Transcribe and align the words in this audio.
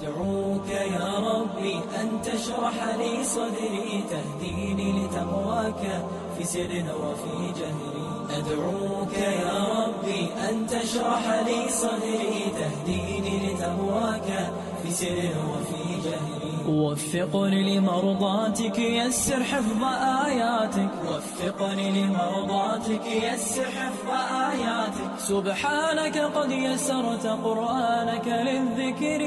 أدعوك 0.00 0.68
يا 0.68 1.18
ربي 1.18 1.80
أن 2.00 2.22
تشرح 2.22 2.74
لي 2.98 3.24
صدري 3.24 4.04
تهديني 4.10 4.92
لتقواك 4.92 6.04
في 6.38 6.44
سر 6.44 6.84
وفي 7.02 7.60
جهري. 7.60 8.06
أدعوك 8.30 9.14
يا 9.18 9.64
ربي 9.78 10.28
أن 10.48 10.66
تشرح 10.66 11.24
لي 11.46 11.70
صدري 11.70 12.52
تهديني 12.58 13.34
لتقواك 13.46 14.52
في 14.82 14.90
سر 14.90 15.18
وفي 15.50 15.82
جهري. 16.04 16.46
وفقني 16.68 17.78
لمرضاتك 17.78 18.78
يسر 18.78 19.44
حفظ 19.44 19.82
آياتك. 20.26 20.90
وفقني 21.08 21.90
لمرضاتك 21.90 23.06
يسر 23.06 23.64
حفظ 23.64 24.08
آياتك. 24.50 25.10
سبحانك 25.18 26.18
قد 26.18 26.50
يسرت 26.50 27.26
قرآنك 27.26 28.26
للذكر. 28.26 29.22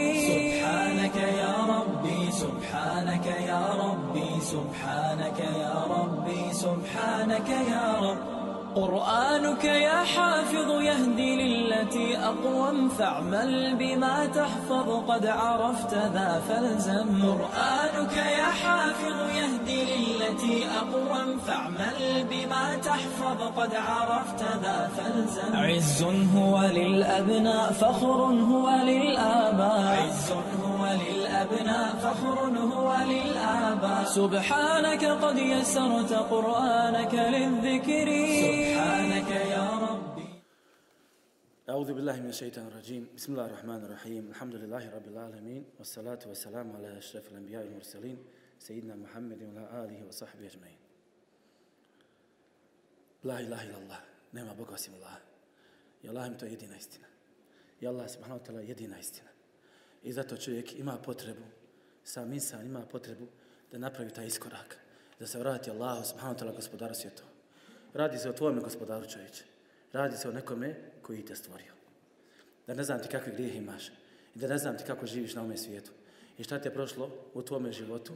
سبحانك 1.00 1.16
يا 1.16 1.55
ربي 1.70 2.31
سبحانك 2.31 3.26
يا 3.48 3.63
ربي 3.84 4.31
سبحانك 4.41 5.40
يا 5.40 5.76
ربي 5.95 6.53
سبحانك 6.53 7.49
يا 7.49 7.88
رب. 8.02 8.17
قرآنك 8.76 9.63
يا 9.63 10.04
حافظ 10.04 10.70
يهدي 10.81 11.31
للتي 11.35 12.17
أقوم 12.17 12.90
فاعمل 12.90 13.76
بما 13.80 14.26
تحفظ 14.26 14.90
قد 15.07 15.26
عرفت 15.26 15.93
ذا 15.93 16.41
فالزم. 16.49 17.09
قرآنك 17.23 18.16
يا 18.18 18.49
حافظ 18.62 19.18
يهدي 19.40 19.81
للتي 19.85 20.66
أقوم 20.81 21.38
فاعمل 21.48 22.26
بما 22.31 22.76
تحفظ 22.76 23.40
قد 23.57 23.76
عرفت 23.76 24.41
ذا 24.63 24.90
فالزم. 24.98 25.55
عز 25.55 26.04
هو 26.35 26.62
للأبناء 26.62 27.71
فخر 27.71 28.20
هو 28.52 28.70
للآباء. 28.84 29.98
عز 30.04 30.31
هو 30.31 30.69
للأبناء 30.86 31.96
فخر 31.96 32.40
هو 32.58 32.90
للآباء. 33.12 34.04
سبحانك 34.06 35.04
قد 35.05 35.38
يسرت 35.38 36.13
قرآنك 36.13 37.13
للذكر. 37.13 38.08
سبحانك 38.44 39.32
يا 39.55 39.70
ربي. 39.88 40.30
أعوذ 41.70 41.94
بالله 41.94 42.16
من 42.21 42.30
الشيطان 42.30 42.68
الرجيم. 42.68 43.08
بسم 43.16 43.30
الله 43.34 43.46
الرحمن 43.46 43.82
الرحيم. 43.86 44.24
الحمد 44.30 44.55
لله 44.55 44.84
رب 44.96 45.08
العالمين 45.08 45.63
والصلاة 45.77 46.20
والسلام 46.26 46.76
على 46.76 46.98
أشرف 46.98 47.32
الأنبياء 47.32 47.64
والمرسلين 47.64 48.18
سيدنا 48.60 48.96
محمد 48.96 49.43
وعلى 49.43 49.86
آله 49.86 50.08
وصحبه 50.08 50.46
أجمعين. 50.48 50.80
La 53.24 53.41
ilaha 53.41 53.64
illallah, 53.68 54.02
nema 54.34 54.54
Boga 54.55 54.74
osim 54.74 54.93
Allah. 54.96 55.20
I 56.04 56.08
Allah 56.08 56.27
im 56.27 56.38
to 56.38 56.46
je 56.46 56.55
jedina 56.55 56.77
istina. 56.77 57.08
I 57.82 57.88
Allah 57.88 58.08
subhanahu 58.08 58.40
wa 58.40 58.46
ta'ala. 58.46 59.29
I 60.04 60.14
zato 60.14 60.38
čovjek 60.38 60.80
ima 60.80 60.98
potrebu, 60.98 61.46
sam 62.04 62.34
insan 62.34 62.66
ima 62.66 62.82
potrebu 62.82 63.28
da 63.72 63.78
napravi 63.78 64.14
taj 64.14 64.28
iskorak, 64.28 64.78
da 65.19 65.28
se 65.28 65.40
vrati 65.40 65.72
Allahu 65.72 66.06
subhanahu 66.06 66.36
wa 66.36 66.44
ta'ala 66.44 66.56
gospodaru 66.56 66.96
svijetu. 66.96 67.24
Radi 67.94 68.18
se 68.18 68.30
o 68.30 68.34
tvojome 68.34 68.62
gospodaru 68.62 69.09
čovječe. 69.09 69.44
Radi 69.94 70.18
se 70.18 70.30
o 70.30 70.31
nekome 70.31 70.75
koji 71.02 71.25
te 71.25 71.36
stvorio. 71.36 71.74
Da 72.68 72.74
ne 72.74 72.84
znam 72.84 73.02
ti 73.02 73.08
kakve 73.08 73.34
grijehe 73.34 73.58
imaš. 73.58 73.88
I 74.36 74.40
da 74.40 74.47
ne 74.47 74.58
znam 74.58 74.78
ti 74.78 74.84
kako 74.88 75.06
živiš 75.06 75.36
na 75.36 75.42
ovome 75.42 75.58
svijetu. 75.58 75.92
I 76.38 76.44
šta 76.44 76.59
ti 76.59 76.68
je 76.68 76.74
prošlo 76.74 77.09
u 77.34 77.42
tvome 77.42 77.72
životu. 77.72 78.14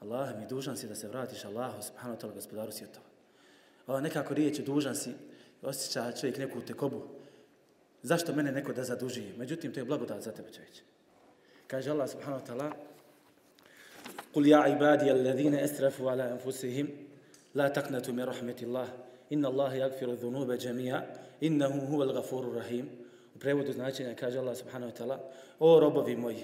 Allah 0.00 0.38
mi 0.38 0.46
dužan 0.46 0.76
si 0.76 0.88
da 0.88 0.94
se 0.94 1.08
vratiš 1.08 1.44
Allahu 1.44 1.82
subhanahu 1.82 2.18
wa 2.18 2.22
ta'ala 2.22 2.34
gospodaru 2.34 2.72
svjetova. 2.72 3.06
Ova 3.86 4.00
nekako 4.00 4.34
riječ 4.34 4.58
dužan 4.58 4.96
si, 4.96 5.14
osjeća 5.62 6.12
čovjek 6.12 6.38
neku 6.38 6.60
tekobu. 6.60 7.02
Zašto 8.02 8.34
mene 8.34 8.52
neko 8.52 8.72
da 8.72 8.84
zaduži? 8.84 9.32
Međutim, 9.36 9.72
to 9.72 9.80
je 9.80 9.84
blagodat 9.84 10.22
za 10.22 10.32
tebe 10.32 10.52
čovječe. 10.52 10.82
Kaže 11.71 11.91
Allah 11.91 12.07
subhanahu 12.07 12.41
wa 12.41 12.47
ta'ala 12.47 12.87
قل 14.33 14.47
يا 14.47 14.57
عبادي 14.57 15.11
الذين 15.11 15.55
اسرفوا 15.55 16.11
على 16.11 16.31
انفسهم 16.31 16.87
لا 17.55 17.67
تقنطوا 17.67 18.13
من 18.13 18.23
رحمه 18.23 18.55
الله 18.61 18.87
ان 19.33 19.45
الله 19.45 19.75
يغفر 19.75 20.11
الذنوب 20.11 20.51
جميعا 20.51 21.05
انه 21.43 21.67
هو 21.67 22.03
الغفور 22.03 22.43
الرحيم 22.43 22.89
u 23.35 23.39
prevodu 23.39 23.73
značenja 23.73 24.15
kaže 24.15 24.39
Allah 24.39 24.55
subhanahu 24.55 24.91
wa 24.91 24.97
ta'ala 24.97 25.19
o 25.59 25.79
robovi 25.79 26.15
moji 26.15 26.43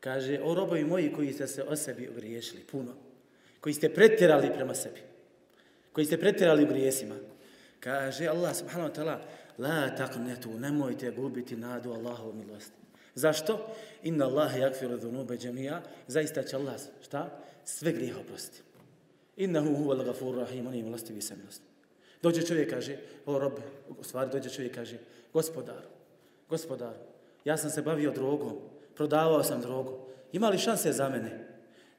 kaže 0.00 0.40
o 0.42 0.54
robovi 0.54 0.84
moji 0.84 1.12
koji 1.12 1.32
ste 1.32 1.46
se 1.46 1.62
o 1.62 1.76
sebi 1.76 2.08
ogriješili 2.08 2.62
puno 2.62 2.92
koji 3.60 3.74
ste 3.74 3.94
pretjerali 3.94 4.50
prema 4.54 4.74
sebi 4.74 5.00
koji 5.92 6.06
ste 6.06 6.18
pretjerali 6.20 6.64
u 6.64 6.68
grijesima 6.68 7.14
kaže 7.80 8.26
Allah 8.26 8.56
subhanahu 8.56 8.90
wa 8.90 8.94
ta'ala 8.94 9.18
la 9.58 9.96
taqnatu 9.96 10.58
nemojte 10.58 11.10
gubiti 11.10 11.56
nadu 11.56 11.92
Allahovu 11.92 12.32
milosti 12.32 12.82
Zašto? 13.17 13.57
Inna 14.03 14.25
Allah 14.25 14.53
yakfiru 14.53 14.97
dhunube 14.97 15.37
džemija. 15.37 15.81
Zaista 16.07 16.43
će 16.43 16.55
Allah, 16.55 16.75
šta? 17.01 17.39
Sve 17.65 17.91
grijehe 17.91 18.19
oprostiti. 18.19 18.61
Innahu 19.37 19.75
huval 19.75 19.97
al-ghafur 19.97 20.35
rahim. 20.37 20.67
On 20.67 20.73
je 20.73 20.83
milostiv 20.83 21.17
i 21.17 21.21
samilosti. 21.21 21.65
Dođe 22.21 22.41
čovjek 22.41 22.69
kaže, 22.69 22.97
o 23.25 23.39
robe, 23.39 23.61
u 23.99 24.03
stvari 24.03 24.29
dođe 24.31 24.49
čovjek 24.49 24.75
kaže, 24.75 24.97
gospodaru, 25.33 25.87
gospodaru, 26.49 26.99
ja 27.45 27.57
sam 27.57 27.69
se 27.69 27.81
bavio 27.81 28.11
drogom, 28.11 28.57
prodavao 28.95 29.43
sam 29.43 29.61
drogu. 29.61 29.97
Ima 30.31 30.49
li 30.49 30.57
šanse 30.57 30.91
za 30.91 31.09
mene? 31.09 31.47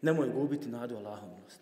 Nemoj 0.02 0.28
gubiti 0.28 0.68
nadu 0.68 0.96
Allahom 0.96 1.30
milost. 1.30 1.60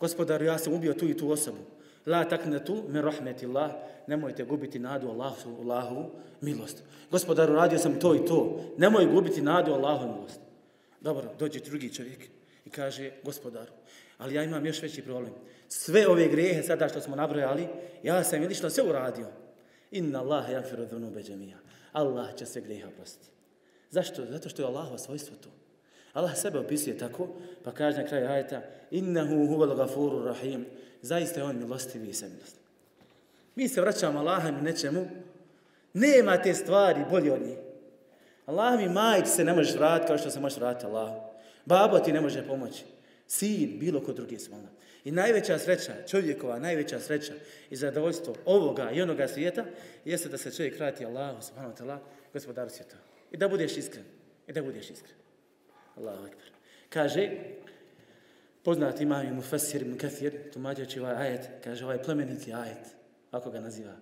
Gospodaru, 0.00 0.44
ja 0.44 0.58
sam 0.58 0.72
ubio 0.72 0.94
tu 0.94 1.08
i 1.08 1.16
tu 1.16 1.30
osobu. 1.30 1.58
La 2.06 2.24
taknetu 2.24 2.84
min 2.88 3.02
rahmetillah, 3.02 3.72
nemojte 4.06 4.44
gubiti 4.44 4.78
nadu 4.78 5.08
Allahu, 5.08 5.60
Allahu 5.60 6.10
milost. 6.40 6.82
Gospodaru, 7.10 7.54
radio 7.54 7.78
sam 7.78 8.00
to 8.00 8.14
i 8.14 8.24
to, 8.26 8.60
nemoj 8.78 9.06
gubiti 9.06 9.42
nadu 9.42 9.72
Allahu 9.72 10.12
milost. 10.12 10.40
Dobro, 11.00 11.34
dođe 11.38 11.60
drugi 11.60 11.94
čovjek 11.94 12.28
i 12.64 12.70
kaže, 12.70 13.10
gospodaru, 13.22 13.72
ali 14.18 14.34
ja 14.34 14.42
imam 14.44 14.66
još 14.66 14.82
veći 14.82 15.02
problem. 15.02 15.32
Sve 15.68 16.08
ove 16.08 16.28
grehe 16.28 16.62
sada 16.62 16.88
što 16.88 17.00
smo 17.00 17.16
nabrojali, 17.16 17.68
ja 18.02 18.24
sam 18.24 18.42
je 18.42 18.54
sve 18.54 18.84
uradio. 18.84 19.26
Inna 19.90 20.20
Allah 20.20 20.50
jafiru 20.50 20.86
dhunube 20.86 21.22
džemija. 21.22 21.56
Allah 21.92 22.34
će 22.34 22.46
sve 22.46 22.62
grehe 22.62 22.86
oprostiti. 22.86 23.28
Zašto? 23.90 24.26
Zato 24.30 24.48
što 24.48 24.62
je 24.62 24.66
Allahovo 24.66 24.98
svojstvo 24.98 25.36
to. 25.36 25.48
Allah 26.12 26.36
sebe 26.36 26.58
opisuje 26.58 26.98
tako, 26.98 27.28
pa 27.64 27.72
kaže 27.72 27.98
na 27.98 28.06
kraju 28.08 28.28
ajta, 28.28 28.62
innahu 28.90 29.46
huval 29.46 29.76
gafuru 29.76 30.24
rahim, 30.24 30.66
zaista 31.04 31.40
je 31.40 31.46
on 31.46 31.58
milostivi 31.58 32.08
i 32.08 32.14
semilost. 32.14 32.56
Mi 33.54 33.68
se 33.68 33.80
vraćamo 33.80 34.18
Allahom 34.18 34.64
nečemu, 34.64 35.08
nema 35.92 36.42
te 36.42 36.54
stvari 36.54 37.00
bolje 37.10 37.32
od 37.32 37.42
njih. 37.42 37.58
Allah 38.46 38.78
mi 38.78 38.88
majk 38.88 39.26
se 39.26 39.44
ne 39.44 39.52
može 39.52 39.78
vratiti 39.78 40.06
kao 40.06 40.18
što 40.18 40.30
se 40.30 40.40
može 40.40 40.60
vratiti 40.60 40.86
Allah. 40.86 41.12
Babo 41.64 41.98
ti 41.98 42.12
ne 42.12 42.20
može 42.20 42.46
pomoći. 42.46 42.84
Sin, 43.26 43.78
bilo 43.78 44.00
ko 44.00 44.12
drugi 44.12 44.38
smolna. 44.38 44.68
I 45.04 45.10
najveća 45.10 45.58
sreća, 45.58 45.92
čovjekova 46.08 46.58
najveća 46.58 47.00
sreća 47.00 47.32
i 47.70 47.76
zadovoljstvo 47.76 48.34
ovoga 48.44 48.90
i 48.90 49.02
onoga 49.02 49.28
svijeta 49.28 49.64
jeste 50.04 50.28
da 50.28 50.38
se 50.38 50.52
čovjek 50.52 50.78
vrati 50.78 51.04
Allahu, 51.04 51.42
subhanahu 51.42 51.74
wa 51.74 51.82
ta'ala, 51.82 51.98
gospodaru 52.32 52.70
svijeta. 52.70 52.96
I 53.32 53.36
da 53.36 53.48
budeš 53.48 53.76
iskren. 53.76 54.04
I 54.48 54.52
da 54.52 54.62
budeš 54.62 54.90
iskren. 54.90 55.16
Allahu 55.96 56.24
akbar. 56.24 56.46
Kaže, 56.88 57.30
poznati 58.64 59.02
imam 59.02 59.26
i 59.26 59.32
Mufessir 59.32 59.82
ibn 59.82 59.98
Kathir, 59.98 60.50
tumađajući 60.52 61.00
ovaj 61.00 61.14
ajet, 61.14 61.48
kaže 61.64 61.84
ovaj 61.84 62.02
plemeniti 62.02 62.52
ajet, 62.52 62.86
ako 63.30 63.50
ga 63.50 63.60
naziva. 63.60 63.96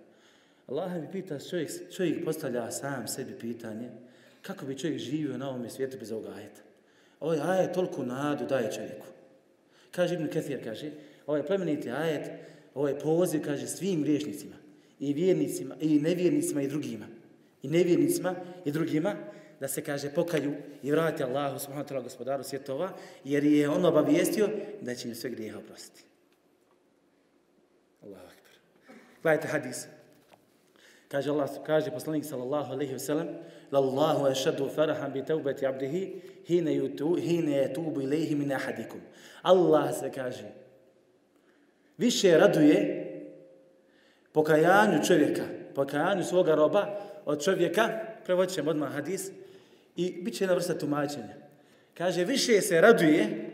Allah 0.67 1.01
mi 1.01 1.11
pita, 1.11 1.39
čovjek, 1.39 1.71
čovjek 1.95 2.25
postavlja 2.25 2.71
sam 2.71 3.07
sebi 3.07 3.39
pitanje, 3.39 3.89
kako 4.41 4.65
bi 4.65 4.77
čovjek 4.77 4.99
živio 4.99 5.37
na 5.37 5.49
ovom 5.49 5.69
svijetu 5.69 5.97
bez 5.99 6.11
ovog 6.11 6.25
ajeta. 6.25 6.61
Ovaj 7.19 7.39
ajet 7.41 7.73
toliko 7.73 8.03
nadu 8.03 8.45
daje 8.45 8.71
čovjeku. 8.71 9.05
Kaže 9.91 10.15
Ibn 10.15 10.27
Kathir, 10.27 10.63
kaže, 10.63 10.91
ovaj 11.27 11.45
plemeniti 11.45 11.89
ajet, 11.89 12.31
ovaj 12.75 12.99
poziv, 12.99 13.41
kaže, 13.45 13.67
svim 13.67 14.03
griješnicima, 14.03 14.55
i 14.99 15.13
vjernicima, 15.13 15.75
i 15.81 15.99
nevjernicima, 15.99 16.61
i 16.61 16.67
drugima, 16.67 17.05
i 17.63 17.67
nevjernicima, 17.67 18.35
i 18.65 18.71
drugima, 18.71 19.15
da 19.59 19.67
se 19.67 19.81
kaže 19.81 20.09
pokaju 20.09 20.53
i 20.83 20.91
vrati 20.91 21.23
Allahu 21.23 21.59
subhanahu 21.59 21.87
wa 21.87 21.93
ta'ala 21.93 22.03
gospodaru 22.03 22.43
svjetova, 22.43 22.89
jer 23.23 23.43
je 23.43 23.69
on 23.69 23.85
obavijestio 23.85 24.49
da 24.81 24.95
će 24.95 25.07
im 25.07 25.15
sve 25.15 25.29
grijeha 25.29 25.59
oprostiti. 25.59 26.03
Allahu 28.03 28.25
akbar. 28.25 28.53
Gledajte 29.21 29.47
hadis. 29.47 29.87
Kaže 31.07 31.29
Allah, 31.29 31.49
kaže 31.65 31.91
poslanik 31.91 32.25
sallallahu 32.25 32.71
alejhi 32.71 32.93
ve 32.93 32.99
sellem: 32.99 33.27
"Lallahu 33.71 34.25
ashadu 34.25 34.69
farahan 34.75 35.13
bi 35.13 35.25
tawbati 35.25 35.65
'abdihi 35.65 36.21
hina 36.45 36.71
yutu 36.71 37.21
hina 37.21 37.51
yatubu 37.51 38.01
ilayhi 38.01 38.35
min 38.35 38.51
ahadikum." 38.51 39.01
Allah 39.41 39.99
se 39.99 40.11
kaže 40.11 40.63
više 41.97 42.37
raduje 42.37 43.09
pokajanju 44.31 45.03
čovjeka, 45.07 45.43
pokajanju 45.75 46.23
svoga 46.23 46.55
roba 46.55 46.99
od 47.25 47.43
čovjeka, 47.43 47.89
prevodit 48.25 48.67
odmah 48.67 48.93
hadis, 48.93 49.31
I 49.95 50.21
bit 50.21 50.37
će 50.37 50.43
jedna 50.43 50.55
vrsta 50.55 50.77
tumačenja. 50.77 51.35
Kaže, 51.93 52.25
više 52.25 52.61
se 52.61 52.81
raduje 52.81 53.49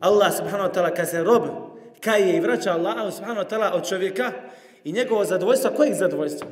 Allah 0.00 0.36
subhanahu 0.36 0.68
wa 0.68 0.74
ta'ala 0.74 0.94
kad 0.94 1.08
se 1.08 1.24
rob 1.24 1.42
kaje 2.00 2.36
i 2.36 2.40
vraća 2.40 2.72
Allah 2.72 3.14
subhanahu 3.14 3.46
wa 3.46 3.50
ta'ala 3.50 3.70
od 3.74 3.88
čovjeka 3.88 4.32
i 4.84 4.92
njegovo 4.92 5.24
zadovoljstvo. 5.24 5.70
Kojeg 5.76 5.94
zadovoljstva? 5.94 6.48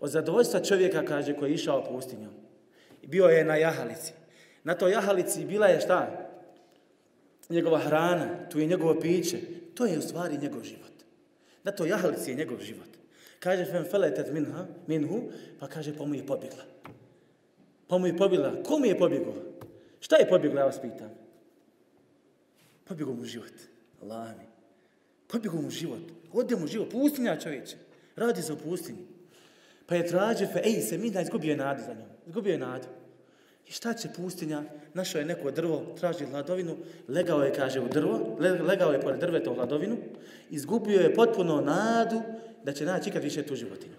Od 0.00 0.10
zadovoljstva 0.10 0.60
čovjeka, 0.60 1.04
kaže, 1.04 1.36
koji 1.36 1.50
je 1.50 1.54
išao 1.54 1.84
pustinjom. 1.84 2.32
I 3.02 3.06
bio 3.06 3.24
je 3.24 3.44
na 3.44 3.56
jahalici. 3.56 4.12
Na 4.64 4.74
toj 4.74 4.92
jahalici 4.92 5.44
bila 5.44 5.66
je 5.66 5.80
šta? 5.80 6.28
Njegova 7.48 7.78
hrana, 7.78 8.48
tu 8.50 8.58
je 8.58 8.66
njegovo 8.66 9.00
piće. 9.00 9.38
To 9.74 9.86
je 9.86 9.98
u 9.98 10.02
stvari 10.02 10.38
njegov 10.38 10.62
život. 10.62 10.92
Na 11.64 11.72
toj 11.72 11.88
jahalici 11.88 12.30
je 12.30 12.36
njegov 12.36 12.60
život. 12.60 12.88
Kaže, 13.38 13.64
fem 13.64 13.84
feletet 13.90 14.32
minha, 14.32 14.66
minhu, 14.86 15.22
pa 15.60 15.68
kaže, 15.68 15.92
pa 15.98 16.04
mu 16.04 16.14
je 16.14 16.26
pobjegla. 16.26 16.62
Pa 17.88 17.98
mu 17.98 18.06
je 18.06 18.16
pobjegla. 18.16 18.62
Ko 18.62 18.78
mu 18.78 18.86
je 18.86 18.98
pobjegao? 18.98 19.34
Šta 20.00 20.16
je 20.16 20.28
pobjegla, 20.28 20.60
ja 20.60 20.66
vas 20.66 20.80
pitam? 20.80 21.10
Pobjegao 22.84 23.14
mu 23.14 23.24
život. 23.24 23.52
Allah 24.02 24.28
mi. 24.38 24.44
Pobjegao 25.26 25.62
mu 25.62 25.70
život. 25.70 26.02
Ode 26.32 26.56
mu 26.56 26.66
život. 26.66 26.90
Pustinja 26.90 27.40
čovječe. 27.40 27.76
Radi 28.16 28.42
za 28.42 28.52
u 28.52 28.56
pustinji. 28.56 29.06
Pa 29.86 29.94
je 29.94 30.06
trađe, 30.06 30.46
fe, 30.46 30.60
ej, 30.64 30.80
se 30.82 30.98
mi 30.98 31.10
da 31.10 31.20
izgubio 31.20 31.50
je 31.50 31.56
nadu 31.56 31.82
za 31.86 31.94
njom. 31.94 32.08
Izgubio 32.26 32.52
je 32.52 32.58
nadu. 32.58 32.86
I 33.66 33.72
šta 33.72 33.94
će 33.94 34.08
pustinja? 34.16 34.62
Našao 34.94 35.18
je 35.18 35.24
neko 35.24 35.50
drvo, 35.50 35.94
traži 35.98 36.24
hladovinu, 36.24 36.76
legao 37.08 37.42
je, 37.42 37.52
kaže, 37.52 37.80
u 37.80 37.88
drvo, 37.88 38.36
legao 38.40 38.92
je 38.92 39.00
pored 39.00 39.20
drveta 39.20 39.50
u 39.50 39.54
hladovinu, 39.54 39.96
izgubio 40.50 41.00
je 41.00 41.14
potpuno 41.14 41.60
nadu 41.60 42.22
da 42.64 42.72
će 42.72 42.84
naći 42.84 43.10
ikad 43.10 43.22
više 43.22 43.42
tu 43.42 43.56
životinju. 43.56 43.94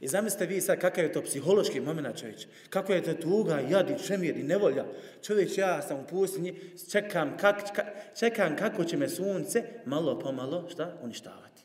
I 0.00 0.08
zamislite 0.08 0.46
vi 0.46 0.60
sad 0.60 0.80
kakav 0.80 1.04
je 1.04 1.12
to 1.12 1.22
psihološki 1.22 1.80
moment 1.80 2.18
čovječ. 2.18 2.46
Kako 2.70 2.92
je 2.92 3.02
to 3.02 3.14
tuga, 3.14 3.60
jad 3.70 3.90
i 3.90 4.06
čemir 4.06 4.36
i 4.36 4.42
nevolja. 4.42 4.86
Čovječ, 5.22 5.58
ja 5.58 5.82
sam 5.82 6.00
u 6.00 6.06
pustinji, 6.06 6.54
čekam, 6.90 7.36
kak, 7.36 7.74
ka, 7.74 7.84
čekam 8.18 8.56
kako 8.56 8.84
će 8.84 8.96
me 8.96 9.08
sunce 9.08 9.62
malo 9.84 10.18
pomalo, 10.18 10.68
šta, 10.70 10.98
uništavati. 11.02 11.62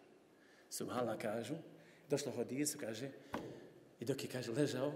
Subhala 0.69 1.17
kažu, 1.17 1.53
došlo 2.09 2.31
hodisu, 2.31 2.77
kaže, 2.77 3.09
i 3.99 4.05
dok 4.05 4.23
je, 4.23 4.29
kaže, 4.29 4.51
ležao, 4.51 4.93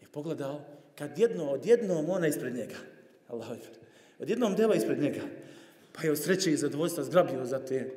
je 0.00 0.08
pogledao, 0.12 0.60
kad 0.98 1.18
jedno, 1.18 1.50
odjednom 1.50 2.10
ona 2.10 2.26
ispred 2.26 2.54
njega, 2.54 2.76
Allah, 3.28 3.48
odjednom 4.18 4.56
deva 4.56 4.74
ispred 4.74 5.00
njega, 5.00 5.20
pa 5.92 6.02
je 6.02 6.10
od 6.10 6.18
sreće 6.18 6.52
i 6.52 6.56
zadovoljstva 6.56 7.04
zgrabio 7.04 7.44
za 7.44 7.58
te 7.58 7.90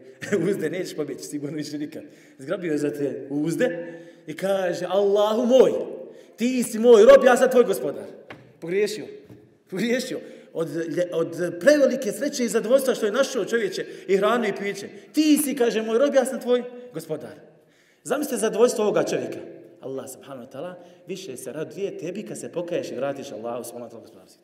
uzde, 0.50 0.69
nećeš 0.69 0.95
pobjeći, 0.95 1.24
sigurno 1.24 1.57
više 1.57 1.77
nikad, 1.77 2.04
zgrabio 2.38 2.72
je 2.72 2.77
za 2.77 2.89
te 2.89 3.27
uzde 3.30 4.01
i 4.27 4.36
kaže, 4.36 4.86
Allahu 4.86 5.45
moj, 5.45 5.72
ti 6.36 6.63
si 6.63 6.80
moj 6.80 7.06
rob, 7.06 7.25
ja 7.25 7.38
sam 7.38 7.50
tvoj 7.50 7.63
gospodar. 7.63 8.06
Pogriješio, 8.60 9.06
pogriješio. 9.69 10.19
Od, 10.54 10.69
od 11.12 11.60
prevelike 11.60 12.12
sreće 12.12 12.45
i 12.45 12.50
zadovoljstva 12.50 12.95
što 12.95 13.06
je 13.06 13.12
našao 13.12 13.45
čovječe 13.45 13.86
i 14.07 14.18
hranu 14.18 14.45
i 14.45 14.56
piće. 14.56 14.88
Ti 15.13 15.38
si, 15.38 15.56
kaže, 15.56 15.81
moj 15.81 15.98
rob, 15.98 16.16
ja 16.16 16.25
sam 16.25 16.42
tvoj 16.42 16.63
gospodar. 16.94 17.33
Zamislite 18.04 18.38
zadovoljstvo 18.38 18.83
ovoga 18.83 19.04
čovjeka. 19.04 19.39
Allah 19.81 20.10
subhanahu 20.10 20.48
wa 20.48 20.51
ta'ala 20.51 20.74
više 21.07 21.38
se 21.38 21.54
raduje 21.54 21.98
tebi 21.98 22.25
kad 22.25 22.39
se 22.39 22.51
pokaješ 22.51 22.92
i 22.92 22.95
vratiš 22.95 23.31
Allahu 23.31 23.63
subhanahu 23.63 23.92
wa 23.92 23.95
ta'ala 23.95 24.01
gospodarstvo. 24.01 24.42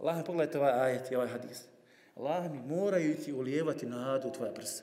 Allah, 0.00 0.22
pogledajte 0.26 0.58
ovaj 0.58 0.72
ajet 0.72 1.10
i 1.10 1.16
ovaj 1.16 1.28
hadis. 1.28 1.62
Allah 2.16 2.50
mi 2.50 2.58
moraju 2.76 3.16
ti 3.16 3.32
ulijevati 3.32 3.86
nadu 3.86 4.28
u 4.28 4.32
tvoja 4.32 4.52
prsa. 4.52 4.82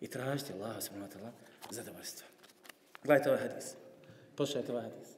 I 0.00 0.08
tražiti 0.08 0.52
Allah 0.52 0.82
subhanahu 0.82 1.12
wa 1.12 1.16
ta'ala 1.16 1.30
zadovoljstvo. 1.70 2.29
Gledajte 3.04 3.30
ovaj 3.30 3.42
hadis. 3.42 3.74
Poslušajte 4.36 4.72
ovaj 4.72 4.84
hadis. 4.84 5.08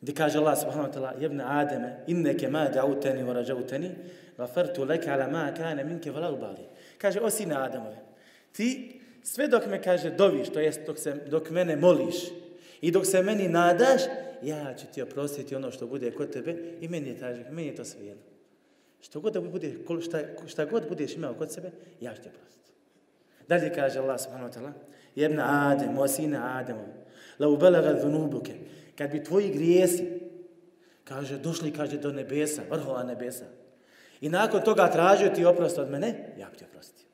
Gdje 0.00 0.14
kaže 0.14 0.38
Allah 0.38 0.58
subhanahu 0.58 0.88
wa 0.88 0.94
ta'ala 0.94 1.12
jebne 1.20 1.44
Ademe 1.46 2.04
inneke 2.06 2.48
ma 2.48 2.68
da'uteni 2.68 3.24
wa 3.24 3.32
rađauteni 3.32 3.90
gafartu 4.36 4.84
leke 4.84 5.10
ala 5.10 5.28
ma 5.28 5.52
kane 5.54 5.84
minke 5.84 6.10
vala 6.10 6.32
ubali. 6.32 6.68
Kaže 6.98 7.20
o 7.20 7.30
sine 7.30 7.54
Adamove. 7.54 7.96
Ti 8.52 9.00
sve 9.22 9.48
dok 9.48 9.66
me 9.66 9.82
kaže 9.82 10.10
doviš, 10.10 10.48
to 10.48 10.60
jest 10.60 10.80
dok, 10.86 10.98
se, 10.98 11.14
dok 11.30 11.50
mene 11.50 11.76
moliš 11.76 12.16
i 12.80 12.90
dok 12.90 13.06
se 13.06 13.22
meni 13.22 13.48
nadaš, 13.48 14.02
ja 14.42 14.74
ću 14.74 14.86
ti 14.94 15.02
oprostiti 15.02 15.56
ono 15.56 15.70
što 15.70 15.86
bude 15.86 16.10
kod 16.10 16.32
tebe 16.32 16.56
i 16.80 16.88
meni 16.88 17.08
je, 17.08 17.18
taži, 17.18 17.44
meni 17.50 17.68
je 17.68 17.74
to 17.74 17.84
sve 17.84 18.06
jedno. 18.06 18.22
Što 19.00 19.20
god 19.20 19.32
da 19.32 19.40
bude, 19.40 19.72
šta, 20.02 20.18
šta 20.46 20.64
god 20.64 20.88
budeš 20.88 21.16
imao 21.16 21.34
kod 21.34 21.52
sebe, 21.52 21.70
ja 22.00 22.14
ću 22.14 22.22
ti 22.22 22.28
oprostiti. 22.28 22.72
Dalje 23.48 23.74
kaže 23.74 23.98
Allah 23.98 24.20
subhanahu 24.20 24.50
wa 24.50 24.58
ta'ala, 24.58 24.72
jedna 25.14 25.70
Adem, 25.70 25.98
o 25.98 26.08
sine 26.08 26.38
Ademove, 26.42 26.95
la 27.38 27.48
ubelaga 27.48 27.92
dhunubuke, 27.92 28.54
kad 28.98 29.10
bi 29.10 29.24
tvoji 29.24 29.50
grijesi, 29.50 30.20
kaže, 31.04 31.38
došli, 31.38 31.72
kaže, 31.72 31.98
do 31.98 32.12
nebesa, 32.12 32.62
vrhova 32.70 33.02
nebesa, 33.02 33.44
i 34.20 34.28
nakon 34.28 34.62
toga 34.62 34.90
tražio 34.90 35.28
ti 35.28 35.44
oprost 35.44 35.78
od 35.78 35.90
mene, 35.90 36.34
ja 36.38 36.48
bi 36.50 36.56
ti 36.56 36.64
oprostio. 36.64 37.06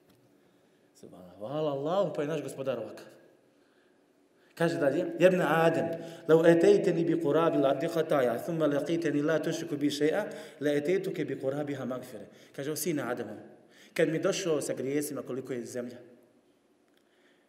Subhanallah, 0.94 1.38
Hvala 1.38 1.70
Allahu, 1.70 2.12
pa 2.14 2.22
je 2.22 2.28
naš 2.28 2.42
gospodar 2.42 2.78
ovakav. 2.78 3.06
Kaže 4.54 4.78
dalje, 4.78 5.06
jebna 5.18 5.64
Adem, 5.64 5.88
lau 6.28 6.44
etejteni 6.46 7.04
bi 7.04 7.16
kurabi 7.20 7.58
la 7.58 7.70
abdi 7.70 7.88
hataja, 7.88 8.36
thumma 8.38 8.66
laqiteni 8.66 9.22
la 9.22 9.38
tušiku 9.42 9.76
bi 9.76 9.90
še'a, 9.90 10.24
la 10.60 10.74
etejtuke 10.78 11.24
bi 11.24 11.38
kurabi 11.40 11.74
ha 11.74 11.84
magfire. 11.84 12.28
Kaže, 12.56 12.72
o 12.72 12.76
sine 12.76 13.02
Ademom, 13.02 13.38
kad 13.94 14.08
mi 14.08 14.18
došao 14.18 14.60
sa 14.60 14.74
grijesima 14.74 15.22
koliko 15.22 15.52
je 15.52 15.64
zemlja, 15.66 15.96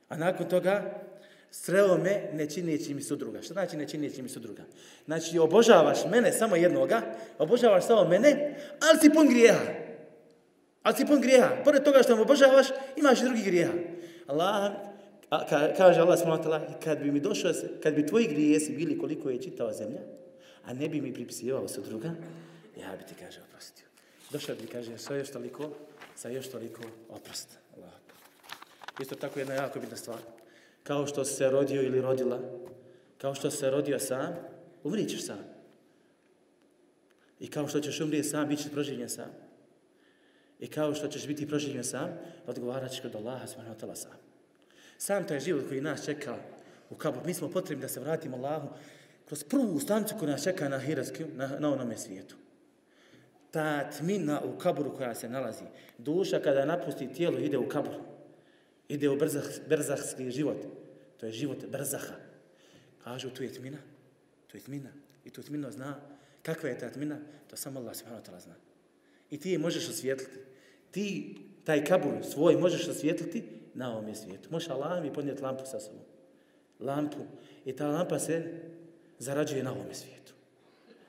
a 0.10 0.18
nakon 0.18 0.50
toga 0.50 1.02
sreo 1.54 1.98
me 1.98 2.30
ne 2.34 2.50
čineći 2.50 2.94
mi 2.94 3.02
sudruga. 3.02 3.42
Što 3.42 3.54
znači 3.54 3.78
ne 3.78 3.88
čineći 3.88 4.22
mi 4.22 4.30
sudruga? 4.30 4.64
Znači, 5.06 5.40
obožavaš 5.40 5.98
mene 6.12 6.32
samo 6.32 6.56
jednoga, 6.56 7.02
obožavaš 7.40 7.88
samo 7.88 8.10
mene, 8.10 8.58
ali 8.82 9.00
si 9.02 9.10
pun 9.10 9.28
grijeha. 9.28 9.66
Ali 10.84 10.96
si 10.96 11.06
pun 11.06 11.22
grijeha. 11.22 11.50
Pored 11.64 11.84
toga 11.84 12.04
što 12.04 12.16
me 12.16 12.22
obožavaš, 12.22 12.68
imaš 12.96 13.22
i 13.22 13.24
drugi 13.24 13.42
grijeha. 13.42 13.74
Allah, 14.28 14.72
a, 15.30 15.46
ka, 15.46 15.74
kaže 15.78 16.02
Allah 16.02 16.20
s.w.t. 16.20 16.74
kad 16.84 17.00
bi 17.00 17.12
mi 17.12 17.20
došao, 17.20 17.52
kad 17.84 17.94
bi 17.94 18.08
tvoji 18.08 18.28
grijesi 18.28 18.76
bili 18.76 18.98
koliko 18.98 19.30
je 19.30 19.42
čitava 19.42 19.74
zemlja, 19.74 20.02
a 20.66 20.74
ne 20.74 20.90
bi 20.90 21.02
mi 21.02 21.14
pripisivao 21.14 21.68
sudruga, 21.68 22.10
ja 22.82 22.96
bi 22.98 23.06
ti, 23.06 23.14
kaže, 23.20 23.40
oprostio. 23.50 23.86
Došao 24.32 24.56
bi, 24.56 24.68
kaže, 24.68 24.98
sa 24.98 25.16
još 25.16 25.30
toliko, 25.30 25.70
sa 26.16 26.30
još 26.30 26.48
toliko 26.48 26.82
oprost. 27.10 27.48
Allah. 27.78 27.94
Isto 29.02 29.16
tako 29.16 29.40
jedna 29.40 29.54
jako 29.54 29.80
bitna 29.80 29.98
stvar. 29.98 30.18
Kao 30.84 31.08
što 31.08 31.26
se 31.26 31.50
rodio 31.50 31.82
ili 31.82 32.02
rodila, 32.02 32.40
kao 33.18 33.36
što 33.36 33.52
se 33.52 33.70
rodio 33.70 34.00
sam, 34.00 34.36
umrit 34.84 35.10
ćeš 35.10 35.26
sam. 35.26 35.40
I 37.40 37.48
kao 37.48 37.68
što 37.68 37.80
ćeš 37.80 38.02
umrijeti 38.02 38.30
sam, 38.30 38.48
bit 38.48 38.60
ćeš 38.60 38.72
proživljen 38.72 39.10
sam. 39.10 39.32
I 40.60 40.68
kao 40.68 40.96
što 40.96 41.08
ćeš 41.08 41.28
biti 41.28 41.48
proživljen 41.48 41.84
sam, 41.84 42.10
odgovarat 42.48 42.92
ćeš 42.92 43.02
kod 43.02 43.16
Allaha 43.16 43.48
subhanahu 43.48 43.76
wa 43.76 43.86
ta'ala 43.86 43.96
sam. 43.96 44.12
Sam 44.98 45.28
taj 45.28 45.40
život 45.40 45.64
koji 45.68 45.82
nas 45.82 46.06
čeka 46.06 46.36
u 46.90 46.96
kabur, 46.96 47.26
mi 47.26 47.34
smo 47.34 47.50
potrebni 47.50 47.82
da 47.82 47.88
se 47.88 48.00
vratimo 48.00 48.38
Allahu 48.38 48.68
kroz 49.26 49.44
prvu 49.44 49.80
stanicu 49.80 50.16
koja 50.20 50.32
nas 50.32 50.44
čeka 50.44 50.70
na 50.70 50.80
Hiratsku, 50.80 51.24
na, 51.36 51.48
na 51.60 51.74
onome 51.74 51.98
svijetu. 51.98 52.36
Ta 53.52 53.90
tmina 53.90 54.42
u 54.42 54.58
kaburu 54.58 54.96
koja 54.96 55.16
se 55.16 55.30
nalazi, 55.30 55.64
duša 55.98 56.40
kada 56.40 56.66
napusti 56.66 57.14
tijelo 57.14 57.40
ide 57.40 57.58
u 57.58 57.68
kaburu 57.70 58.13
ide 58.94 59.10
u 59.10 59.18
brzah, 59.18 59.46
brzahski 59.70 60.32
život, 60.32 60.58
to 61.18 61.26
je 61.26 61.32
život 61.32 61.66
brzaha. 61.66 62.16
Kažu, 63.04 63.30
tu 63.30 63.44
je 63.44 63.54
tmina, 63.54 63.78
tu 64.48 64.58
je 64.58 64.64
tmina. 64.64 64.90
I 65.26 65.30
tu 65.30 65.44
tmino 65.44 65.72
zna 65.72 66.00
kakva 66.44 66.70
je 66.70 66.80
ta 66.80 66.90
tmina, 66.90 67.18
to 67.48 67.56
samo 67.56 67.80
Allah 67.80 67.96
subhanahu 67.96 68.22
wa 68.22 68.26
ta'ala 68.26 68.40
zna. 68.40 68.56
I 69.32 69.40
ti 69.40 69.52
je 69.52 69.58
možeš 69.58 69.90
osvijetliti. 69.90 70.40
Ti 70.92 71.36
taj 71.64 71.86
kabur 71.86 72.14
svoj 72.24 72.58
možeš 72.58 72.88
osvijetliti 72.88 73.44
na 73.74 73.92
ovom 73.92 74.08
je 74.08 74.16
svijetu. 74.16 74.50
Možeš 74.52 74.70
Allah 74.70 75.04
mi 75.04 75.14
podnijeti 75.14 75.42
lampu 75.42 75.66
sa 75.66 75.80
sobom. 75.80 76.02
Lampu. 76.80 77.26
I 77.66 77.76
ta 77.76 77.88
lampa 77.88 78.20
se 78.20 78.62
zarađuje 79.20 79.64
na 79.64 79.72
ovom 79.72 79.94
svijetu. 79.94 80.34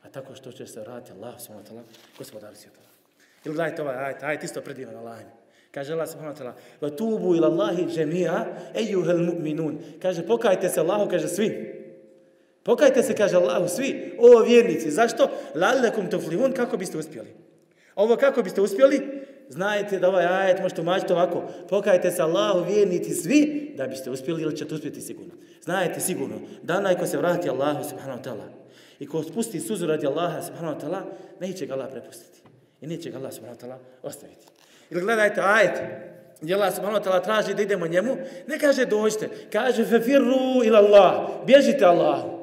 A 0.03 0.09
tako 0.09 0.35
što 0.35 0.53
će 0.53 0.67
se 0.67 0.81
vratiti 0.81 1.13
Allah 1.13 1.41
subhanahu 1.41 1.67
wa 1.67 1.73
ta'ala, 1.73 1.83
gospodar 2.19 2.57
svijeta. 2.57 2.81
Ili 3.45 3.55
gledajte 3.55 3.83
ovaj 3.83 3.97
ajt, 3.97 4.23
ajt 4.23 4.45
isto 4.45 4.61
predivan 4.61 4.97
Allah. 4.97 5.19
Kaže 5.75 5.93
Allah 5.93 6.07
subhanahu 6.07 6.35
wa 6.35 6.39
ta'ala, 6.39 6.55
va 6.81 6.91
tubu 6.91 7.35
ila 7.35 7.47
Allahi 7.47 7.87
džemija, 7.91 8.47
ejuhel 8.75 9.19
mu'minun. 9.19 9.99
Kaže, 10.03 10.23
pokajte 10.23 10.69
se 10.69 10.81
Allahu, 10.81 11.11
kaže 11.11 11.29
svi. 11.29 11.51
Pokajte 12.63 13.03
se, 13.03 13.15
kaže 13.15 13.37
Allahu, 13.37 13.69
svi, 13.69 14.15
o 14.19 14.43
vjernici. 14.43 14.91
Zašto? 14.91 15.29
Lalekum 15.55 16.11
tuflihun, 16.11 16.53
kako 16.53 16.77
biste 16.77 16.99
uspjeli? 16.99 17.35
Ovo 17.97 18.17
kako 18.17 18.43
biste 18.43 18.61
uspjeli? 18.61 19.01
Znajte 19.49 19.99
da 19.99 20.09
ovaj 20.09 20.27
ajet 20.27 20.63
možete 20.63 20.81
umačiti 20.81 21.13
ovako. 21.13 21.43
Pokajte 21.69 22.11
se 22.11 22.23
Allahu 22.23 22.65
vjernici 22.65 23.15
svi 23.15 23.73
da 23.77 23.87
biste 23.87 24.11
uspjeli 24.11 24.43
ili 24.43 24.57
ćete 24.57 24.75
uspjeti 24.75 25.01
sigurno. 25.01 25.33
Znajte 25.63 26.01
sigurno 26.01 26.35
da 26.63 26.77
onaj 26.77 26.99
ko 26.99 27.07
se 27.07 27.19
vrati 27.19 27.51
Allahu 27.51 27.85
subhanahu 27.85 28.23
wa 28.23 28.25
ta'ala 28.25 28.47
i 28.99 29.07
ko 29.07 29.23
spusti 29.23 29.61
suzu 29.61 29.87
radi 29.87 30.07
Allaha 30.07 30.43
subhanahu 30.43 30.79
wa 30.79 30.81
ta'ala, 30.81 31.03
neće 31.41 31.67
ga 31.67 31.75
Allah 31.75 31.89
prepustiti. 31.91 32.41
I 32.81 32.87
neće 32.87 33.11
ga 33.11 33.19
Allah 33.19 33.33
subhanahu 33.33 33.61
wa 33.61 33.67
ta'ala 33.67 33.79
ostaviti. 34.03 34.54
Ili 34.91 35.01
gledajte 35.01 35.41
ajet 35.41 35.83
gdje 36.41 36.55
Allah 36.55 36.75
subhanahu 36.75 37.05
wa 37.05 37.05
ta'ala 37.05 37.25
traži 37.25 37.55
da 37.55 37.63
idemo 37.63 37.87
njemu, 37.87 38.17
ne 38.47 38.59
kaže 38.59 38.85
dođite, 38.85 39.29
kaže 39.53 39.85
fefirru 39.85 40.65
ila 40.65 40.79
Allah, 40.79 41.29
bježite 41.47 41.85
Allahu. 41.85 42.35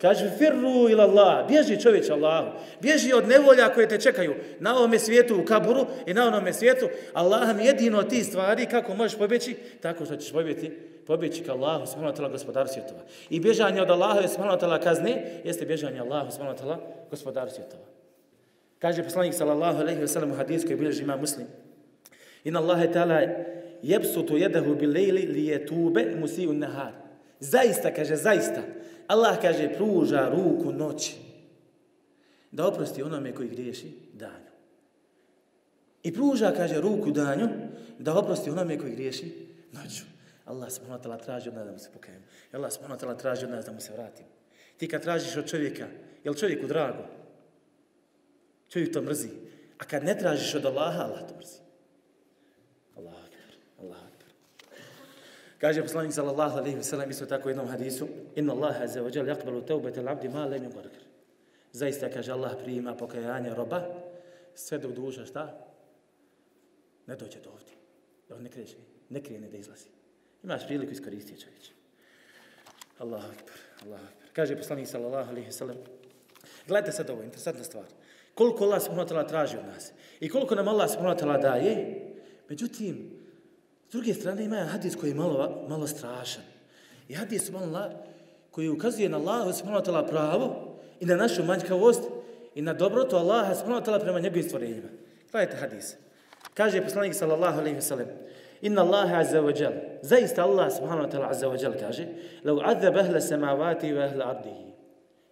Kaže, 0.00 0.30
firru 0.38 0.88
ila 0.90 1.04
Allah, 1.04 1.48
bježi 1.48 1.80
čovječ 1.80 2.10
Allahu, 2.10 2.52
bježi 2.80 3.12
od 3.12 3.28
nevolja 3.28 3.68
koje 3.74 3.88
te 3.88 4.00
čekaju 4.00 4.34
na 4.60 4.76
ovome 4.76 4.98
svijetu 4.98 5.40
u 5.40 5.44
kaburu 5.44 5.86
i 6.06 6.14
na 6.14 6.26
onome 6.26 6.52
svijetu. 6.52 6.88
Allah 7.12 7.56
mi 7.56 7.66
jedino 7.66 8.02
ti 8.02 8.24
stvari 8.24 8.66
kako 8.66 8.94
možeš 8.94 9.18
pobjeći, 9.18 9.54
tako 9.80 10.04
što 10.04 10.16
ćeš 10.16 10.32
pobjeći, 10.32 10.70
pobjeći 11.06 11.42
ka 11.42 11.52
Allahu, 11.52 11.86
subhanahu 11.86 12.16
wa 12.16 12.20
ta'la, 12.20 12.30
gospodaru 12.30 12.68
svjetova. 12.68 13.00
I 13.30 13.40
bježanje 13.40 13.82
od 13.82 13.90
Allaha, 13.90 14.28
subhanahu 14.28 14.58
wa 14.58 14.60
ta'la, 14.60 14.82
kazne, 14.82 15.40
jeste 15.44 15.66
bježanje 15.66 16.00
Allahu, 16.00 16.30
subhanahu 16.30 16.58
wa 16.58 16.62
ta'la, 16.62 16.76
gospodaru 17.10 17.50
svjetova. 17.50 17.84
Kaže 18.78 19.04
poslanik 19.04 19.34
sallallahu 19.34 19.80
alejhi 19.80 20.00
ve 20.00 20.08
sellem 20.08 20.30
u 20.30 20.34
hadisu 20.34 20.66
koji 20.66 20.76
bilježi 20.76 21.02
ima 21.02 21.16
Muslim. 21.16 21.46
Inna 22.46 22.62
Allahe 22.62 22.86
ta'ala 22.86 23.18
yabsutu 23.82 24.38
jedahu 24.38 24.78
bil 24.78 24.94
layli 24.94 25.26
li 25.26 25.46
je 25.50 25.58
tube 25.66 26.02
an-nahar. 26.14 26.94
Zaista 27.40 27.90
kaže 27.90 28.16
zaista. 28.16 28.62
Allah 29.10 29.34
kaže 29.42 29.74
pruža 29.74 30.30
ruku 30.30 30.72
noći 30.72 31.16
da 32.52 32.66
oprosti 32.66 33.02
onome 33.02 33.34
koji 33.34 33.48
griješi 33.48 33.92
danju. 34.12 34.46
I 36.02 36.12
pruža, 36.12 36.52
kaže, 36.56 36.80
ruku 36.80 37.10
danju 37.10 37.48
da 37.98 38.18
oprosti 38.18 38.50
onome 38.50 38.78
koji 38.78 38.92
griješi 38.92 39.32
noću. 39.72 40.04
Allah 40.44 40.70
subhanahu 40.70 41.02
wa 41.02 41.04
ta'ala 41.04 41.24
traži 41.24 41.48
od 41.48 41.54
nas 41.54 41.66
da 41.66 41.72
mu 41.72 41.78
se 41.78 41.90
pokajemo. 41.92 42.24
Allah 42.52 42.72
subhanahu 42.72 43.00
wa 43.00 43.04
ta'ala 43.04 43.18
traži 43.18 43.44
od 43.44 43.50
nas 43.50 43.64
da 43.64 43.72
mu 43.72 43.80
se 43.80 43.92
vratimo. 43.92 44.28
Ti 44.76 44.88
kad 44.88 45.02
tražiš 45.02 45.36
od 45.36 45.46
čovjeka, 45.50 45.86
je 46.24 46.30
li 46.30 46.36
čovjeku 46.36 46.66
drago? 46.66 47.04
Čovjek 48.68 48.92
to 48.92 49.02
mrzi. 49.02 49.28
A 49.78 49.84
kad 49.84 50.04
ne 50.04 50.18
tražiš 50.18 50.54
od 50.54 50.66
Allaha, 50.66 51.02
Allah 51.02 51.28
to 51.28 51.36
mrzi. 51.38 51.58
Allah 52.96 53.12
akbar, 53.12 53.52
Allah 53.80 53.98
akbar. 54.06 54.30
Kaže 55.66 55.82
poslanik 55.82 56.14
sallallahu 56.14 56.58
alejhi 56.58 56.76
ve 56.76 56.82
sellem 56.82 57.10
isto 57.10 57.26
tako 57.26 57.48
u 57.48 57.50
jednom 57.50 57.66
hadisu, 57.66 58.08
inna 58.34 58.52
Allaha 58.52 58.84
azza 58.84 59.02
wa 59.02 59.10
jal 59.16 59.26
yakbalu 59.26 59.62
al-'abdi 59.66 60.28
ma 60.28 60.46
lam 60.46 60.62
yugargar. 60.62 61.02
Zaista, 61.72 62.10
kaže 62.10 62.32
Allah, 62.32 62.54
prima 62.64 62.94
pokajanje 62.94 63.54
roba, 63.54 63.82
sve 64.54 64.78
dok 64.78 64.92
duša 64.92 65.26
šta? 65.26 65.58
Ne 67.06 67.16
dođe 67.16 67.40
do 67.40 67.50
ovdje. 67.50 67.74
Da 68.28 68.36
on 68.36 68.42
ne 68.42 68.50
kreće, 68.50 68.76
ne 69.10 69.22
krene 69.22 69.48
da 69.48 69.56
izlazi. 69.56 69.88
Imaš 70.44 70.66
priliku 70.66 70.92
iskoristiti 70.92 71.40
čovječe. 71.40 71.72
Allahu 72.98 73.26
akbar, 73.26 73.58
Allahu 73.82 74.04
akbar. 74.04 74.28
Kaže 74.32 74.56
poslanik 74.56 74.86
sallallahu 74.86 75.30
alejhi 75.30 75.46
ve 75.46 75.52
sellem: 75.52 75.76
gledajte 76.66 76.92
sad 76.92 77.10
ovo, 77.10 77.22
interesantna 77.22 77.64
stvar. 77.64 77.86
Koliko 78.34 78.64
Allah 78.64 78.82
subhanahu 78.82 79.08
wa 79.08 79.12
ta'ala 79.12 79.28
traži 79.28 79.56
od 79.56 79.66
nas 79.66 79.92
i 80.20 80.28
koliko 80.28 80.54
nam 80.54 80.68
Allah 80.68 80.90
subhanahu 80.90 81.18
wa 81.18 81.22
ta'ala 81.22 81.42
daje, 81.42 82.02
međutim, 82.48 83.15
s 83.88 83.92
druge 83.92 84.14
strane 84.14 84.44
ima 84.44 84.56
hadis 84.56 84.96
koji 84.96 85.10
je 85.10 85.14
malo, 85.14 85.66
malo 85.68 85.86
strašan. 85.86 86.42
I 87.08 87.14
hadis 87.14 87.46
subhanallah 87.46 87.92
koji 88.50 88.68
ukazuje 88.68 89.08
na 89.08 89.16
Allah 89.16 89.54
subhanahu 89.54 89.82
wa 89.82 89.86
ta'ala 89.86 90.08
pravo 90.08 90.76
i 91.00 91.06
na 91.06 91.16
našu 91.16 91.44
manjkavost 91.44 92.02
i 92.54 92.62
na 92.62 92.72
dobrotu 92.72 93.16
Allaha 93.16 93.54
subhanahu 93.54 93.80
wa 93.80 93.84
ta'ala 93.84 94.00
prema 94.00 94.20
njegovim 94.20 94.44
stvorenjima. 94.44 94.88
Gledajte 95.32 95.56
hadis. 95.56 95.96
Kaže 96.54 96.82
poslanik 96.82 97.14
sallallahu 97.14 97.60
alaihi 97.60 97.80
sellem: 97.80 98.06
Inna 98.62 98.82
Allaha 98.82 99.18
azza 99.18 99.40
wa 99.40 99.60
jal. 99.60 99.72
Zaista 100.02 100.42
Allah 100.42 100.70
subhanahu 100.72 101.06
wa 101.06 101.10
ta'ala 101.10 101.30
azza 101.30 101.48
wa 101.48 101.56
jal 101.56 101.74
kaže 101.80 102.06
Lau 102.44 102.60
azab 102.64 102.96
ahla 102.96 103.20
samavati 103.20 103.92
wa 103.92 104.04
ahla 104.04 104.24
ardihi. 104.24 104.72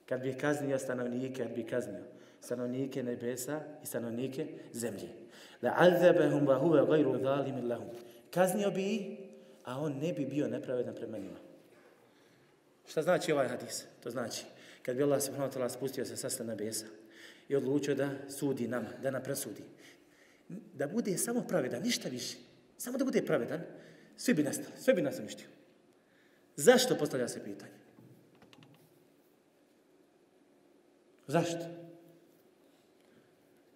Kad 0.06 0.22
bi 0.22 0.32
kaznio 0.32 0.78
stanovnike, 0.78 1.42
kad 1.42 1.54
bi 1.54 1.62
kaznio 1.62 2.04
stanovnike 2.40 3.02
nebesa 3.02 3.60
i 3.82 3.86
stanovnike 3.86 4.46
zemlje. 4.72 5.08
La 5.62 5.72
azabahum 5.76 6.46
wa 6.46 6.58
huwa 6.58 6.84
ghayru 6.84 7.18
zalimin 7.22 7.68
lahum. 7.68 7.88
Kaznio 8.34 8.70
bi 8.70 9.16
a 9.64 9.80
on 9.80 9.92
ne 9.92 10.12
bi 10.12 10.26
bio 10.26 10.48
nepravedan 10.48 10.94
prema 10.94 11.18
njima. 11.18 11.38
Šta 12.88 13.02
znači 13.02 13.32
ovaj 13.32 13.48
hadis? 13.48 13.84
To 14.02 14.10
znači, 14.10 14.44
kad 14.82 14.96
bi 14.96 15.02
Allah 15.02 15.22
subhanahu 15.22 15.52
wa 15.52 15.58
ta'ala 15.58 15.68
spustio 15.68 16.04
se 16.04 16.16
sasta 16.16 16.44
nebesa 16.44 16.86
i 17.48 17.56
odlučio 17.56 17.94
da 17.94 18.10
sudi 18.28 18.68
nama, 18.68 18.88
da 19.02 19.10
nam 19.10 19.22
presudi, 19.22 19.62
da 20.48 20.86
bude 20.86 21.18
samo 21.18 21.40
pravedan, 21.48 21.82
ništa 21.82 22.08
više, 22.08 22.36
Samo 22.78 22.98
da 22.98 23.04
bude 23.04 23.22
pravedan, 23.26 23.60
svi 24.16 24.34
bi 24.34 24.42
nestali, 24.42 24.76
sve 24.78 24.94
bi 24.94 25.02
nas 25.02 25.18
uništio. 25.18 25.46
Zašto 26.56 26.98
postavlja 26.98 27.28
se 27.28 27.44
pitanje? 27.44 27.72
Zašto? 31.26 31.64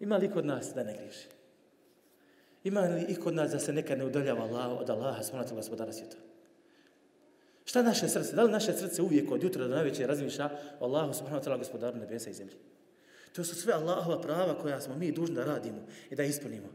Ima 0.00 0.16
li 0.16 0.30
kod 0.30 0.46
nas 0.46 0.72
da 0.74 0.84
ne 0.84 0.96
griši? 1.02 1.28
Ima 2.64 2.80
li 2.80 3.04
i 3.08 3.14
kod 3.14 3.34
nas 3.34 3.50
da 3.50 3.58
se 3.58 3.72
nekad 3.72 3.98
ne 3.98 4.04
udaljava 4.04 4.42
Allah, 4.42 4.80
od 4.80 4.90
Allaha, 4.90 5.22
smonata 5.22 5.54
gospodara 5.54 5.92
svijeta? 5.92 6.16
Šta 7.64 7.82
naše 7.82 8.08
srce? 8.08 8.36
Da 8.36 8.42
li 8.42 8.52
naše 8.52 8.72
srce 8.72 9.02
uvijek 9.02 9.30
od 9.32 9.42
jutra 9.42 9.66
do 9.66 9.74
najveće 9.74 10.06
razmišlja 10.06 10.50
o 10.80 10.84
Allahu, 10.84 11.14
subhanahu 11.14 11.44
wa 11.44 11.58
gospodaru 11.58 11.98
nebesa 11.98 12.30
i 12.30 12.32
zemlje? 12.32 12.54
To 13.32 13.44
su 13.44 13.54
sve 13.54 13.72
Allahova 13.72 14.20
prava 14.20 14.58
koja 14.58 14.80
smo 14.80 14.96
mi 14.96 15.12
dužni 15.12 15.34
da 15.34 15.44
radimo 15.44 15.86
i 16.10 16.14
da 16.14 16.22
ispunimo. 16.22 16.68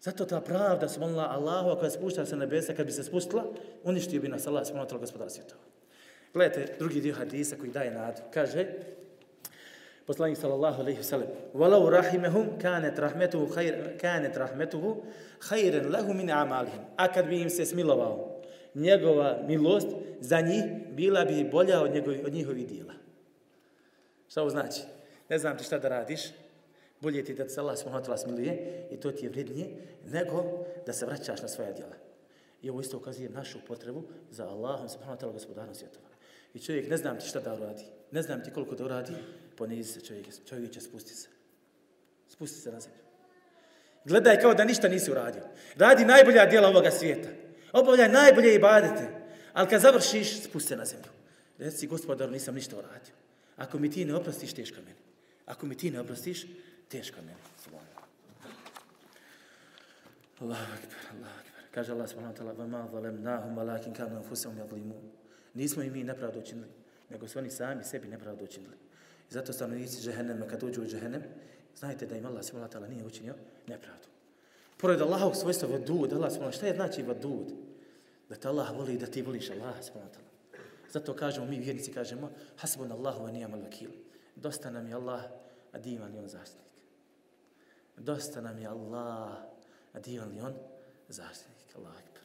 Zato 0.00 0.24
ta 0.24 0.40
pravda 0.40 0.88
su 0.88 1.00
molila 1.00 1.28
Allahu, 1.30 1.80
koja 1.80 1.90
spušta 1.90 2.26
se 2.26 2.36
na 2.36 2.44
nebesa, 2.44 2.74
kad 2.74 2.86
bi 2.86 2.92
se 2.92 3.04
spustila, 3.04 3.44
uništio 3.84 4.20
bi 4.20 4.28
nas 4.28 4.46
Allah, 4.46 4.66
smonotala 4.66 5.00
gospodara 5.00 5.30
svijeta. 5.30 5.54
Gledajte 6.34 6.74
drugi 6.78 7.00
dio 7.00 7.14
hadisa 7.14 7.56
koji 7.56 7.70
daje 7.70 7.90
nadu. 7.90 8.22
Kaže, 8.34 8.66
poslanik 10.06 10.38
sallallahu 10.38 10.80
alejhi 10.80 10.98
ve 10.98 11.04
sellem 11.04 11.28
walau 11.54 11.90
rahimahum 11.90 12.58
kanat 12.58 12.98
rahmatuhu 12.98 13.46
khair 13.54 13.98
kanat 14.00 14.36
rahmatuhu 14.36 15.02
khairan 15.38 15.90
lahum 15.92 16.16
min 16.16 16.30
amalihim. 16.30 16.80
A 16.96 17.12
kad 17.12 17.28
bi 17.28 17.40
im 17.40 17.50
se 17.50 17.66
smilovao 17.66 18.40
njegova 18.74 19.38
milost 19.46 19.88
za 20.20 20.40
njih 20.40 20.64
bila 20.90 21.24
bi 21.24 21.44
bolja 21.44 21.82
od 21.82 21.94
njegovi, 21.94 22.22
od 22.26 22.32
njihovih 22.32 22.68
djela. 22.68 22.92
Šta 24.28 24.40
ovo 24.40 24.50
znači? 24.50 24.80
Ne 25.28 25.38
znam 25.38 25.58
ti 25.58 25.64
šta 25.64 25.78
da 25.78 25.88
radiš. 25.88 26.20
Bolje 27.00 27.24
ti 27.24 27.34
da 27.34 27.48
se 27.48 27.60
Allah 27.60 27.78
subhanahu 27.78 28.12
wa 28.12 28.16
smiluje 28.16 28.86
i 28.90 28.96
to 28.96 29.12
ti 29.12 29.26
je 29.26 29.30
vrednije 29.30 29.66
nego 30.10 30.64
da 30.86 30.92
se 30.92 31.06
vraćaš 31.06 31.42
na 31.42 31.48
svoja 31.48 31.72
djela. 31.72 31.94
I 32.62 32.70
ovo 32.70 32.80
isto 32.80 32.96
ukazuje 32.96 33.28
našu 33.28 33.58
potrebu 33.68 34.02
za 34.30 34.48
Allahom 34.48 34.88
subhanahu 34.88 35.18
wa 35.18 35.24
ta'ala 35.24 35.32
gospodarom 35.32 35.74
svjetova. 35.74 36.08
I 36.54 36.58
čovjek 36.58 36.90
ne 36.90 36.96
znam 36.96 37.18
ti 37.18 37.26
šta 37.26 37.40
da 37.40 37.54
uradi. 37.54 37.84
Ne 38.10 38.22
znam 38.22 38.44
ti 38.44 38.50
koliko 38.50 38.74
da 38.74 38.84
uradi 38.84 39.12
ponizi 39.57 39.93
se 39.93 40.01
čovjek, 40.01 40.25
čovjek 40.49 40.71
će 40.71 40.81
spustiti 40.81 41.15
se. 41.15 41.27
Spusti 42.29 42.59
se 42.59 42.71
na 42.71 42.79
zemlju. 42.79 42.99
Gledaj 44.05 44.39
kao 44.39 44.53
da 44.53 44.63
ništa 44.63 44.87
nisi 44.87 45.11
uradio. 45.11 45.43
Radi 45.75 46.05
najbolja 46.05 46.45
djela 46.45 46.67
ovoga 46.67 46.91
svijeta. 46.91 47.29
Obavljaj 47.73 48.09
najbolje 48.09 48.55
ibadete. 48.55 49.07
Ali 49.53 49.69
kad 49.69 49.81
završiš, 49.81 50.43
spusti 50.43 50.67
se 50.67 50.75
na 50.75 50.85
zemlju. 50.85 51.09
Reci, 51.57 51.87
gospodar, 51.87 52.31
nisam 52.31 52.55
ništa 52.55 52.77
uradio. 52.77 53.13
Ako 53.57 53.79
mi 53.79 53.91
ti 53.91 54.05
ne 54.05 54.15
oprostiš, 54.15 54.53
teško 54.53 54.77
meni. 54.77 54.99
Ako 55.45 55.65
mi 55.65 55.77
ti 55.77 55.91
ne 55.91 55.99
oprostiš, 55.99 56.45
teško 56.89 57.21
meni. 57.21 57.39
Allahu 60.41 60.63
akbar, 60.73 60.99
Allahu 61.13 61.39
akbar. 61.39 61.63
Kaže 61.71 61.91
Allah 61.91 62.09
subhanahu 62.09 62.33
wa 62.33 62.37
ta'ala, 62.37 62.53
وَمَا 62.53 62.81
ظَلَمْنَاهُمْ 62.93 63.57
وَلَكِنْ 63.57 63.93
كَانُوا 63.93 64.21
أَنفُسَهُمْ 64.21 64.53
يَظْلِمُونَ 64.59 65.09
Nismo 65.53 65.83
i 65.83 65.89
mi 65.89 66.03
nepravdu 66.03 66.39
učinili, 66.39 66.71
nego 67.09 67.27
su 67.27 67.39
oni 67.39 67.49
sami 67.49 67.83
sebi 67.83 68.07
nepravdu 68.07 68.43
učinili. 68.43 68.77
I 69.32 69.34
zato 69.34 69.52
stanovnici 69.52 70.02
džehennema, 70.02 70.46
kad 70.46 70.62
uđu 70.62 70.82
u 70.82 70.86
džehennem, 70.86 71.22
znajte 71.78 72.06
da 72.06 72.16
im 72.16 72.26
Allah 72.26 72.44
subhanahu 72.44 72.72
wa 72.72 72.76
ta'ala 72.76 72.88
nije 72.88 73.04
učinio 73.04 73.34
nepravdu. 73.66 74.06
Pored 74.76 75.00
Allahovog 75.00 75.36
svojstva 75.36 75.68
vadud, 75.68 76.12
Allah 76.12 76.32
subhanahu 76.32 76.56
šta 76.56 76.66
je 76.66 76.74
znači 76.74 77.02
vadud? 77.02 77.52
Da 78.28 78.34
te 78.34 78.48
Allah 78.48 78.76
voli 78.76 78.98
da 78.98 79.06
ti 79.06 79.22
voliš 79.22 79.50
Allah 79.50 79.74
subhanahu 79.80 80.12
wa 80.12 80.16
ta'ala. 80.16 80.60
Zato 80.90 81.14
kažemo, 81.14 81.46
mi 81.46 81.58
vjernici 81.58 81.92
kažemo, 81.92 82.30
hasbun 82.56 82.92
Allahu 82.92 83.24
wa 83.24 83.32
ni'mal 83.32 83.60
vakil. 83.60 83.90
Dosta 84.36 84.70
nam 84.70 84.88
je 84.88 84.94
Allah, 84.94 85.22
a 85.72 85.78
divan 85.78 86.14
je 86.14 86.20
on 86.20 86.28
zaštitnik. 86.28 86.72
Dosta 87.96 88.40
nam 88.40 88.58
je 88.58 88.66
Allah, 88.66 89.32
a 89.92 90.00
divan 90.00 90.28
li 90.28 90.40
on 90.40 90.54
zaštitnik. 91.08 91.76
Allah 91.76 91.92
akbar. 91.92 92.22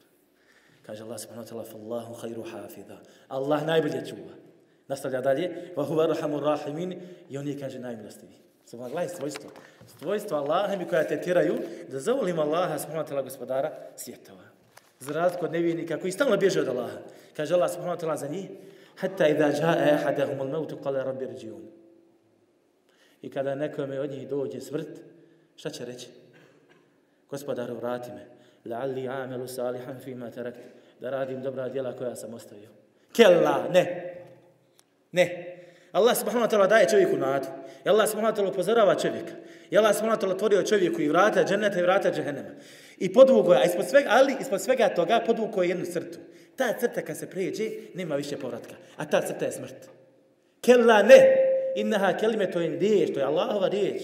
Kaže 0.82 1.02
Allah 1.02 1.20
subhanahu 1.20 1.46
wa 1.46 1.50
ta'ala, 1.50 1.64
fallahu 1.64 2.14
khayru 2.20 2.42
hafidha. 2.42 3.00
Allah 3.28 3.66
najbolje 3.66 4.06
čuva. 4.06 4.47
Nastavlja 4.88 5.20
dalje, 5.20 5.72
wa 5.76 5.84
huwa 5.84 6.06
rahamur 6.06 6.42
rahimin, 6.42 7.00
i 7.28 7.38
on 7.38 7.48
je, 7.48 7.58
kaže, 7.60 7.78
najmilostivi. 7.78 8.32
Subhanahu 8.66 8.92
gledaj 8.92 9.16
svojstvo. 9.16 9.50
Svojstvo 9.98 10.36
Allaha 10.36 10.76
mi 10.76 10.88
koja 10.88 11.04
te 11.04 11.20
tiraju 11.20 11.58
da 11.88 12.00
zavolim 12.00 12.38
Allaha 12.38 12.78
subhanahu 12.78 13.08
ta'ala 13.08 13.22
gospodara 13.22 13.72
svjetova. 13.96 14.44
Za 15.00 15.12
razliku 15.12 15.44
od 15.44 15.52
nevijenika 15.52 16.00
koji 16.00 16.12
stalno 16.12 16.36
bježe 16.36 16.60
od 16.60 16.68
Allaha. 16.68 16.98
Kaže 17.36 17.54
Allah 17.54 17.70
subhanahu 17.70 18.00
ta'ala 18.00 18.16
za 18.16 18.28
njih, 18.28 18.50
hatta 18.96 19.28
idha 19.28 19.44
ja'a 19.44 19.94
ahadahum 19.94 20.40
al-mautu 20.40 20.76
qala 20.84 21.04
rabbi 21.04 21.26
rji'un. 21.26 21.62
I 23.22 23.30
kada 23.30 23.54
nekome 23.54 24.00
od 24.00 24.10
njih 24.10 24.28
dođe 24.28 24.60
smrt, 24.60 25.00
šta 25.56 25.70
će 25.70 25.84
reći? 25.84 26.08
Gospodaru, 27.30 27.74
vrati 27.74 28.10
me. 28.10 28.26
La'alli 28.64 29.08
amelu 29.08 29.46
salihan 29.46 29.98
fima 30.00 30.30
tarakt. 30.30 30.58
Da 31.00 31.10
radim 31.10 31.42
dobra 31.42 31.68
djela 31.68 31.96
koja 31.96 32.16
sam 32.16 32.34
ostavio. 32.34 32.68
Kella, 33.12 33.68
ne. 33.72 34.14
Ne. 35.12 35.54
Allah 35.92 36.16
subhanahu 36.16 36.44
wa 36.46 36.50
ta'ala 36.50 36.66
daje 36.66 36.88
čovjeku 36.88 37.16
nadu. 37.16 37.46
I 37.84 37.88
Allah 37.88 38.08
subhanahu 38.08 38.32
wa 38.32 38.36
ta'ala 38.36 38.50
upozorava 38.50 38.94
čovjeka. 38.94 39.32
I 39.70 39.78
Allah 39.78 39.94
subhanahu 39.94 40.16
wa 40.16 40.20
ta'ala 40.20 40.34
otvorio 40.34 40.62
čovjeku 40.62 41.00
i 41.00 41.08
vrata 41.08 41.44
dženeta 41.44 41.78
i 41.78 41.82
vrata 41.82 42.12
džehennema. 42.12 42.50
I 42.98 43.12
podvugo 43.12 43.54
je, 43.54 43.66
ispod 43.66 43.88
svega, 43.88 44.08
ali 44.10 44.36
ispod 44.40 44.62
svega 44.62 44.88
toga 44.88 45.20
podvugo 45.26 45.62
je 45.62 45.68
jednu 45.68 45.84
crtu. 45.84 46.18
Ta 46.56 46.72
crta 46.80 47.02
kad 47.02 47.16
se 47.16 47.30
prijeđe, 47.30 47.70
nema 47.94 48.16
više 48.16 48.36
povratka. 48.36 48.74
A 48.96 49.04
ta 49.04 49.20
crta 49.20 49.44
je 49.44 49.52
smrt. 49.52 49.88
Kella, 50.60 51.02
ne. 51.02 51.36
Innaha 51.76 52.12
kelime, 52.16 52.50
to 52.50 52.60
je 52.60 52.78
riječ, 52.78 53.14
to 53.14 53.20
je 53.20 53.24
Allahova 53.24 53.68
riječ. 53.68 54.02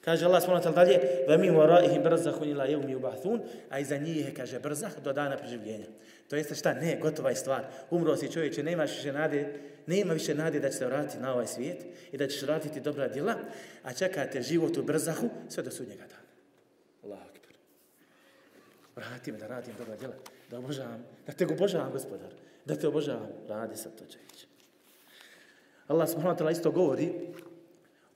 Kaže 0.00 0.26
Allah 0.26 0.42
subhanahu 0.42 0.64
wa 0.64 0.72
ta'ala 0.72 0.84
dalje, 0.84 0.98
ve 1.28 1.38
mi 1.38 1.50
waraihim 1.50 2.02
barzakhun 2.02 2.48
ila 2.48 2.66
yawmi 2.66 2.98
yub'athun, 2.98 3.40
a 3.70 3.78
iza 3.78 3.96
njih 3.96 4.26
je, 4.26 4.34
kaže, 4.34 4.58
brzah 4.58 4.92
do 5.04 5.12
dana 5.12 5.36
preživljenja. 5.36 5.86
To 6.28 6.36
jeste 6.36 6.54
šta? 6.54 6.74
Ne, 6.74 6.96
gotova 7.00 7.30
je 7.30 7.36
stvar. 7.36 7.64
Umro 7.90 8.16
si 8.16 8.32
čovječe, 8.32 8.62
nemaš 8.62 8.96
više 8.96 9.12
nade, 9.12 9.54
nema 9.86 10.12
više 10.12 10.34
nade 10.34 10.60
da 10.60 10.70
će 10.70 10.76
se 10.76 10.86
vratiti 10.86 11.22
na 11.22 11.32
ovaj 11.32 11.46
svijet 11.46 11.84
i 12.12 12.16
da 12.16 12.28
ćeš 12.28 12.42
vratiti 12.42 12.80
dobra 12.80 13.08
djela, 13.08 13.34
a 13.82 13.92
čekate 13.92 14.42
život 14.42 14.76
u 14.76 14.82
brzahu 14.82 15.30
sve 15.48 15.62
do 15.62 15.70
sudnjega 15.70 16.02
dana. 16.02 16.28
Allahu 17.04 17.22
akbar. 17.22 17.54
Vrati 18.96 19.32
me 19.32 19.38
da 19.38 19.46
radim 19.46 19.74
dobra 19.78 19.96
djela, 19.96 20.14
da 20.50 20.58
obožavam, 20.58 21.04
da 21.26 21.32
te 21.32 21.46
obožavam, 21.46 21.92
gospodar, 21.92 22.32
da 22.64 22.76
te 22.76 22.88
obožavam. 22.88 23.28
Radi 23.48 23.76
sad 23.76 23.92
to 23.98 24.04
čovječe. 24.12 24.46
Allah 25.86 26.08
subhanahu 26.08 26.36
wa 26.36 26.38
ta'ala 26.38 26.52
isto 26.52 26.70
govori 26.70 27.12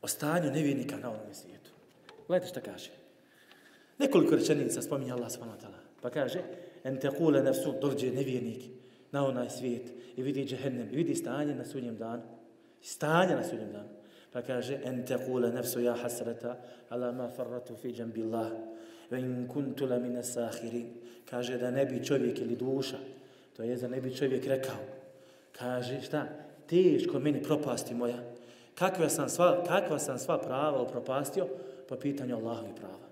o 0.02 0.08
stanju 0.08 0.50
nevjernika 0.50 0.96
na 0.96 1.08
ovom 1.08 1.35
svijetu. 1.35 1.70
Gledajte 2.26 2.50
šta 2.50 2.61
kaže. 2.61 2.90
Nekoliko 3.99 4.37
rečenica 4.37 4.82
spominje 4.82 5.12
Allah 5.12 5.32
subhanahu 5.32 5.58
wa 5.58 5.62
ta'ala. 5.62 5.80
Pa 6.02 6.11
kaže, 6.11 6.40
en 6.85 7.00
te 7.00 7.11
kule 7.11 7.42
nefsu, 7.42 7.75
dođe 7.80 8.11
nevjernik 8.11 8.75
na 9.16 9.26
onaj 9.26 9.50
svijet 9.50 9.92
i 10.16 10.23
vidi 10.23 10.44
džehennem, 10.44 10.88
i 10.92 10.96
vidi 10.96 11.14
stanje 11.14 11.54
na 11.54 11.64
sudnjem 11.64 11.96
danu. 11.96 12.23
Stanje 12.82 13.35
na 13.35 13.44
sudnjem 13.44 13.73
danu. 13.73 13.88
Pa 14.32 14.42
kaže, 14.42 14.76
en 14.85 15.00
te 15.06 15.16
kule 15.26 15.49
nefsu 15.52 15.80
ja 15.80 15.94
hasrata, 15.96 16.56
ala 16.88 17.12
ma 17.12 17.28
farratu 17.28 17.76
fi 17.76 17.92
džambi 17.92 18.23
Allah, 18.23 18.50
ve 19.11 19.20
in 19.20 19.49
kuntu 19.49 19.87
la 19.87 19.99
mine 19.99 20.23
sahirin. 20.23 20.90
Kaže 21.30 21.56
da 21.58 21.70
ne 21.70 21.87
bi 21.87 22.04
čovjek 22.04 22.40
ili 22.40 22.56
duša, 22.56 22.99
to 23.56 23.62
je 23.62 23.76
da 23.76 23.88
ne 23.88 24.00
bi 24.00 24.14
čovjek 24.14 24.46
rekao. 24.46 24.76
Kaže, 25.52 26.02
šta? 26.02 26.26
Teško 26.68 27.18
meni 27.18 27.42
propasti 27.42 27.94
moja. 27.94 28.20
Kakva 28.75 29.08
sam 29.08 29.28
sva, 29.28 29.64
kakva 29.64 29.99
sam 29.99 30.18
sva 30.18 30.38
prava 30.38 30.82
upropastio 30.82 31.49
po 31.88 31.96
pitanju 31.96 32.37
Allahovi 32.37 32.75
prava. 32.76 33.08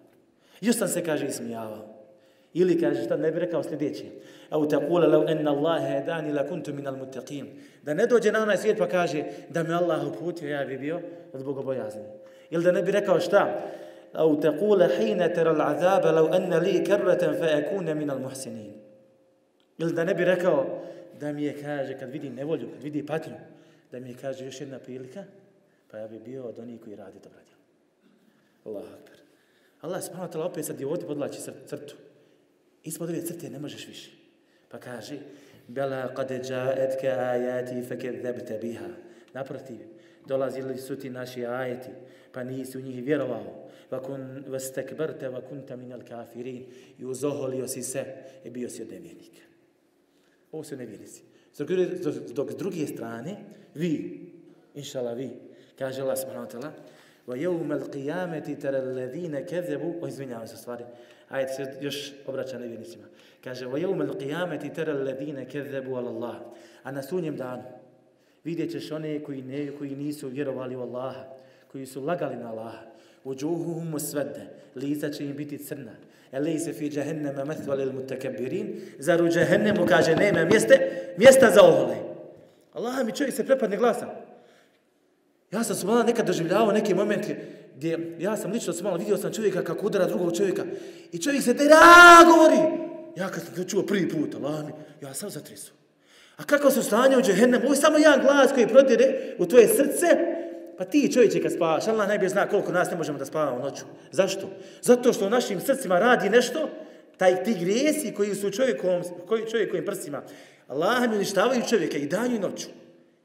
Još 0.61 0.76
sam 0.76 0.88
se, 0.88 1.04
kaže, 1.04 1.26
ismijavao. 1.26 1.93
Ili 2.54 2.80
kaže 2.80 3.04
šta 3.04 3.16
ne 3.16 3.30
bi 3.32 3.38
rekao 3.38 3.62
sljedeće. 3.62 4.04
Au 4.50 4.68
taqula 4.68 5.08
law 5.08 5.30
anna 5.30 5.50
Allaha 5.50 5.88
hadani 5.88 6.32
la 6.32 6.46
kuntu 6.46 6.73
min 6.73 6.87
al 6.87 6.96
muttaqin. 6.96 7.46
Da 7.82 7.94
ne 7.94 8.06
dođe 8.06 8.32
na 8.32 8.42
onaj 8.42 8.56
svijet 8.56 8.78
pa 8.78 8.88
kaže 8.88 9.25
da 9.49 9.62
me 9.62 9.75
Allah 9.75 10.06
uputio 10.06 10.49
ja 10.49 10.64
bi 10.64 10.78
bio 10.78 11.00
od 11.32 11.44
bogobojazni. 11.44 12.04
Ili 12.50 12.64
da 12.64 12.73
ne 12.73 12.82
bi 12.82 12.92
rekao 12.92 13.20
šta? 13.20 13.61
Au 14.12 14.40
taqula 14.40 14.88
hina 14.99 15.28
tara 15.28 15.50
al 15.50 15.61
azaba 15.61 16.12
law 16.12 16.37
anna 16.37 16.58
li 16.58 16.84
karratan 16.84 17.34
fa 17.38 17.46
akuna 17.58 17.94
min 17.94 18.11
al 18.11 18.18
muhsinin. 18.18 18.73
Ili 19.78 19.92
da 19.92 20.04
ne 20.04 20.14
bi 20.14 20.25
rekao 20.25 20.82
da 21.20 21.32
mi 21.32 21.44
je 21.44 21.62
kaže 21.62 21.99
kad 21.99 22.11
vidi 22.11 22.30
nevolju, 22.30 22.68
kad 22.73 22.82
vidi 22.82 23.06
patnju, 23.06 23.34
da 23.92 24.00
mi 24.00 24.08
je 24.08 24.16
kaže 24.20 24.44
još 24.44 24.61
jedna 24.61 24.78
prilika, 24.78 25.25
pa 25.90 25.99
ja 25.99 26.08
bi 26.08 26.18
bio 26.18 26.44
od 26.44 26.58
onih 26.58 26.80
koji 26.80 26.96
radi 26.96 27.18
dobro 27.23 27.38
djelo. 27.46 27.62
Allah 28.64 28.92
akbar. 28.92 29.18
Allah 29.80 30.02
subhanahu 30.02 30.32
wa 30.32 30.37
ta'ala 30.37 30.44
opet 30.44 30.64
sad 30.64 30.80
je 30.80 30.87
ovdje 30.87 31.06
podlači 31.06 31.38
crtu 31.66 31.94
Ispod 32.84 33.10
ove 33.10 33.25
crte 33.25 33.50
ne 33.50 33.60
možeš 33.60 33.88
više. 33.88 34.12
Pa 34.69 34.77
kaže, 34.77 35.19
Bela 35.69 36.13
kad 36.13 36.31
džaetka 36.31 37.08
ajati 37.08 37.81
fekedebte 37.88 38.58
biha. 38.62 38.88
Naprotiv, 39.34 39.77
dolazili 40.25 40.77
su 40.77 40.96
ti 40.96 41.10
naši 41.10 41.46
ajeti, 41.46 41.89
pa 42.31 42.43
nisi 42.43 42.77
u 42.77 42.81
njih 42.81 43.03
vjerovao. 43.03 43.69
Vakun 43.91 44.43
vastekbarte 44.48 45.29
vakunta 45.29 45.75
minal 45.75 46.01
kafirin. 46.08 46.65
I 47.00 47.05
uzoholio 47.05 47.67
si 47.67 47.84
se 47.84 48.05
i 48.43 48.50
bio 48.50 48.69
si 48.69 48.81
od 48.81 48.91
nevjernika. 48.91 49.41
Ovo 50.51 50.63
su 50.63 50.77
nevjernici. 50.77 51.24
Dok 52.34 52.51
s 52.51 52.55
druge 52.55 52.88
strane, 52.88 53.36
vi, 53.75 54.25
inšala 54.75 55.13
vi, 55.13 55.29
kaže 55.79 56.01
Allah 56.01 56.17
subhanahu 56.17 56.48
wa 56.48 56.51
ta'ala, 56.51 56.72
وَيَوْمَ 57.27 57.72
الْقِيَامَةِ 57.72 58.48
تَرَ 58.62 58.75
الَّذِينَ 58.75 59.46
كَذَبُوا 59.46 59.93
O, 60.01 60.08
izvinjavam 60.08 60.48
se 60.48 60.58
stvari. 60.58 60.84
Ajde 61.34 61.53
se 61.53 61.74
još 61.81 62.12
obraća 62.27 62.60
nevjernicima. 62.60 63.03
Kaže, 63.43 63.65
وَيَوْمَ 63.65 64.01
الْقِيَامَةِ 64.01 64.75
تَرَ 64.75 64.89
الَّذِينَ 64.89 65.46
كَذَبُوا 65.46 65.98
عَلَى 65.98 66.10
اللَّهِ 66.10 66.36
A 66.84 66.91
na 66.91 67.03
sunjem 67.03 67.38
danu 67.38 67.63
vidjet 68.43 68.72
ćeš 68.72 68.91
one 68.91 69.24
koji, 69.24 69.41
ne, 69.41 69.72
koji 69.77 69.96
nisu 69.96 70.27
vjerovali 70.27 70.75
u 70.75 70.81
Allaha, 70.81 71.24
koji 71.72 71.86
su 71.86 72.03
lagali 72.03 72.36
na 72.36 72.50
Allaha. 72.50 72.86
وَجُوهُهُمُ 73.25 74.00
سْوَدَّ 74.00 74.36
Lica 74.75 75.10
će 75.10 75.25
im 75.25 75.36
biti 75.36 75.58
crna. 75.58 75.96
أَلَيْسَ 76.34 76.69
فِي 76.79 76.89
جَهَنَّمَ 76.89 77.36
مَثْوَ 77.45 77.75
لِلْمُتَكَبِّرِينَ 77.75 78.75
Zar 78.99 79.23
u 79.23 79.30
džahennemu 79.30 79.86
kaže, 79.86 80.15
nema 80.15 80.45
mjeste, 80.45 80.89
mjesta 81.17 81.52
za 81.52 81.62
ohole. 81.62 81.95
Allah 82.73 83.06
mi 83.06 83.15
čovjek 83.15 83.36
se 83.36 83.45
prepadne 83.45 83.78
glasom. 83.78 84.10
Ja 85.52 85.63
sam 85.63 85.75
se 85.75 85.86
malo 85.86 86.04
nekad 86.04 86.28
doživljavao 86.28 86.71
neke 86.71 86.95
momente 86.95 87.38
gdje 87.76 88.16
ja 88.18 88.37
sam 88.37 88.52
lično 88.52 88.72
sam 88.72 88.84
malo 88.84 88.96
vidio 88.96 89.16
sam 89.16 89.32
čovjeka 89.32 89.64
kako 89.64 89.87
udara 89.87 90.06
drugog 90.06 90.37
čovjeka 90.37 90.64
i 91.12 91.18
čovjek 91.18 91.44
se 91.44 91.54
tera 91.54 91.76
govori. 92.26 92.58
Ja 93.16 93.28
kad 93.28 93.42
sam 93.42 93.54
to 93.54 93.64
čuo 93.64 93.82
prvi 93.82 94.08
put, 94.08 94.34
Allah 94.34 94.66
mi, 94.66 94.72
ja 95.00 95.14
sam 95.14 95.30
zatrisu. 95.30 95.72
A 96.37 96.44
kako 96.44 96.70
su 96.70 96.82
stanje 96.82 97.16
u 97.16 97.22
džehennem? 97.22 97.62
Ovo 97.62 97.72
je 97.72 97.80
samo 97.80 97.98
jedan 97.98 98.20
glas 98.20 98.52
koji 98.52 98.68
prodire 98.68 99.34
u 99.38 99.46
tvoje 99.46 99.68
srce. 99.68 100.06
Pa 100.78 100.84
ti 100.84 101.12
čovječe 101.12 101.42
kad 101.42 101.52
spavaš, 101.52 101.88
Allah 101.88 102.08
najbolje 102.08 102.28
zna 102.28 102.48
koliko 102.48 102.72
nas 102.72 102.90
ne 102.90 102.96
možemo 102.96 103.18
da 103.18 103.24
spavamo 103.24 103.58
noću. 103.58 103.84
Zašto? 104.10 104.50
Zato 104.82 105.12
što 105.12 105.26
u 105.26 105.30
našim 105.30 105.60
srcima 105.60 105.98
radi 105.98 106.30
nešto, 106.30 106.68
taj 107.16 107.44
ti 107.44 107.54
grijesi 107.60 108.14
koji 108.16 108.34
su 108.34 108.50
čovjekom, 108.50 109.02
koji 109.28 109.50
čovjekovim 109.50 109.84
prstima. 109.84 110.22
Allah 110.68 111.08
mi 111.10 111.16
uništavaju 111.16 111.62
čovjeka 111.68 111.98
i 111.98 112.06
danju 112.06 112.37
i 112.37 112.38
noću. 112.38 112.66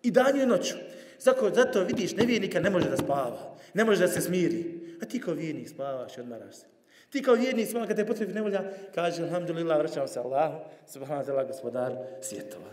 I 0.03 0.12
danju 0.12 0.41
i 0.41 0.45
noću. 0.45 0.75
Zato, 1.18 1.50
zato 1.55 1.85
vidiš, 1.85 2.16
nevjernika 2.16 2.61
ne 2.61 2.70
može 2.70 2.90
da 2.90 2.96
spava. 2.96 3.57
Ne 3.74 3.85
može 3.85 4.00
da 4.00 4.09
se 4.09 4.20
smiri. 4.20 4.81
A 5.03 5.05
ti 5.05 5.20
kao 5.20 5.35
vjernik 5.35 5.68
spavaš 5.68 6.16
i 6.16 6.20
odmaraš 6.20 6.55
se. 6.55 6.66
Ti 7.11 7.22
kao 7.22 7.35
vjernik 7.35 7.68
spavaš, 7.68 7.88
kad 7.88 7.96
te 7.96 8.07
potrebi 8.07 8.33
nevolja, 8.33 8.62
kaže, 8.94 9.22
alhamdulillah, 9.22 9.79
vraćamo 9.79 10.09
se 10.09 10.20
Allahu, 10.20 10.59
subhanahu 10.87 11.27
wa 11.27 11.33
ta'ala, 11.33 11.46
gospodar 11.46 11.96
svjetova. 12.20 12.70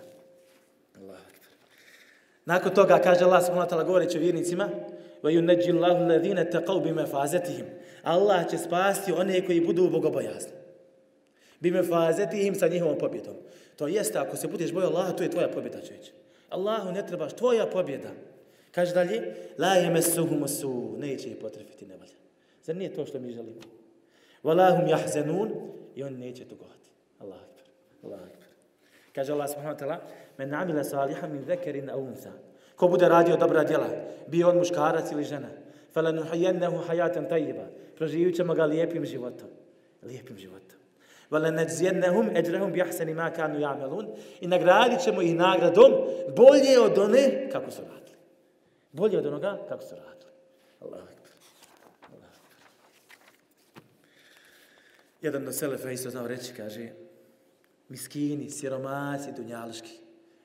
Allah. 0.98 1.20
Nakon 2.46 2.74
toga, 2.74 3.00
kaže 3.04 3.24
Allah, 3.24 3.46
subhanahu 3.46 3.70
wa 3.70 3.74
ta'ala, 3.74 3.86
govoreći 3.86 4.18
o 4.18 4.22
vjernicima, 4.22 4.70
وَيُنَجِّ 5.24 5.70
اللَّهُ 5.70 5.98
الَّذِينَ 6.06 6.50
تَقَوْ 6.52 6.82
بِمَفَازَتِهِمْ 6.82 7.66
Allah 8.04 8.50
će 8.50 8.58
spasti 8.58 9.12
one 9.12 9.46
koji 9.46 9.62
budu 9.62 9.90
bogobojazni. 9.90 10.52
Bimefazetihim 11.60 12.56
sa 12.56 12.68
njihovom 12.68 12.98
pobjedom. 12.98 13.36
To 13.76 13.88
jeste, 13.88 14.20
ako 14.20 14.38
se 14.38 14.48
budeš 14.48 14.74
bojao 14.74 14.90
Allaha, 14.90 15.12
to 15.12 15.24
je 15.24 15.32
tvoja 15.32 15.48
pobjeda, 15.48 15.82
čovječe. 15.82 16.12
Allahu 16.50 16.92
ne 16.92 17.08
trebaš, 17.08 17.34
tvoja 17.34 17.66
pobjeda. 17.66 18.10
Kaže 18.77 18.93
dalje, 18.95 19.23
la 19.59 19.75
je 19.81 19.91
mesuhum 19.91 20.49
su, 20.49 20.95
neće 20.99 21.29
ih 21.29 21.37
potrefiti 21.41 21.87
nevalja. 21.87 22.13
Zar 22.63 22.77
nije 22.77 22.95
to 22.95 23.07
što 23.07 23.21
mi 23.21 23.33
želimo? 23.33 23.61
Walahum 24.43 24.89
jahzenun, 24.91 25.51
i 25.95 26.03
on 26.05 26.13
neće 26.13 26.45
tugovati. 26.45 26.91
Allah 27.19 27.37
akbar, 27.37 27.65
Allah 28.05 28.21
akbar. 28.21 28.49
Kaže 29.15 29.33
Allah 29.33 29.49
subhanahu 29.49 29.79
wa 29.79 29.81
ta'ala, 29.81 29.99
men 30.39 30.51
namila 30.51 30.85
saliha 30.85 31.27
min 31.27 31.45
zekerin 31.45 31.91
a 31.91 31.97
unsa. 31.97 32.33
Ko 32.77 32.89
bude 32.89 33.09
radio 33.09 33.37
dobra 33.37 33.65
djela, 33.65 33.89
bio 34.27 34.49
on 34.49 34.59
muškarac 34.59 35.13
ili 35.13 35.25
žena, 35.25 35.49
falanuhajennehu 35.93 36.77
hajaten 36.77 37.29
tajiba, 37.29 37.65
proživit 37.97 38.37
ćemo 38.37 38.55
ga 38.55 38.65
lijepim 38.65 39.07
životom. 39.07 39.49
Lijepim 40.03 40.39
životom. 40.39 40.79
Vala 41.31 41.51
nadzijennehum 41.51 42.37
eđrehum 42.37 42.73
bihseni 42.73 43.15
ma 43.15 43.31
kanu 43.31 43.61
jamelun 43.61 44.07
i 44.41 44.47
nagradit 44.47 45.01
ćemo 45.01 45.23
ih 45.23 45.37
nagradom 45.37 45.93
bolje 46.37 46.81
od 46.81 46.99
one 46.99 47.49
kako 47.53 47.71
su 47.71 47.83
radili. 47.83 48.06
Bolje 48.97 49.19
od 49.19 49.27
onoga 49.27 49.59
kako 49.69 49.83
su 49.83 49.95
radili. 49.95 50.33
Allah 50.81 51.01
akbar. 51.03 51.31
Allah 52.13 52.31
Jedan 55.23 55.45
do 55.45 55.53
Selefa 55.53 55.91
isto 55.91 56.11
znao 56.11 56.29
reći, 56.29 56.53
kaže, 56.57 56.91
miskini, 57.89 58.51
siromasi, 58.51 59.33
dunjaluški, 59.37 60.01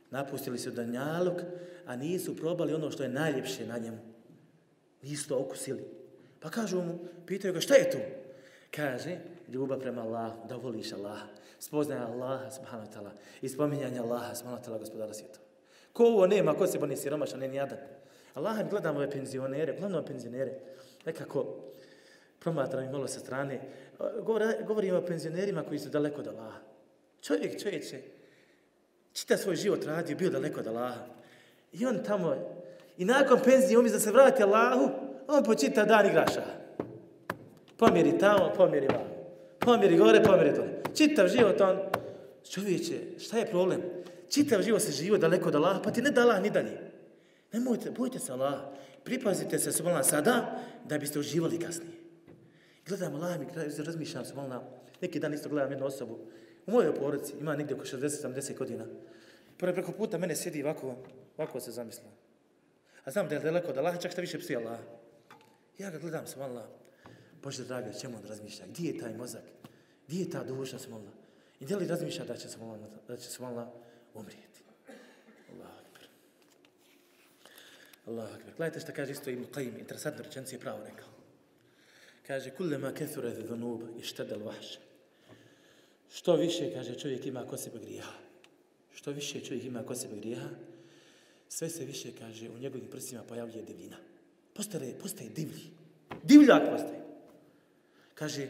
napustili 0.10 0.60
su 0.60 0.72
dunjaluk, 0.72 1.42
a 1.86 1.96
nisu 1.96 2.36
probali 2.36 2.74
ono 2.74 2.92
što 2.92 3.04
je 3.04 3.10
najljepše 3.10 3.66
na 3.66 3.78
njemu. 3.78 3.98
Nisu 5.02 5.28
to 5.28 5.40
okusili. 5.40 5.86
Pa 6.40 6.50
kažu 6.50 6.82
mu, 6.82 7.00
pitaju 7.26 7.54
ga, 7.54 7.60
šta 7.62 7.76
je 7.76 7.90
to? 7.90 7.98
Kaže, 8.72 9.18
ljubav 9.48 9.80
prema 9.80 10.02
Allahu, 10.02 10.48
da 10.48 10.56
voliš 10.56 10.94
Allaha, 10.94 11.28
spoznaje 11.60 12.02
Allaha, 12.02 12.52
subhanahu 12.52 12.90
wa 12.90 12.94
ta'ala, 12.94 13.12
i 13.42 13.50
spominjanje 13.50 14.00
Allaha, 14.00 14.36
subhanahu 14.36 14.64
wa 14.64 14.66
ta'ala, 14.66 14.80
gospodara 14.80 15.14
svijeta. 15.14 15.40
Ko 15.94 16.06
ovo 16.06 16.28
nema, 16.28 16.54
ko 16.54 16.68
se 16.68 16.80
boni 16.80 16.98
siromašan, 16.98 17.40
ne 17.40 17.48
nijadan. 17.48 18.01
Allah 18.34 18.70
gledam 18.70 18.96
ove 18.96 19.10
penzionere, 19.12 19.76
glavno 19.80 20.06
penzionere, 20.06 20.54
nekako 21.06 21.46
promatram 22.40 22.84
ih 22.84 22.92
malo 22.92 23.08
sa 23.08 23.20
strane, 23.20 23.60
govorim 24.66 24.96
o 24.96 25.02
penzionerima 25.02 25.64
koji 25.64 25.80
su 25.80 25.90
daleko 25.90 26.22
od 26.22 26.28
Allaha. 26.28 26.60
Čovjek, 27.22 27.62
čovječe, 27.62 28.02
čita 29.14 29.38
svoj 29.38 29.56
život 29.56 29.86
radio, 29.86 30.18
bio 30.18 30.30
daleko 30.30 30.60
od 30.60 30.68
Allaha. 30.68 31.06
I 31.74 31.86
on 31.86 32.04
tamo, 32.04 32.36
i 32.98 33.06
nakon 33.06 33.40
penzije, 33.44 33.80
umjesto 33.80 33.98
da 33.98 34.04
se 34.04 34.12
vrati 34.12 34.44
Allahu, 34.44 34.90
on 35.28 35.44
počita 35.44 35.86
dan 35.86 36.06
igraša. 36.06 36.44
Pomjeri 37.78 38.18
tamo, 38.18 38.54
pomjeri 38.58 38.88
vamo. 38.88 39.10
Pomjeri 39.60 39.98
gore, 39.98 40.24
pomjeri 40.24 40.52
dole. 40.52 40.68
Čitav 40.96 41.28
život 41.28 41.62
on, 41.62 41.80
čovječe, 42.50 42.96
šta 43.20 43.38
je 43.38 43.46
problem? 43.46 43.82
Čitav 44.30 44.62
život 44.62 44.82
se 44.82 44.92
živo 44.92 45.18
daleko 45.18 45.50
od 45.50 45.56
Allaha, 45.56 45.82
pa 45.82 45.92
ti 45.92 46.02
ne 46.02 46.12
da 46.12 46.22
Allah 46.22 46.42
ni 46.42 46.50
dalje. 46.50 46.91
Nemojte, 47.54 47.92
bojte 47.92 48.20
se 48.20 48.32
Allah. 48.32 48.60
Pripazite 49.04 49.60
se 49.60 49.72
subhanallah 49.72 50.06
sada 50.06 50.60
da 50.86 50.98
biste 50.98 51.20
uživali 51.20 51.60
kasnije. 51.60 51.92
Gledam 52.88 53.16
Allah 53.16 53.40
mi, 53.40 53.46
razmišljam 53.86 54.26
se. 54.26 54.34
Neki 55.02 55.20
dan 55.20 55.34
isto 55.34 55.50
gledam 55.50 55.72
jednu 55.72 55.86
osobu. 55.86 56.20
U 56.66 56.72
mojoj 56.72 56.96
porodici 56.96 57.34
ima 57.40 57.56
negdje 57.56 57.76
oko 57.76 57.86
60-70 57.86 58.58
godina. 58.58 58.86
Pored 59.58 59.76
preko 59.76 59.92
puta 59.92 60.18
mene 60.18 60.36
sjedi 60.36 60.64
ovako, 60.64 60.96
ovako 61.38 61.60
se 61.60 61.72
zamisla. 61.72 62.10
A 63.06 63.12
znam 63.12 63.28
da 63.28 63.36
je 63.36 63.42
daleko 63.42 63.70
od 63.70 63.78
Allaha, 63.78 63.98
čak 63.98 64.12
šta 64.12 64.22
više 64.22 64.40
psi 64.40 64.56
Allah. 64.56 64.80
Ja 65.78 65.90
ga 65.90 65.98
gledam 65.98 66.28
subhanallah, 66.28 66.66
Bože 67.44 67.66
draga, 67.66 67.94
čemu 67.94 68.18
on 68.18 68.24
razmišlja? 68.30 68.66
Gdje 68.68 68.88
je 68.88 69.00
taj 69.00 69.14
mozak? 69.18 69.44
Gdje 70.08 70.20
je 70.20 70.30
ta 70.30 70.44
duša 70.44 70.80
subhanallah? 70.80 71.14
I 71.60 71.66
da 71.66 71.78
li 71.78 71.88
razmišlja 71.88 72.26
da 72.26 72.38
će 72.38 72.50
subhanallah, 72.50 72.90
da 73.08 73.18
će 73.18 73.30
subhanallah, 73.30 73.68
umrijeti? 74.14 74.64
Allah 75.54 75.72
akbar. 75.80 76.08
Allah 78.06 78.30
akbar. 78.36 78.54
Gledajte 78.58 78.80
što 78.80 78.92
kaže 78.92 79.12
isto 79.12 79.30
Ibn 79.30 79.46
Qayyim, 79.54 79.80
interesantno 79.80 80.24
rečenci 80.24 80.56
je 80.56 80.60
pravo 80.60 80.84
rekao. 80.84 81.10
Kaže, 82.28 82.50
kullema 82.50 82.94
kethura 82.94 83.30
dhunub 83.30 83.82
i 84.00 84.04
štedel 84.04 84.44
vahša. 84.44 84.80
Što 86.14 86.36
više, 86.36 86.74
kaže, 86.74 86.96
čovjek 86.96 87.26
ima 87.26 87.48
ko 87.48 87.58
sebe 87.58 87.80
grijeha. 87.80 88.14
Što 88.94 89.12
više 89.12 89.40
čovjek 89.40 89.64
ima 89.64 89.84
ko 89.84 89.96
sebe 89.96 90.16
grijeha, 90.16 90.50
sve 91.50 91.70
se 91.70 91.86
više, 91.86 92.12
kaže, 92.20 92.50
u 92.50 92.60
njegovim 92.60 92.88
prsima 92.88 93.24
pojavljuje 93.24 93.64
divljina. 93.64 93.98
Postaje, 94.54 94.94
postaje 95.02 95.30
divlji. 95.30 95.72
Divljak 96.24 96.70
postaje. 96.72 97.02
Kaže, 98.14 98.48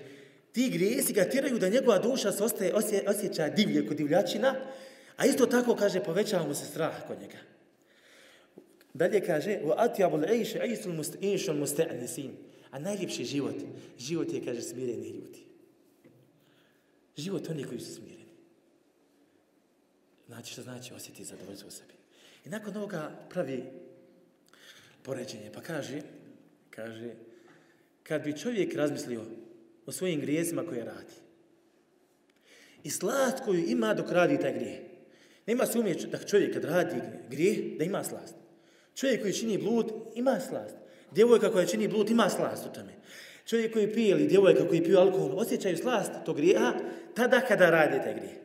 ti 0.51 0.69
grijesi 0.69 1.13
ga 1.13 1.29
tiraju 1.29 1.59
da 1.59 1.69
njegova 1.69 1.99
duša 1.99 2.31
se 2.31 2.43
ostaje, 2.43 2.73
osje, 2.75 3.03
osjeća 3.07 3.49
divlje 3.49 3.87
kod 3.87 3.97
divljačina, 3.97 4.55
a 5.17 5.25
isto 5.25 5.45
tako, 5.45 5.75
kaže, 5.75 6.03
povećava 6.03 6.47
mu 6.47 6.55
se 6.55 6.65
strah 6.65 7.07
kod 7.07 7.19
njega. 7.21 7.37
Dalje 8.93 9.21
kaže, 9.21 9.59
u 9.63 9.71
atjabul 9.77 10.25
ejše 10.25 10.59
ejšul 11.21 11.55
musta'nisin. 11.55 12.31
A 12.71 12.79
najljepši 12.79 13.25
život, 13.25 13.55
život 13.99 14.33
je, 14.33 14.45
kaže, 14.45 14.61
smireni 14.61 15.09
ljudi. 15.09 15.39
Život 17.17 17.49
oni 17.49 17.63
koji 17.63 17.79
su 17.79 17.93
smireni. 17.93 18.31
Znači 20.27 20.53
što 20.53 20.61
znači 20.61 20.93
osjeti 20.93 21.23
zadovoljstvo 21.23 21.67
u 21.67 21.71
sebi. 21.71 21.93
I 22.45 22.49
nakon 22.49 22.77
ovoga 22.77 23.27
pravi 23.29 23.63
poređenje, 25.03 25.51
pa 25.53 25.61
kaže, 25.61 26.01
kaže, 26.69 27.13
kad 28.03 28.23
bi 28.23 28.37
čovjek 28.37 28.75
razmislio 28.75 29.25
o 29.85 29.91
svojim 29.91 30.21
grijesima 30.21 30.65
koje 30.65 30.85
radi, 30.85 31.13
i 32.83 32.89
slast 32.89 33.43
koju 33.43 33.65
ima 33.65 33.93
dok 33.93 34.11
radi 34.11 34.39
taj 34.39 34.53
grije, 34.53 34.89
nema 35.47 35.65
sumnje 35.65 35.93
da 35.93 36.17
čovjek 36.17 36.53
kad 36.53 36.63
radi 36.63 37.01
grije, 37.29 37.75
da 37.77 37.83
ima 37.83 38.03
slast. 38.03 38.40
Čovjek 39.01 39.21
koji 39.21 39.33
čini 39.33 39.57
blud, 39.57 39.91
ima 40.15 40.39
slast. 40.39 40.75
Djevojka 41.11 41.51
koja 41.51 41.65
čini 41.65 41.87
blud, 41.87 42.09
ima 42.09 42.29
slast 42.29 42.65
u 42.65 42.73
tome. 42.73 42.93
Čovjek 43.45 43.73
koji 43.73 43.93
pije 43.93 44.09
ili 44.09 44.27
djevojka 44.27 44.67
koji 44.67 44.83
pije 44.83 44.97
alkohol, 44.97 45.39
osjećaju 45.39 45.77
slast 45.77 46.11
tog 46.25 46.35
grijeha 46.35 46.73
tada 47.15 47.41
kada 47.47 47.69
radi 47.69 48.03
taj 48.03 48.13
grijeh. 48.13 48.35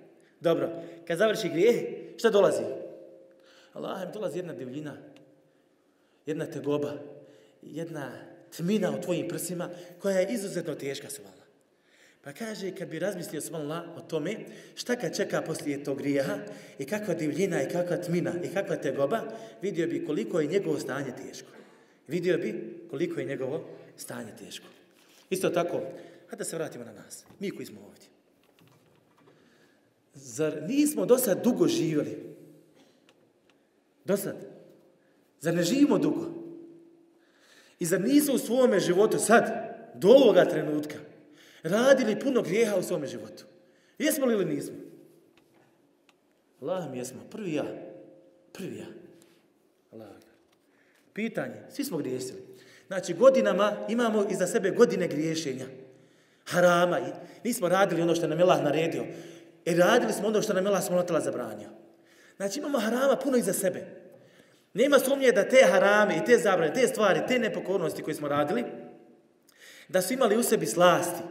Dobro, 0.41 0.71
kad 1.07 1.19
završi 1.19 1.49
grijeh, 1.49 1.77
šta 2.17 2.31
dolazi? 2.31 2.63
Allah 3.73 4.07
mi 4.07 4.13
dolazi 4.13 4.39
jedna 4.39 4.53
divljina, 4.53 4.97
jedna 6.27 6.47
tegoba, 6.47 6.93
jedna 7.63 8.13
tmina 8.57 8.91
u 8.99 9.01
tvojim 9.01 9.29
prsima 9.29 9.71
koja 10.03 10.19
je 10.19 10.33
izuzetno 10.33 10.75
teška 10.75 11.11
su 11.11 11.23
vala. 11.23 11.36
Pa 12.27 12.33
kaže, 12.33 12.71
kad 12.75 12.89
bi 12.89 12.99
razmislio 12.99 13.41
svala 13.41 13.85
o 13.97 14.01
tome, 14.01 14.37
šta 14.75 14.95
ga 14.95 15.11
čeka 15.11 15.43
poslije 15.43 15.85
tog 15.85 15.99
grijeha 15.99 16.39
i 16.79 16.85
kakva 16.85 17.15
divljina 17.15 17.63
i 17.63 17.69
kakva 17.69 17.97
tmina 17.97 18.33
i 18.45 18.49
kakva 18.55 18.77
tegoba, 18.77 19.23
vidio 19.63 19.87
bi 19.87 20.05
koliko 20.07 20.41
je 20.41 20.47
njegovo 20.47 20.79
stanje 20.79 21.13
teško. 21.17 21.49
Vidio 22.09 22.39
bi 22.39 22.79
koliko 22.91 23.21
je 23.21 23.27
njegovo 23.27 23.69
stanje 23.97 24.33
teško. 24.39 24.67
Isto 25.31 25.51
tako, 25.51 25.77
hajde 26.27 26.37
da 26.39 26.45
se 26.45 26.57
vratimo 26.57 26.85
na 26.85 26.93
nas, 26.93 27.25
mi 27.41 27.51
koji 27.51 27.67
smo 27.67 27.81
ovdje. 27.81 28.09
Zar 30.15 30.63
nismo 30.69 31.07
do 31.07 31.19
sad 31.19 31.45
dugo 31.45 31.69
živjeli? 31.69 32.19
Do 34.05 34.17
sad. 34.17 34.37
Zar 35.41 35.55
ne 35.55 35.63
živimo 35.63 35.99
dugo? 35.99 36.31
I 37.79 37.87
zar 37.87 38.01
nismo 38.01 38.35
u 38.35 38.39
svome 38.39 38.81
životu 38.81 39.19
sad, 39.19 39.45
do 39.95 40.09
ovoga 40.09 40.45
trenutka, 40.45 41.06
radili 41.69 42.21
puno 42.21 42.43
grijeha 42.43 42.77
u 42.77 42.83
svome 42.83 43.07
životu? 43.07 43.45
Jesmo 43.99 44.27
li 44.27 44.35
ili 44.35 44.45
nismo? 44.45 44.77
Allah 46.63 46.91
mi 46.91 46.99
jesmo. 46.99 47.21
Prvi 47.31 47.55
ja. 47.55 47.65
Prvi 48.53 48.77
ja. 48.77 48.87
Allah. 49.93 50.09
Pitanje. 51.13 51.63
Svi 51.71 51.85
smo 51.85 51.99
griješili. 51.99 52.43
Znači, 52.87 53.15
godinama 53.15 53.73
imamo 53.89 54.27
iza 54.31 54.47
sebe 54.47 54.71
godine 54.71 55.09
griješenja. 55.09 55.67
Harama. 56.45 57.01
Nismo 57.45 57.69
radili 57.69 58.03
ono 58.03 58.15
što 58.15 58.27
nam 58.27 58.39
je 58.39 58.43
Allah 58.43 58.63
naredio. 58.63 59.05
E 59.65 59.75
radili 59.75 60.13
smo 60.13 60.29
ono 60.29 60.43
što 60.43 60.53
nam 60.53 60.65
je 60.65 60.69
Allah 60.69 60.85
smolotala 60.85 61.21
zabranio. 61.21 61.69
Znači, 62.37 62.59
imamo 62.59 62.79
harama 62.79 63.17
puno 63.17 63.37
iza 63.37 63.53
sebe. 63.53 63.87
Nema 64.75 64.99
sumnje 64.99 65.33
da 65.33 65.49
te 65.49 65.67
harame 65.71 66.17
i 66.17 66.25
te 66.25 66.39
zabrane, 66.39 66.75
te 66.75 66.89
stvari, 66.89 67.21
te 67.29 67.39
nepokornosti 67.39 68.03
koje 68.03 68.15
smo 68.15 68.29
radili, 68.29 68.65
da 69.89 70.03
su 70.03 70.13
imali 70.13 70.37
u 70.37 70.43
sebi 70.43 70.67
slasti. 70.67 71.23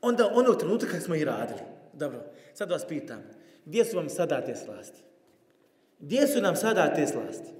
Onda 0.00 0.30
onog 0.34 0.58
trenutka 0.58 0.90
kad 0.90 1.02
smo 1.02 1.14
i 1.14 1.24
radili. 1.24 1.60
Dobro, 1.92 2.24
sad 2.54 2.70
vas 2.70 2.86
pitam, 2.88 3.22
gdje 3.64 3.84
su 3.84 3.96
vam 3.96 4.08
sada 4.08 4.44
te 4.44 4.56
slasti? 4.56 5.02
Gdje 5.98 6.26
su 6.26 6.40
nam 6.40 6.56
sada 6.56 6.94
te 6.94 7.06
slasti? 7.06 7.50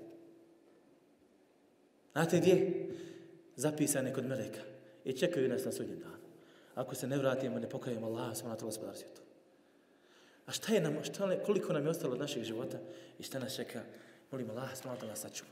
Znate 2.12 2.38
gdje? 2.38 2.86
Zapisane 3.56 4.14
kod 4.14 4.26
Meleka. 4.26 4.60
I 5.04 5.12
čekaju 5.12 5.48
nas 5.48 5.64
na 5.64 5.72
sudnjem 5.72 5.98
danu. 5.98 6.24
Ako 6.74 6.94
se 6.94 7.06
ne 7.06 7.18
vratimo, 7.18 7.58
ne 7.58 7.68
pokajemo 7.68 8.06
Allah, 8.06 8.36
smo 8.36 8.48
na 8.48 8.56
to 8.56 8.66
gospodar 8.66 8.96
svijetu. 8.96 9.20
A 10.46 10.52
šta 10.52 10.72
je 10.72 10.80
nam, 10.80 11.04
šta, 11.04 11.42
koliko 11.46 11.72
nam 11.72 11.84
je 11.84 11.90
ostalo 11.90 12.12
od 12.12 12.20
naših 12.20 12.44
života 12.44 12.78
i 13.18 13.22
šta 13.22 13.38
nas 13.38 13.56
čeka? 13.56 13.80
Molim 14.30 14.50
Allah, 14.50 14.76
smo 14.76 14.96
da 15.00 15.06
nas 15.06 15.20
sačuva. 15.20 15.50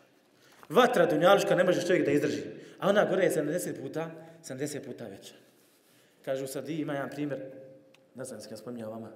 Vatra 0.69 1.07
dunjaluška 1.07 1.55
ne 1.55 1.65
može 1.65 1.87
čovjek 1.87 2.05
da 2.05 2.11
izdrži. 2.11 2.43
A 2.79 2.89
ona 2.89 3.05
gore 3.05 3.25
je 3.25 3.31
70 3.31 3.81
puta, 3.83 4.11
70 4.45 4.85
puta 4.85 5.07
veća. 5.07 5.35
Kažu 6.29 6.47
sad, 6.47 6.69
ima 6.69 6.93
jedan 6.93 7.11
primjer, 7.11 7.41
ne 8.15 8.25
znam 8.25 8.41
se 8.41 8.49
ja 8.51 8.57
spominjao 8.57 8.91
vama. 8.91 9.13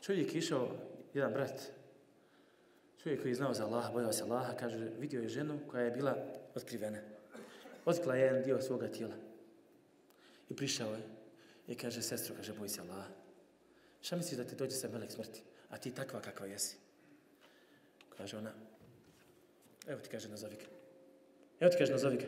Čovjek 0.00 0.34
je 0.34 0.38
išao, 0.38 0.68
jedan 1.14 1.32
brat, 1.32 1.62
čovjek 3.02 3.20
koji 3.22 3.30
je 3.30 3.34
znao 3.34 3.54
za 3.54 3.66
Allaha, 3.66 3.92
bojao 3.92 4.12
se 4.12 4.22
Allaha, 4.22 4.54
kaže, 4.56 4.90
vidio 4.98 5.22
je 5.22 5.28
ženu 5.28 5.58
koja 5.70 5.84
je 5.84 5.90
bila 5.90 6.16
otkrivena. 6.54 6.98
Otkla 7.84 8.14
je 8.14 8.22
jedan 8.22 8.42
dio 8.42 8.60
svoga 8.62 8.88
tijela. 8.88 9.14
I 10.50 10.56
prišao 10.56 10.92
je. 10.92 11.02
I 11.68 11.74
kaže, 11.74 12.02
sestro, 12.02 12.34
kaže, 12.36 12.52
boj 12.52 12.68
se 12.68 12.80
Allaha. 12.80 13.10
Šta 14.00 14.16
misliš 14.16 14.38
da 14.38 14.44
ti 14.44 14.56
dođe 14.56 14.76
sa 14.76 14.88
melek 14.88 15.10
smrti? 15.10 15.42
A 15.70 15.78
ti 15.78 15.90
takva 15.90 16.20
kakva 16.20 16.46
jesi? 16.46 16.76
Kaže 18.16 18.38
ona, 18.38 18.52
evo 19.86 20.00
ti 20.00 20.08
kaže, 20.08 20.28
nazovi 20.28 20.56
ga. 20.56 20.70
Evo 21.60 21.70
ti 21.70 21.78
kaže, 21.78 21.92
nazovi 21.92 22.16
ga. 22.16 22.26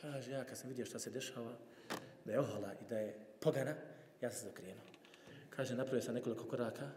Kaže, 0.00 0.30
ja 0.30 0.44
kad 0.44 0.58
sam 0.58 0.68
vidio 0.68 0.86
šta 0.86 0.98
se 0.98 1.10
dešava, 1.10 1.54
da 2.28 2.34
je 2.34 2.40
ohola 2.40 2.72
i 2.72 2.84
da 2.88 2.98
je 2.98 3.14
pogana, 3.40 3.74
ja 4.20 4.30
sam 4.30 4.48
zakrijenuo. 4.48 4.84
Kaže, 5.50 5.74
napravio 5.74 6.02
sam 6.02 6.14
nekoliko 6.14 6.44
koraka. 6.44 6.90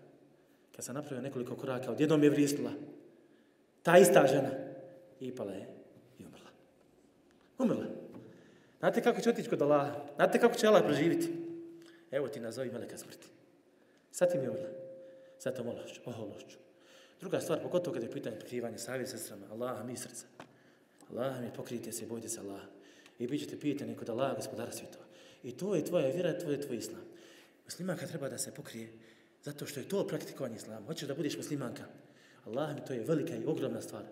Kad 0.75 0.85
sam 0.85 0.95
napravio 0.95 1.21
nekoliko 1.21 1.55
koraka, 1.55 1.91
odjednom 1.91 2.23
je 2.23 2.29
vrisnula. 2.29 2.71
Ta 3.83 3.97
ista 3.97 4.27
žena. 4.27 4.49
I 5.19 5.35
pala 5.35 5.51
je 5.51 5.67
i 6.19 6.25
umrla. 6.25 6.49
Umrla. 7.57 7.85
Znate 8.79 9.01
kako 9.01 9.21
će 9.21 9.29
otići 9.29 9.49
kod 9.49 9.61
Allaha? 9.61 10.05
Znate 10.15 10.39
kako 10.39 10.55
će 10.55 10.67
Allah 10.67 10.83
proživiti? 10.83 11.33
Evo 12.11 12.27
ti 12.27 12.39
nazovi 12.39 12.71
meleka 12.71 12.97
smrti. 12.97 13.27
Sad 14.11 14.31
ti 14.31 14.37
mi 14.37 14.47
umrla. 14.47 14.69
Sad 15.37 15.55
to 15.55 15.63
mološću, 15.63 16.01
ohološću. 16.05 16.57
Druga 17.19 17.39
stvar, 17.39 17.61
pogotovo 17.61 17.93
kada 17.93 18.05
je 18.05 18.11
pitanje 18.11 18.39
pokrivanja 18.39 18.77
savje 18.77 19.07
sestrama, 19.07 19.45
Allaha 19.51 19.83
mi 19.83 19.97
srca. 19.97 20.25
Allaha 21.11 21.41
mi 21.41 21.53
pokrijte 21.53 21.91
se 21.91 22.03
i 22.03 22.07
bojite 22.07 22.29
se 22.29 22.39
Allah. 22.39 22.61
I 23.19 23.27
bit 23.27 23.41
ćete 23.41 23.59
pitani 23.59 23.95
kod 23.95 24.09
Allaha 24.09 24.35
gospodara 24.35 24.71
svjetova. 24.71 25.10
I 25.43 25.51
to 25.51 25.75
je 25.75 25.85
tvoja 25.85 26.07
vjera, 26.07 26.39
to 26.39 26.51
je 26.51 26.61
tvoj 26.61 26.77
islam. 26.77 27.01
Muslimanka 27.65 28.07
treba 28.07 28.29
da 28.29 28.37
se 28.37 28.51
pokrije 28.51 28.89
zato 29.43 29.65
što 29.65 29.79
je 29.79 29.89
to 29.89 30.07
praktikovanje 30.07 30.55
islama. 30.55 30.85
Hoćeš 30.85 31.07
da 31.07 31.15
budeš 31.15 31.37
muslimanka. 31.37 31.83
Allah 32.45 32.75
mi 32.75 32.85
to 32.85 32.93
je 32.93 33.03
velika 33.03 33.35
i 33.35 33.45
ogromna 33.45 33.81
stvar. 33.81 34.03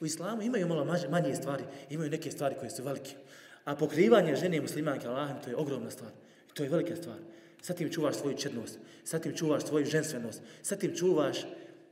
U 0.00 0.06
islamu 0.06 0.42
imaju 0.42 0.68
malo 0.68 0.84
manje 1.10 1.34
stvari, 1.34 1.64
imaju 1.90 2.10
neke 2.10 2.30
stvari 2.30 2.54
koje 2.58 2.70
su 2.70 2.82
velike. 2.82 3.16
A 3.64 3.76
pokrivanje 3.76 4.36
žene 4.36 4.60
muslimanke, 4.60 5.08
Allah 5.08 5.34
mi 5.34 5.42
to 5.42 5.50
je 5.50 5.56
ogromna 5.56 5.90
stvar. 5.90 6.10
I 6.50 6.54
to 6.54 6.62
je 6.62 6.68
velika 6.68 6.96
stvar. 6.96 7.16
Sa 7.62 7.74
tim 7.74 7.92
čuvaš 7.92 8.16
svoju 8.16 8.36
čednost, 8.36 8.78
sa 9.04 9.18
tim 9.18 9.36
čuvaš 9.36 9.64
svoju 9.64 9.86
ženstvenost, 9.86 10.42
sa 10.62 10.76
tim 10.76 10.96
čuvaš 10.96 11.38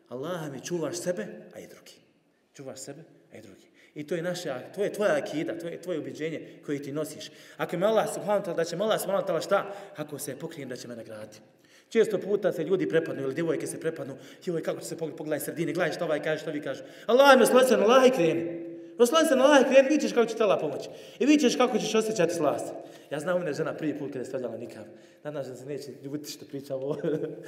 Allah 0.08 0.52
mi 0.52 0.60
čuvaš 0.60 0.96
sebe, 0.96 1.26
a 1.54 1.58
i 1.58 1.66
drugi. 1.66 1.92
Čuvaš 2.54 2.78
sebe, 2.78 3.04
a 3.32 3.38
i 3.38 3.42
drugi. 3.42 3.71
I 3.94 4.06
to 4.06 4.14
je 4.14 4.22
naša, 4.22 4.60
to 4.74 4.84
je 4.84 4.92
tvoja 4.92 5.16
akida, 5.16 5.58
to 5.58 5.68
je 5.68 5.82
tvoje 5.82 5.98
ubeđenje 5.98 6.48
koje 6.66 6.82
ti 6.82 6.92
nosiš. 6.92 7.30
Ako 7.56 7.76
me 7.76 7.86
Allah 7.86 8.14
subhanahu 8.14 8.44
ta'ala, 8.44 8.56
da 8.56 8.64
će 8.64 8.76
me 8.76 8.84
Allah 8.84 9.00
subhanahu 9.00 9.28
ta'ala 9.28 9.44
šta? 9.44 9.74
Ako 9.96 10.18
se 10.18 10.38
pokrijem 10.38 10.68
da 10.68 10.76
će 10.76 10.88
me 10.88 10.96
nagraditi. 10.96 11.40
Često 11.88 12.18
puta 12.18 12.52
se 12.52 12.64
ljudi 12.64 12.88
prepadnu 12.88 13.22
ili 13.22 13.34
djevojke 13.34 13.66
se 13.66 13.80
prepadnu. 13.80 14.16
Joj, 14.44 14.62
kako 14.62 14.80
će 14.80 14.86
se 14.86 14.96
pogledaj 14.96 15.40
sredine, 15.40 15.72
gledaj 15.72 15.92
što 15.92 16.04
ovaj 16.04 16.22
kaže, 16.22 16.42
što 16.42 16.50
vi 16.50 16.60
kaže. 16.60 16.84
Allah 17.06 17.38
me 17.38 17.46
slasen, 17.46 17.80
Allah 17.80 18.06
i 18.06 18.10
kreni. 18.10 18.72
Osloni 18.98 19.28
se 19.28 19.36
na 19.36 19.44
Allah, 19.44 19.64
kreni, 19.64 19.88
vidit 19.88 20.00
ćeš 20.00 20.12
kako 20.12 20.26
će 20.26 20.36
te 20.36 20.44
pomoći. 20.60 20.88
I 21.18 21.26
vidit 21.26 21.40
ćeš 21.40 21.56
kako 21.56 21.78
ćeš 21.78 21.94
osjećati 21.94 22.34
slast. 22.34 22.66
Ja 23.10 23.20
znam, 23.20 23.36
umne 23.36 23.52
žena 23.52 23.74
prvi 23.74 23.98
put 23.98 24.08
kada 24.08 24.18
je 24.18 24.24
stavljala 24.24 24.56
nikam. 24.56 24.84
Nadam 25.24 25.44
se 25.44 25.50
da 25.50 25.56
se 25.56 25.66
neće 25.66 25.90
ljubiti 26.02 26.30
što 26.30 26.44
pričam 26.44 26.76
ovo. 26.76 26.96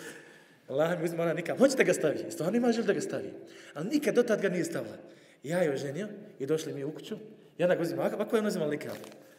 Allah 0.69 0.99
mi 0.99 1.05
uzme 1.05 1.23
ona 1.23 1.33
nikam. 1.33 1.59
Hoće 1.59 1.77
da 1.77 1.83
ga 1.83 1.93
stavi. 1.93 2.19
Stvarno 2.31 2.57
ima 2.57 2.73
želj 2.73 2.85
da 2.85 2.93
ga 2.93 3.01
stavi. 3.01 3.31
Ali 3.75 3.89
nikad 3.89 4.15
do 4.15 4.23
tad 4.23 4.41
ga 4.41 4.49
nije 4.49 4.65
stavila. 4.65 4.97
Ja 5.45 5.59
je 5.59 5.73
oženio 5.73 6.09
i 6.39 6.47
došli 6.47 6.75
mi 6.75 6.85
u 6.85 6.93
kuću. 6.93 7.17
I 7.59 7.65
ona 7.65 7.75
ga 7.75 7.83
uzima. 7.83 8.03
Ovako 8.03 8.37
je 8.37 8.41
on 8.41 8.47
uzimala 8.47 8.71
nikam. 8.71 8.97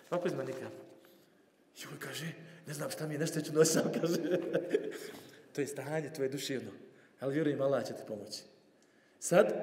Ovako 0.10 0.28
uzima 0.28 0.44
nikam. 0.44 0.72
Joj, 1.84 2.00
kaže, 2.00 2.26
ne 2.68 2.74
znam 2.74 2.90
šta 2.90 3.08
mi 3.08 3.14
je, 3.14 3.20
nešto 3.20 3.42
ću 3.42 3.54
nositi, 3.54 3.80
kaže. 4.02 4.16
to 5.54 5.62
je 5.62 5.68
stanje 5.68 6.14
tvoje 6.14 6.30
duševno. 6.30 6.72
Ali 7.20 7.34
vjerujem, 7.34 7.62
Allah 7.62 7.86
će 7.88 7.94
ti 7.94 8.02
pomoći. 8.08 8.42
Sad, 9.20 9.54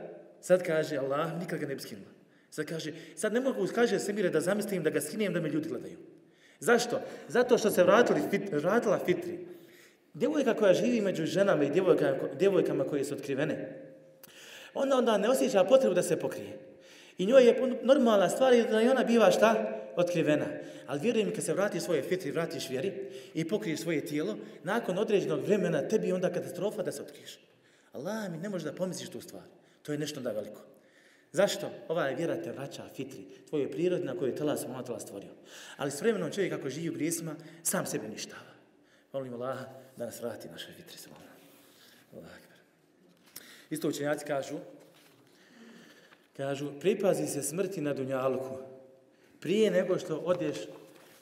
sad 0.40 0.62
kaže 0.62 0.96
Allah, 0.96 1.38
nikad 1.38 1.58
ga 1.58 1.66
ne 1.66 1.74
bi 1.74 1.80
skinula. 1.80 2.10
Sad 2.50 2.66
kaže, 2.66 2.92
sad 3.16 3.32
ne 3.32 3.40
mogu, 3.40 3.66
kaže 3.74 3.98
Semire 3.98 4.30
da 4.30 4.40
zamislim 4.40 4.82
da 4.82 4.90
ga 4.90 5.00
skinijem 5.00 5.32
da 5.32 5.40
me 5.40 5.48
ljudi 5.48 5.68
gledaju. 5.68 5.98
Zašto? 6.60 7.00
Zato 7.28 7.58
što 7.58 7.70
se 7.70 7.84
vratili 7.84 8.20
fit, 8.30 8.52
vratila 8.52 8.98
fitri. 9.04 9.38
Djevojka 10.14 10.54
koja 10.54 10.74
živi 10.74 11.00
među 11.00 11.26
ženama 11.26 11.64
i 11.64 11.70
djevojkama, 11.70 12.18
djevojkama 12.38 12.84
koje 12.84 13.04
su 13.04 13.14
otkrivene, 13.14 13.81
ona 14.74 14.96
onda 14.96 15.18
ne 15.18 15.30
osjeća 15.30 15.64
potrebu 15.64 15.94
da 15.94 16.02
se 16.02 16.18
pokrije. 16.20 16.58
I 17.18 17.26
njoj 17.26 17.46
je 17.46 17.78
normalna 17.82 18.28
stvar 18.28 18.52
da 18.70 18.82
i 18.82 18.88
ona 18.88 19.04
biva 19.04 19.30
šta? 19.30 19.78
Otkrivena. 19.96 20.46
Ali 20.86 21.00
vjerujem 21.00 21.34
kad 21.34 21.44
se 21.44 21.54
vrati 21.54 21.80
svoje 21.80 22.02
fitri, 22.02 22.30
vratiš 22.30 22.68
vjeri 22.70 22.92
i 23.34 23.48
pokriješ 23.48 23.80
svoje 23.80 24.06
tijelo, 24.06 24.36
nakon 24.64 24.98
određenog 24.98 25.44
vremena 25.44 25.88
tebi 25.88 26.12
onda 26.12 26.32
katastrofa 26.32 26.82
da 26.82 26.92
se 26.92 27.02
otkriješ. 27.02 27.38
Allah 27.92 28.30
mi 28.30 28.38
ne 28.38 28.48
može 28.48 28.64
da 28.64 28.72
pomisliš 28.72 29.08
tu 29.08 29.20
stvar. 29.20 29.42
To 29.82 29.92
je 29.92 29.98
nešto 29.98 30.20
da 30.20 30.32
veliko. 30.32 30.60
Zašto? 31.32 31.70
Ova 31.88 32.06
je 32.06 32.16
vjera 32.16 32.42
te 32.42 32.52
vraća 32.52 32.82
fitri, 32.96 33.24
tvoje 33.48 33.70
prirode 33.70 34.04
na 34.04 34.16
koju 34.18 34.28
je 34.28 34.36
tela 34.36 34.56
sam 34.56 34.84
tela 34.84 35.00
stvorio. 35.00 35.30
Ali 35.76 35.90
s 35.90 36.00
vremenom 36.00 36.32
čovjek 36.32 36.52
kako 36.52 36.70
živi 36.70 36.90
u 36.90 36.92
grijesima, 36.92 37.34
sam 37.62 37.86
sebe 37.86 38.08
ništava. 38.08 38.52
Molim 39.12 39.34
Allah 39.34 39.58
da 39.96 40.04
nas 40.04 40.22
vrati 40.22 40.48
naše 40.48 40.72
fitri. 40.76 40.96
Allah. 42.12 42.51
Isto 43.72 43.88
učenjaci 43.88 44.24
kažu, 44.24 44.58
kažu, 46.36 46.72
pripazi 46.80 47.26
se 47.26 47.42
smrti 47.42 47.80
na 47.80 47.94
Dunjalku 47.94 48.58
prije 49.40 49.70
nego 49.70 49.98
što 49.98 50.16
odeš 50.16 50.56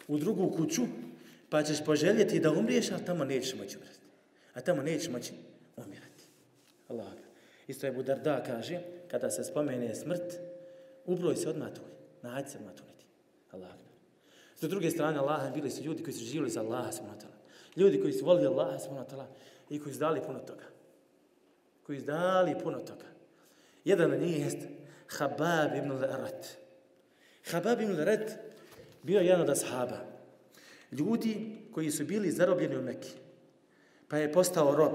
u 0.09 0.19
drugu 0.19 0.51
kuću, 0.57 0.83
pa 1.51 1.63
ćeš 1.63 1.85
poželjeti 1.85 2.41
da 2.41 2.51
umriješ, 2.51 2.91
a 2.91 2.99
tamo 2.99 3.25
nećeš 3.25 3.55
moći 3.55 3.77
umrati. 3.77 3.99
A 4.55 4.61
tamo 4.61 4.83
nećeš 4.83 5.11
moći 5.11 5.33
umirati. 5.77 6.25
Allah. 6.89 7.13
Isto 7.69 7.87
je 7.87 7.93
Budarda 7.93 8.43
kaže, 8.43 8.81
kada 9.11 9.31
se 9.31 9.45
spomene 9.45 9.95
smrt, 9.95 10.35
ubroj 11.07 11.37
se 11.37 11.49
odmah 11.49 11.69
tu, 11.75 11.81
Nađi 12.23 12.51
se 12.51 12.59
odmah 12.59 12.75
tuniti. 12.75 13.05
Allah. 13.53 13.71
S 14.61 14.69
druge 14.69 14.91
strane, 14.91 15.19
Allah 15.19 15.55
bili 15.55 15.71
su 15.71 15.83
ljudi 15.83 16.03
koji 16.03 16.15
su 16.15 16.25
živjeli 16.25 16.51
za 16.51 16.61
Allaha 16.61 16.93
subhanahu 16.93 17.27
Ljudi 17.77 18.01
koji 18.01 18.13
su 18.13 18.25
volili 18.25 18.47
Allaha 18.47 18.79
subhanahu 18.79 19.33
i 19.71 19.81
koji 19.81 19.95
su 19.95 20.01
dali 20.01 20.21
puno 20.27 20.39
toga. 20.39 20.80
Koji 21.91 22.01
su 22.01 22.07
dali 22.07 22.55
puno 22.63 22.79
toga. 22.79 23.07
Jedan 23.85 24.13
od 24.13 24.21
njih 24.21 24.41
jest 24.41 24.59
Habab 25.09 25.77
ibn 25.77 25.91
al-Arat. 25.91 26.47
Habab 27.51 27.81
ibn 27.81 27.93
al-Arat 27.93 28.31
bio 29.03 29.21
jedan 29.21 29.41
od 29.41 29.51
ashaba. 29.51 29.99
Ljudi 30.93 31.57
koji 31.75 31.91
su 31.91 32.05
bili 32.05 32.31
zarobljeni 32.31 32.77
u 32.77 32.83
Mekki. 32.83 33.11
Pa 34.09 34.17
je 34.17 34.33
postao 34.33 34.77
rob. 34.77 34.93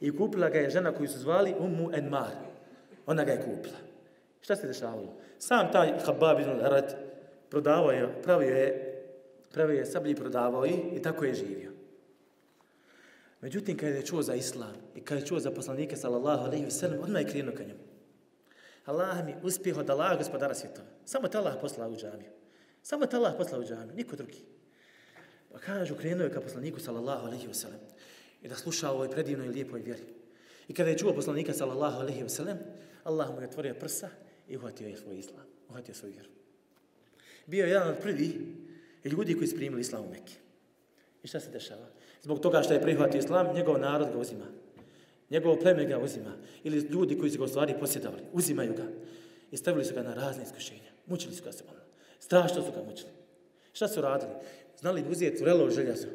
I 0.00 0.16
kupila 0.16 0.48
ga 0.48 0.58
je 0.58 0.70
žena 0.70 0.92
koju 0.92 1.08
su 1.08 1.18
zvali 1.18 1.54
Ummu 1.58 1.90
Enmar. 1.94 2.32
Ona 3.06 3.24
ga 3.24 3.32
je 3.32 3.42
kupila. 3.42 3.78
Šta 4.40 4.56
se 4.56 4.66
dešavalo? 4.66 5.14
Sam 5.38 5.72
taj 5.72 5.92
Habab 6.06 6.40
ibn 6.40 6.50
al-Arat 6.50 6.94
prodavao 7.50 7.90
je, 7.90 8.22
pravio 8.22 8.56
je, 8.56 8.94
pravio 9.52 9.78
je 9.78 9.86
sablji 9.86 10.14
prodavao 10.14 10.66
i, 10.66 10.74
i 10.92 11.02
tako 11.02 11.24
je 11.24 11.34
živio. 11.34 11.71
Međutim, 13.42 13.76
kada 13.76 13.92
je 13.92 14.06
čuo 14.06 14.22
za 14.22 14.34
islam 14.34 14.74
i 14.94 15.00
kada 15.00 15.20
je 15.20 15.26
čuo 15.26 15.40
za 15.40 15.50
poslanike, 15.50 15.96
sallallahu 15.96 16.44
alaihi 16.44 16.64
wa 16.64 16.70
sallam, 16.70 17.00
odmah 17.00 17.22
je 17.22 17.28
krenuo 17.28 17.54
ka 17.54 17.64
njemu. 17.64 17.80
Allah 18.84 19.24
mi 19.24 19.34
uspije 19.42 19.74
od 19.74 19.90
Allaha 19.90 20.16
gospodara 20.16 20.54
svjetova. 20.54 20.88
Samo 21.04 21.28
te 21.28 21.38
Allah 21.38 21.54
poslao 21.60 21.90
u 21.90 21.96
džamiju. 21.96 22.30
Samo 22.82 23.06
te 23.06 23.16
Allah 23.16 23.34
poslao 23.38 23.60
u 23.60 23.64
džamiju, 23.64 23.96
niko 23.96 24.16
drugi. 24.16 24.38
Pa 25.52 25.58
kažu, 25.58 25.94
krenuo 25.94 26.24
je 26.24 26.32
ka 26.32 26.40
poslaniku, 26.40 26.80
sallallahu 26.80 27.26
alaihi 27.26 27.48
wa 27.48 27.54
sallam, 27.54 27.80
i 28.42 28.48
da 28.48 28.54
sluša 28.54 28.90
ovoj 28.90 29.10
predivnoj 29.10 29.46
i 29.46 29.50
lijepoj 29.50 29.80
vjeri. 29.80 30.02
I 30.68 30.74
kada 30.74 30.90
je 30.90 30.98
čuo 30.98 31.14
poslanika, 31.14 31.52
sallallahu 31.52 32.00
alaihi 32.00 32.22
wa 32.22 32.28
sallam, 32.28 32.58
Allah 33.04 33.34
mu 33.34 33.40
je 33.40 33.48
otvorio 33.48 33.74
prsa 33.74 34.08
i 34.48 34.56
uhvatio 34.56 34.88
je 34.88 34.96
svoj 34.96 35.18
islam, 35.18 35.46
uhvatio 35.68 35.94
svoju 35.94 36.12
vjeru. 36.12 36.28
Bio 37.46 37.64
je 37.64 37.70
jedan 37.70 37.88
od 37.88 37.98
prvi 38.02 38.56
ljudi 39.04 39.34
koji 39.34 39.46
su 39.46 39.56
primili 39.56 39.80
islam 39.80 40.04
u 40.04 40.10
Mekke. 40.10 40.32
I 41.22 41.28
šta 41.28 41.40
se 41.40 41.50
dešava? 41.50 41.86
Zbog 42.22 42.40
toga 42.40 42.62
što 42.62 42.72
je 42.72 42.82
prihvatio 42.82 43.18
islam, 43.18 43.54
njegov 43.54 43.78
narod 43.78 44.08
ga 44.12 44.18
uzima. 44.18 44.44
Njegovo 45.30 45.56
pleme 45.56 45.84
ga 45.84 45.98
uzima. 45.98 46.32
Ili 46.64 46.78
ljudi 46.78 47.18
koji 47.18 47.30
su 47.30 47.38
ga 47.38 47.44
u 47.44 47.48
stvari 47.48 47.74
posjedavali, 47.80 48.22
uzimaju 48.32 48.74
ga. 48.74 48.86
I 49.50 49.56
stavili 49.56 49.84
su 49.84 49.94
ga 49.94 50.02
na 50.02 50.14
razne 50.14 50.42
iskušenja. 50.42 50.90
Mučili 51.06 51.34
su 51.34 51.44
ga 51.44 51.52
se 51.52 51.64
bolno. 51.64 51.82
Strašno 52.18 52.62
su 52.62 52.72
ga 52.72 52.82
mučili. 52.90 53.10
Šta 53.72 53.88
su 53.88 54.00
radili? 54.00 54.32
Znali 54.80 55.02
bi 55.02 55.10
uzeti 55.10 55.42
vrelo 55.42 55.70
željezo, 55.70 56.06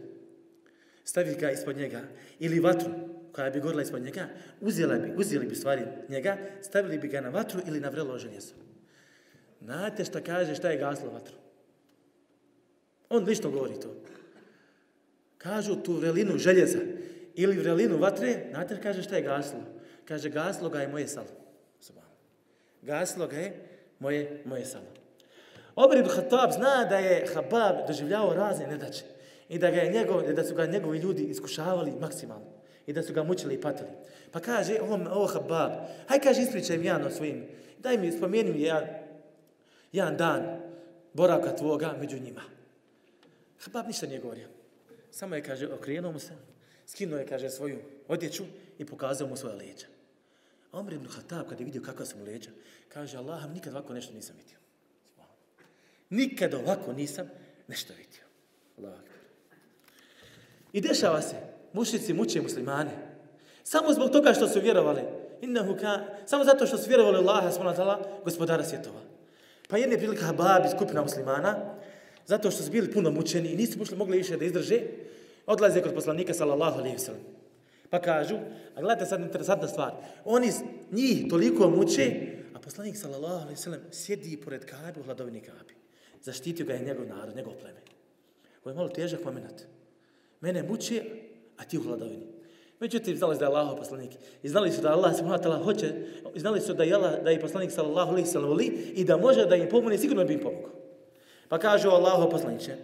Staviti 1.04 1.40
ga 1.40 1.52
ispod 1.52 1.78
njega. 1.78 2.02
Ili 2.40 2.60
vatru 2.60 2.90
koja 3.32 3.50
bi 3.50 3.60
gorila 3.60 3.82
ispod 3.82 4.02
njega. 4.02 4.28
Uzeli 4.62 5.00
bi, 5.00 5.14
uzeli 5.18 5.46
bi 5.46 5.56
stvari 5.56 5.82
njega. 6.10 6.38
Stavili 6.62 6.98
bi 6.98 7.08
ga 7.08 7.22
na 7.22 7.30
vatru 7.30 7.62
ili 7.68 7.80
na 7.80 7.90
vrelo 7.90 8.18
željezo. 8.18 8.54
Znate 9.62 10.06
šta 10.06 10.22
kaže 10.22 10.56
šta 10.56 10.70
je 10.70 10.78
gaslo 10.78 11.10
vatru? 11.10 11.36
On 13.10 13.24
lično 13.24 13.52
govori 13.52 13.80
to 13.80 13.96
kažu 15.48 15.76
tu 15.76 15.94
vrelinu 15.94 16.38
željeza 16.38 16.80
ili 17.36 17.58
vrelinu 17.58 17.98
vatre, 17.98 18.50
znate 18.52 18.82
kaže 18.84 19.04
šta 19.04 19.16
je 19.16 19.22
gaslo? 19.22 19.60
Kaže, 20.06 20.30
gaslo 20.30 20.70
ga 20.70 20.82
je 20.82 20.88
moje 20.88 21.08
salo. 21.08 21.28
Gaslo 22.82 23.28
ga 23.28 23.38
je 23.38 23.52
moje, 24.00 24.42
moje 24.46 24.66
salo. 24.66 24.86
Omer 25.76 25.98
ibn 25.98 26.10
Khattab 26.10 26.52
zna 26.52 26.86
da 26.90 26.98
je 26.98 27.28
Habab 27.34 27.88
doživljavao 27.88 28.34
razne 28.34 28.68
nedače 28.68 29.06
i 29.50 29.60
da, 29.60 29.72
ga 29.72 29.78
je 29.78 29.92
njegov, 29.92 30.34
da 30.34 30.44
su 30.44 30.56
ga 30.56 30.66
njegovi 30.66 30.98
ljudi 30.98 31.24
iskušavali 31.24 31.92
maksimalno 32.00 32.46
i 32.88 32.94
da 32.94 33.04
su 33.04 33.14
ga 33.14 33.24
mučili 33.24 33.56
i 33.56 33.62
patili. 33.62 33.90
Pa 34.32 34.40
kaže, 34.40 34.80
o, 34.82 35.22
o 35.22 35.28
Habab, 35.28 35.72
haj 36.08 36.20
kaže, 36.20 36.42
ispričaj 36.42 36.78
mi 36.78 36.86
jedan 36.86 37.06
o 37.06 37.12
svojim, 37.12 37.46
daj 37.80 37.98
mi, 37.98 38.12
spomeni 38.12 38.52
mi 38.52 38.62
jedan, 38.62 38.84
jedan 39.92 40.18
dan 40.18 40.60
boravka 41.14 41.56
tvoga 41.56 41.94
među 42.00 42.20
njima. 42.20 42.42
Habab 43.60 43.88
ništa 43.88 44.08
nije 44.08 44.20
govorio. 44.20 44.57
Samo 45.18 45.36
je, 45.36 45.42
kaže, 45.42 45.68
okrenuo 45.74 46.12
mu 46.12 46.20
se, 46.20 46.34
skinuo 46.86 47.20
je, 47.20 47.26
kaže, 47.26 47.50
svoju 47.50 47.80
odjeću 48.08 48.44
i 48.78 48.86
pokazao 48.86 49.28
mu 49.28 49.36
svoje 49.36 49.56
leđa. 49.56 49.88
A 50.72 50.80
Omer 50.80 50.94
ibn 50.94 51.08
Khattab, 51.08 51.50
kada 51.50 51.62
je 51.62 51.66
vidio 51.66 51.82
kakva 51.82 52.06
su 52.06 52.18
mu 52.18 52.26
leđa, 52.26 52.50
kaže, 52.94 53.18
Allah, 53.18 53.50
nikad 53.54 53.74
ovako 53.74 53.94
nešto 53.94 54.14
nisam 54.14 54.36
vidio. 54.38 54.58
Nikad 56.10 56.54
ovako 56.54 56.94
nisam 56.94 57.30
nešto 57.68 57.94
vidio. 57.94 58.24
Allah. 58.78 59.00
I 60.74 60.82
dešava 60.82 61.22
se, 61.22 61.36
mušici 61.74 62.14
muče 62.14 62.42
muslimane. 62.42 62.92
Samo 63.64 63.94
zbog 63.94 64.12
toga 64.12 64.34
što 64.34 64.48
su 64.48 64.60
vjerovali. 64.62 65.02
Innahu 65.42 65.78
ka, 65.82 66.06
samo 66.26 66.44
zato 66.44 66.66
što 66.66 66.78
su 66.78 66.88
vjerovali 66.88 67.18
Allaha, 67.18 67.52
subhanahu 67.52 68.04
gospodara 68.24 68.64
svjetova. 68.64 69.02
Pa 69.68 69.78
jedne 69.78 69.98
prilika 69.98 70.34
babi 70.34 70.70
skupina 70.76 71.02
muslimana, 71.02 71.78
zato 72.28 72.52
što 72.52 72.64
su 72.64 72.72
bili 72.72 72.92
puno 72.92 73.12
mučeni 73.12 73.50
i 73.50 73.56
nisu 73.56 73.80
mušli 73.80 73.98
mogli 73.98 74.18
više 74.18 74.38
da 74.38 74.46
izdrže, 74.46 74.82
odlaze 75.46 75.82
kod 75.82 75.94
poslanika 75.94 76.34
sallallahu 76.34 76.80
alejhi 76.80 76.96
ve 76.96 77.00
sellem. 77.00 77.22
Pa 77.90 78.02
kažu, 78.02 78.36
a 78.76 78.82
gledajte 78.82 79.06
sad 79.06 79.22
interesantna 79.22 79.68
stvar, 79.68 79.92
oni 80.26 80.52
njih 80.92 81.26
toliko 81.30 81.70
muče, 81.70 82.12
a 82.54 82.60
poslanik 82.60 82.98
sallallahu 82.98 83.42
alejhi 83.42 83.60
ve 83.60 83.64
sellem 83.64 83.82
sjedi 83.92 84.38
pored 84.38 84.66
Kabe 84.66 85.00
u 85.00 85.04
hladovini 85.04 85.42
Kabe. 85.42 85.74
Zaštitio 86.22 86.66
ga 86.66 86.74
je 86.74 86.86
njegov 86.86 87.08
narod, 87.08 87.36
njegov 87.36 87.54
pleme. 87.54 87.80
Ovo 88.64 88.72
je 88.72 88.76
malo 88.76 88.90
težak 88.90 89.24
moment. 89.26 89.64
Mene 90.42 90.64
muče, 90.64 91.04
a 91.58 91.64
ti 91.64 91.78
u 91.78 91.84
hladovini. 91.84 92.28
Međutim, 92.80 93.18
znali 93.18 93.36
su 93.36 93.40
da 93.40 93.46
je 93.46 93.52
Allah 93.52 93.78
poslanik. 93.78 94.12
I 94.44 94.50
znali 94.50 94.72
su 94.72 94.82
da 94.82 94.92
Allah 94.92 95.16
subhanahu 95.18 95.64
hoće, 95.64 95.94
i 96.36 96.40
znali 96.40 96.62
su 96.62 96.74
da 96.74 96.84
je, 96.84 96.94
Allah, 96.94 97.24
da 97.24 97.30
je 97.30 97.42
poslanik 97.42 97.72
sallallahu 97.72 98.12
alaihi 98.12 98.28
sallam 98.28 98.50
voli 98.50 98.66
i 98.96 99.04
da 99.04 99.18
može 99.18 99.46
da 99.46 99.56
im 99.56 99.70
pomogne, 99.70 99.98
sigurno 99.98 100.26
bi 100.26 100.34
im 100.34 100.40
pomogao. 100.40 100.87
Pa 101.50 101.58
kaže 101.58 101.88
Allahu 101.88 102.30
poslaniće. 102.30 102.76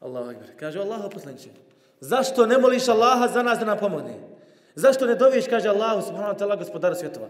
Allahu 0.00 0.30
akbar. 0.30 0.48
Kaže 0.56 0.78
Allahu 0.80 1.10
poslaniće. 1.10 1.50
Zašto 2.00 2.46
ne 2.46 2.58
moliš 2.58 2.88
Allaha 2.88 3.28
za 3.28 3.42
nas 3.42 3.58
da 3.58 3.64
nam 3.64 3.78
pomogne? 3.78 4.14
Zašto 4.74 5.06
ne 5.06 5.14
doviš, 5.14 5.46
kaže 5.50 5.68
Allahu 5.68 6.02
subhanahu 6.02 6.34
wa 6.34 6.38
ta'ala, 6.38 6.58
gospodara 6.58 6.94
svjetova? 6.94 7.28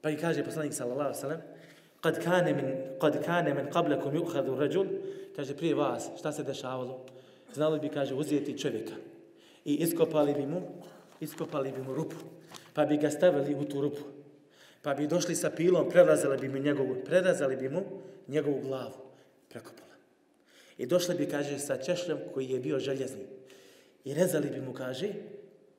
Pa 0.00 0.10
i 0.10 0.16
kaže 0.16 0.44
poslanik 0.44 0.74
sallallahu 0.74 1.00
alaihi 1.00 1.20
sallam, 1.20 1.42
kad 2.00 2.24
kane 2.24 2.54
min, 2.54 2.74
kad 3.00 3.24
kane 3.24 3.54
min 3.54 3.66
qablakum 3.70 4.14
yukhadu 4.14 4.58
rajul, 4.58 4.86
kaže 5.36 5.56
prije 5.56 5.74
vas, 5.74 6.10
šta 6.18 6.32
se 6.32 6.42
dešavalo? 6.42 7.00
Znali 7.54 7.80
bi, 7.80 7.88
kaže, 7.88 8.14
uzeti 8.14 8.58
čovjeka 8.58 8.94
i 9.64 9.74
iskopali 9.74 10.34
bi 10.34 10.46
mu, 10.46 10.60
iskopali 11.20 11.72
bi 11.72 11.82
mu 11.82 11.94
rupu, 11.94 12.16
pa 12.74 12.86
bi 12.86 12.96
ga 12.96 13.10
stavili 13.10 13.54
u 13.54 13.64
tu 13.64 13.80
rupu. 13.80 14.00
Pa 14.82 14.94
bi 14.94 15.06
došli 15.06 15.36
sa 15.36 15.50
pilom, 15.50 15.90
prerazali 15.90 16.38
bi 16.38 16.48
mu 16.48 16.58
njegovu, 16.58 16.96
prerazali 17.04 17.56
bi 17.56 17.68
mu 17.68 17.82
njegovu 18.28 18.60
glavu 18.60 18.96
preko 19.48 19.72
pola. 19.76 19.96
I 20.78 20.86
došli 20.86 21.14
bi, 21.14 21.28
kaže, 21.28 21.58
sa 21.58 21.76
češljom 21.76 22.18
koji 22.34 22.48
je 22.48 22.60
bio 22.60 22.78
željezni. 22.78 23.26
I 24.04 24.14
rezali 24.14 24.50
bi 24.50 24.60
mu, 24.60 24.72
kaže, 24.72 25.08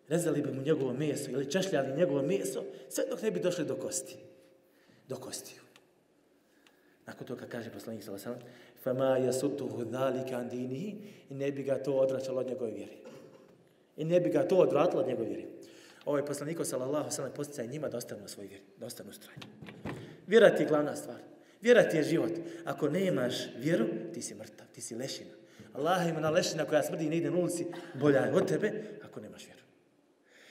rezali 0.08 0.42
bi 0.42 0.52
mu 0.52 0.62
njegovo 0.62 0.94
meso 0.94 1.32
ili 1.32 1.52
češljali 1.52 1.98
njegovo 1.98 2.22
meso, 2.22 2.64
sve 2.90 3.06
dok 3.10 3.22
ne 3.22 3.32
bi 3.32 3.40
došli 3.40 3.66
do 3.66 3.76
kosti. 3.76 4.16
Do 5.08 5.16
kostiju. 5.16 5.62
Nakon 7.06 7.28
toga 7.28 7.46
kaže 7.46 7.70
poslanik 7.70 8.04
sallallahu 8.04 8.30
alejhi 8.30 8.46
ve 8.46 8.52
sellem: 8.52 8.56
"Fama 8.84 9.20
yasudduhu 9.20 9.92
zalika 9.92 10.38
an 10.38 10.50
dinihi", 10.50 10.96
i 11.30 11.34
ne 11.34 11.52
bi 11.52 11.64
ga 11.64 11.84
to 11.84 11.94
odračalo 11.94 12.40
od 12.40 12.48
njegove 12.48 12.72
vjere. 12.72 12.94
I 13.98 14.06
ne 14.06 14.20
bi 14.20 14.30
ga 14.30 14.48
to 14.48 14.56
odvratilo 14.58 15.02
od 15.02 15.08
njegove 15.08 15.28
vjere. 15.28 15.61
Ovaj 16.06 16.26
poslanik 16.26 16.58
sallallahu 16.64 17.10
alejhi 17.20 17.62
ve 17.62 17.68
njima 17.68 17.90
da 17.90 17.98
ostanu 17.98 18.22
na 18.22 18.28
svoj 18.28 18.48
vjeri, 18.48 18.64
da 18.78 18.86
ostanu 18.86 19.14
strajni. 19.14 19.44
Vjera 20.28 20.56
ti 20.56 20.64
je 20.64 20.68
glavna 20.68 20.96
stvar. 20.96 21.18
Vjera 21.62 21.90
ti 21.90 21.98
je 21.98 22.04
život. 22.04 22.32
Ako 22.66 22.90
nemaš 22.90 23.34
vjeru, 23.58 23.86
ti 24.14 24.22
si 24.22 24.36
mrtav, 24.36 24.68
ti 24.74 24.82
si 24.82 24.96
lešina. 24.96 25.32
Allah 25.74 26.10
ima 26.10 26.20
na 26.20 26.30
lešina 26.30 26.66
koja 26.66 26.84
smrdi 26.84 27.06
i 27.06 27.10
ne 27.10 27.18
ide 27.18 27.32
na 27.32 27.38
ulici, 27.38 27.66
bolja 27.94 28.20
je 28.20 28.34
od 28.34 28.48
tebe 28.48 28.72
ako 29.04 29.20
nemaš 29.20 29.46
vjeru. 29.46 29.62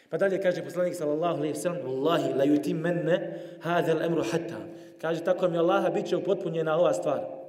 Pa 0.08 0.18
dalje 0.18 0.42
kaže 0.42 0.64
poslanik 0.64 0.94
sallallahu 0.94 1.36
alejhi 1.36 1.54
ve 1.54 1.60
sellem: 1.60 1.82
"Wallahi 1.86 2.36
la 2.36 2.44
yutimmanna 2.44 3.18
hadha 3.60 3.92
al-amru 3.92 4.24
hatta." 4.32 4.66
Kaže 5.00 5.24
tako 5.24 5.48
mi 5.48 5.58
Allaha 5.58 5.90
biće 5.90 6.16
upotpunjena 6.16 6.76
ova 6.76 6.94
stvar. 6.94 7.39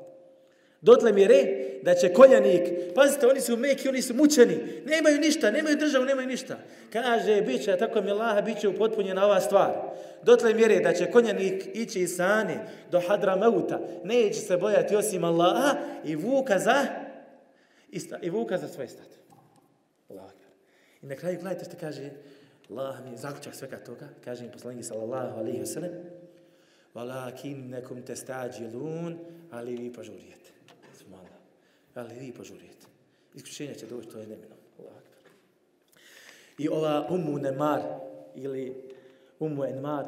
Dotle 0.82 1.14
mjere 1.14 1.44
da 1.84 1.94
će 1.94 2.14
koljanik, 2.14 2.62
pazite, 2.96 3.28
oni 3.28 3.42
su 3.42 3.58
meki, 3.58 3.90
oni 3.90 4.02
su 4.02 4.14
mučeni, 4.14 4.58
nemaju 4.86 5.20
ništa, 5.20 5.52
nemaju 5.52 5.78
državu, 5.78 6.06
nemaju 6.06 6.28
ništa. 6.28 6.58
Kaže, 6.94 7.42
bit 7.42 7.64
će, 7.64 7.78
tako 7.78 8.02
mi 8.02 8.12
Laha, 8.12 8.42
bit 8.42 8.60
će 8.60 8.68
upotpunjena 8.68 9.26
ova 9.26 9.42
stvar. 9.42 9.72
Dotle 10.24 10.54
mjere 10.54 10.80
da 10.80 10.94
će 10.94 11.12
konjanik 11.12 11.68
ići 11.74 12.00
iz 12.00 12.16
Sane 12.16 12.68
do 12.92 13.02
Hadra 13.08 13.36
Mauta, 13.36 13.80
neće 14.04 14.40
se 14.40 14.58
bojati 14.58 14.96
osim 14.96 15.24
Allaha 15.24 15.76
i 16.06 16.16
vuka 16.16 16.60
za, 16.60 16.86
i 18.22 18.30
vuka 18.30 18.58
za 18.58 18.68
svoj 18.68 18.88
stat. 18.88 19.08
Allah. 20.10 20.32
I 21.02 21.06
na 21.06 21.16
kraju 21.16 21.38
gledajte 21.42 21.66
što 21.66 21.78
kaže, 21.80 22.10
Allah 22.70 23.04
mi 23.06 23.12
je 23.12 23.18
zaključak 23.18 23.56
svega 23.56 23.78
toga, 23.78 24.08
kaže 24.26 24.46
im 24.46 24.52
poslanik 24.52 24.86
sallallahu 24.86 25.40
alaihi 25.40 25.60
wa 25.60 25.66
sallam, 25.66 25.92
Walakinnakum 26.94 28.04
tastajilun, 28.04 29.18
ali 29.52 29.76
vi 29.76 29.94
požurijete. 29.94 30.52
Ali 31.96 32.20
vi 32.20 32.32
požurujete. 32.32 32.88
Iskušenja 33.36 33.74
će 33.74 33.86
doći, 33.86 34.08
to 34.08 34.20
je 34.20 34.28
neminom. 34.28 34.58
I 36.58 36.70
ova 36.70 37.08
Ummu 37.10 37.38
Nemar, 37.38 37.82
ili 38.36 38.76
Ummu 39.40 39.66
Enmar, 39.66 40.06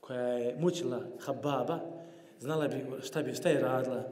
koja 0.00 0.28
je 0.28 0.56
mučila 0.58 1.00
Hababa, 1.20 1.78
znala 2.40 2.68
bi 2.68 2.84
šta 3.02 3.22
bi 3.22 3.34
šta 3.34 3.48
je 3.48 3.60
radila, 3.60 4.08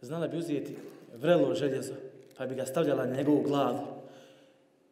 znala 0.00 0.28
bi 0.28 0.38
uzeti 0.38 0.76
vrelo 1.14 1.54
željezo, 1.54 1.94
pa 2.36 2.46
bi 2.46 2.54
ga 2.54 2.66
stavljala 2.66 3.06
na 3.06 3.16
njegovu 3.16 3.42
glavu. 3.42 3.78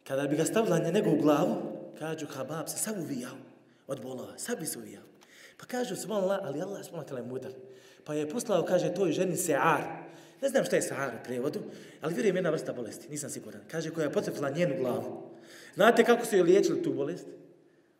Kada 0.03 0.27
bi 0.27 0.35
ga 0.35 0.45
stavila 0.45 0.79
na 0.79 0.89
njegovu 0.89 1.17
glavu, 1.21 1.55
kažu 1.99 2.25
Habab 2.25 2.67
se 2.67 2.77
sav 2.77 2.99
uvijao 2.99 3.35
od 3.87 4.01
bolova, 4.01 4.37
sad 4.37 4.59
bi 4.59 4.65
se 4.65 4.79
uvijao. 4.79 5.03
Pa 5.57 5.65
kažu 5.65 5.95
subhanallah, 5.95 6.39
ali 6.43 6.61
Allah 6.61 6.85
subhanallah 6.85 7.25
je 7.25 7.31
mudar. 7.31 7.51
Pa 8.05 8.13
je 8.13 8.29
poslao, 8.29 8.63
kaže, 8.63 8.93
toj 8.93 9.11
ženi 9.11 9.35
Se'ar. 9.35 10.02
Ne 10.43 10.49
znam 10.49 10.65
šta 10.65 10.75
je 10.75 10.81
Sahara 10.81 11.13
u 11.21 11.23
prevodu, 11.23 11.59
ali 12.01 12.13
vjerujem 12.13 12.35
jedna 12.35 12.49
vrsta 12.49 12.73
bolesti, 12.73 13.09
nisam 13.09 13.29
siguran. 13.29 13.61
Kaže, 13.71 13.91
koja 13.91 14.03
je 14.03 14.11
potrefila 14.13 14.49
njenu 14.49 14.75
glavu. 14.79 15.29
Znate 15.75 16.03
kako 16.03 16.25
su 16.25 16.35
joj 16.35 16.43
liječili 16.43 16.83
tu 16.83 16.93
bolest? 16.93 17.27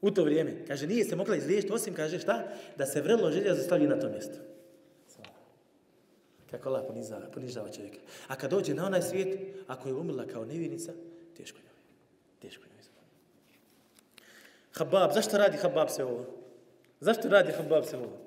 U 0.01 0.11
to 0.11 0.23
vrijeme. 0.23 0.65
Kaže, 0.67 0.87
nije 0.87 1.05
se 1.05 1.15
mogla 1.15 1.35
izliječiti, 1.35 1.73
osim, 1.73 1.93
kaže, 1.93 2.19
šta? 2.19 2.47
Da 2.77 2.85
se 2.85 3.01
vrlo 3.01 3.31
želja 3.31 3.55
zastavi 3.55 3.87
na 3.87 3.99
to 3.99 4.09
mjesto. 4.09 4.37
Kako 6.51 6.69
Allah 6.69 6.83
ponizava, 6.87 7.31
ponižava 7.33 7.71
čovjeka. 7.71 7.99
A 8.27 8.35
kad 8.35 8.51
dođe 8.51 8.73
na 8.73 8.85
onaj 8.85 9.01
svijet, 9.01 9.39
ako 9.67 9.87
je 9.87 9.93
umrla 9.93 10.25
kao 10.27 10.45
nevinica, 10.45 10.91
teško 11.37 11.57
njoj. 11.57 11.73
Teško 12.41 12.63
njoj. 12.63 12.73
Habab, 14.73 15.11
zašto 15.13 15.37
radi 15.37 15.57
Habab 15.57 15.89
se 15.89 16.03
ovo? 16.03 16.25
Zašto 16.99 17.29
radi 17.29 17.51
Habab 17.51 17.83
se 17.85 17.97
ovo? 17.97 18.17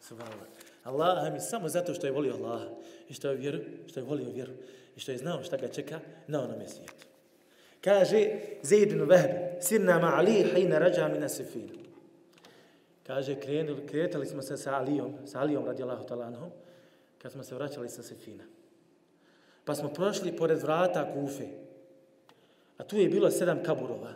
Subhanallah. 0.00 0.53
Allaha 0.84 1.30
mi 1.30 1.40
samo 1.40 1.68
zato 1.68 1.94
što 1.94 2.06
je 2.06 2.12
volio 2.12 2.34
Allaha 2.34 2.68
i 3.08 3.14
što 3.14 3.30
je 3.30 3.36
vjeru, 3.36 3.58
što 3.86 4.00
je 4.00 4.04
volio 4.04 4.30
vjeru 4.30 4.52
i 4.96 5.00
što 5.00 5.12
je 5.12 5.18
znao 5.18 5.42
šta 5.42 5.56
ga 5.56 5.68
čeka 5.68 6.00
na 6.26 6.42
onom 6.42 6.60
svijetu. 6.66 7.06
Kaže 7.80 8.30
Zaid 8.62 8.92
ibn 8.92 9.00
Wahb, 9.00 9.60
sirna 9.60 9.98
ma 9.98 10.12
Ali 10.14 10.44
hina 10.54 10.78
rađa 10.78 11.08
mina 11.08 11.28
sifina. 11.28 11.72
Kaže, 13.06 13.40
krenuli, 13.40 13.86
kretali 13.86 14.26
smo 14.26 14.42
se 14.42 14.56
sa 14.56 14.74
Alijom, 14.74 15.14
sa 15.26 15.40
Alijom 15.40 15.64
radijallahu 15.64 16.06
talanhom, 16.06 16.50
kad 17.18 17.32
smo 17.32 17.42
se 17.42 17.54
vraćali 17.54 17.88
sa 17.88 18.02
Sefina. 18.02 18.44
Pa 19.64 19.74
smo 19.74 19.88
prošli 19.88 20.36
pored 20.36 20.62
vrata 20.62 21.12
Kufe. 21.14 21.46
A 22.78 22.84
tu 22.84 22.96
je 22.96 23.08
bilo 23.08 23.30
sedam 23.30 23.62
kaburova. 23.62 24.12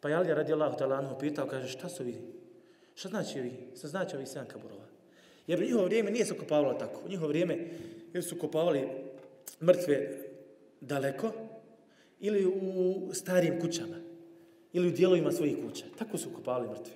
Pa 0.00 0.08
je 0.08 0.14
Alija 0.14 0.34
radijallahu 0.34 0.76
talanhom 0.78 1.18
pitao, 1.18 1.46
kaže, 1.46 1.68
šta 1.68 1.88
su 1.88 2.04
vidi? 2.04 2.34
Šta 2.94 3.08
znači 3.08 3.40
vi? 3.40 3.52
Šta 3.78 3.88
znači 3.88 4.16
ovi 4.16 4.26
sedam 4.26 4.46
kaburova? 4.46 4.93
Jer 5.46 5.60
u 5.60 5.64
njihovo 5.64 5.84
vrijeme 5.84 6.10
nije 6.10 6.26
se 6.26 6.38
kopavalo 6.38 6.74
tako. 6.74 7.00
U 7.06 7.08
njihovo 7.08 7.28
vrijeme 7.28 7.58
jer 8.12 8.24
su 8.24 8.38
kopavali 8.38 8.88
mrtve 9.62 10.18
daleko 10.80 11.32
ili 12.20 12.46
u 12.46 13.10
starijim 13.12 13.60
kućama 13.60 13.96
ili 14.72 14.88
u 14.88 14.92
dijelovima 14.92 15.32
svojih 15.32 15.56
kuća. 15.66 15.84
Tako 15.98 16.18
su 16.18 16.30
kopavali 16.34 16.68
mrtve. 16.68 16.94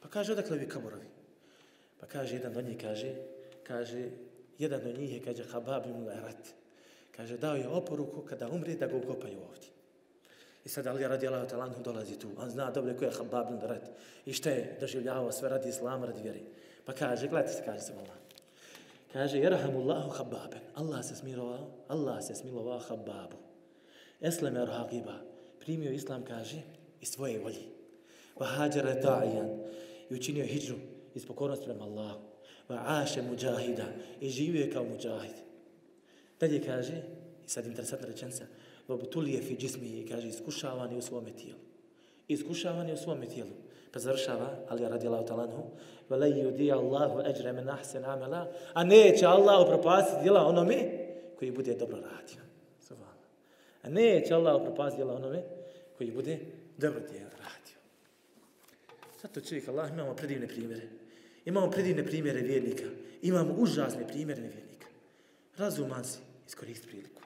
Pa 0.00 0.08
kaže, 0.08 0.32
odakle 0.32 0.56
ovi 0.56 0.68
kaburovi? 0.68 1.06
Pa 2.00 2.06
kaže, 2.06 2.34
jedan 2.34 2.56
od 2.56 2.64
njih 2.64 2.76
kaže, 2.80 3.14
kaže, 3.62 4.10
jedan 4.58 4.80
od 4.86 4.98
njih 4.98 5.12
je, 5.12 5.20
kaže, 5.20 5.44
Habab 5.44 5.86
ibn 5.86 6.06
Rat. 6.06 6.52
Kaže, 7.16 7.38
dao 7.38 7.56
je 7.56 7.68
oporuku 7.68 8.20
kada 8.20 8.48
umri 8.48 8.76
da 8.76 8.86
ga 8.86 8.96
ukopaju 8.96 9.38
ovdje. 9.48 9.68
I 10.64 10.68
sad 10.68 10.86
Ali 10.86 11.08
radi 11.08 11.26
Allah 11.26 11.48
talanhu 11.48 11.82
dolazi 11.82 12.18
tu. 12.18 12.28
On 12.36 12.50
zna 12.50 12.70
dobro 12.70 12.94
ko 12.98 13.04
je 13.04 13.10
Habab 13.10 13.46
ibn 13.50 13.66
Rat. 13.66 13.90
I 14.26 14.32
šta 14.32 14.50
je 14.50 14.76
doživljavao 14.80 15.32
sve 15.32 15.48
radi 15.48 15.68
islama, 15.68 16.06
radi 16.06 16.22
vjeri. 16.22 16.42
Pa 16.84 16.92
kaže, 16.92 17.28
gledajte 17.28 17.52
se, 17.52 17.64
kaže 17.64 17.80
se 17.80 17.92
Allah. 17.92 18.18
Kaže, 19.12 19.38
jerhamullahu 19.38 20.10
Hababen. 20.10 20.60
Allah 20.74 21.04
se 21.04 21.16
smirovao, 21.16 21.70
Allah 21.88 22.24
se 22.24 22.34
smilovao 22.34 22.78
Hababu. 22.78 23.36
Esleme 24.20 24.60
er. 24.60 24.68
Primio 25.60 25.92
islam, 25.92 26.24
kaže, 26.24 26.62
iz 27.00 27.08
svoje 27.08 27.38
volje. 27.38 27.62
Va 28.36 28.46
hađara 28.46 28.94
ta'ijan. 29.02 29.48
I 30.10 30.14
učinio 30.14 30.46
hijđu 30.46 30.74
iz 31.14 31.26
pokornosti 31.26 31.64
prema 31.64 31.84
Allahu. 31.84 32.20
Va 32.68 32.82
aše 32.86 33.22
muđahida. 33.22 33.84
I 34.20 34.30
živio 34.30 34.60
je 34.60 34.72
kao 34.72 34.84
muđahid. 34.84 35.34
Dalje 36.40 36.64
kaže, 36.64 37.02
i 37.46 37.48
sad 37.48 37.66
interesantna 37.66 38.08
rečenca, 38.08 38.44
Vabtulije 38.88 39.42
fi 39.42 39.56
džismi, 39.56 40.06
kaže, 40.10 40.28
iskušavan 40.28 40.92
je 40.92 40.98
u 40.98 41.02
svome 41.02 41.30
tijelu. 41.30 41.60
Iskušavan 42.28 42.88
je 42.88 42.94
u 42.94 42.96
svome 42.96 43.26
tijelu. 43.26 43.50
Pa 43.94 44.00
završava, 44.00 44.50
ali 44.68 44.82
ja 44.82 44.88
radi 44.88 45.06
Allah 45.06 45.26
talanhu, 45.26 45.62
vele 46.10 46.26
yudi 46.26 46.72
Allahu 46.72 47.20
eđre 47.30 47.52
men 47.52 47.68
ahsen 47.68 48.04
amela, 48.04 48.50
a 48.72 48.84
neće 48.84 49.26
Allah 49.26 49.66
upropasiti 49.66 50.22
djela 50.22 50.46
onome 50.46 50.76
koji 51.38 51.50
bude 51.50 51.74
dobro 51.74 51.96
radio. 51.96 52.42
A 53.82 53.88
neće 53.88 54.34
Allah 54.34 54.60
upropasiti 54.60 54.96
djela 54.96 55.14
onome 55.14 55.42
koji 55.98 56.10
bude 56.10 56.38
dobro 56.78 57.00
djela 57.10 57.30
radio. 57.30 57.76
Zato 59.22 59.40
čovjek 59.40 59.68
Allah 59.68 59.90
imamo 59.90 60.14
predivne 60.14 60.48
primjere. 60.48 60.82
Imamo 61.44 61.70
predivne 61.70 62.06
primjere 62.06 62.40
vjernika. 62.40 62.84
Imamo 63.22 63.54
užasne 63.58 64.08
primjere 64.08 64.40
vjernika. 64.40 64.86
Razuman 65.56 66.04
si, 66.04 66.18
iskoristi 66.46 66.86
priliku. 66.86 67.22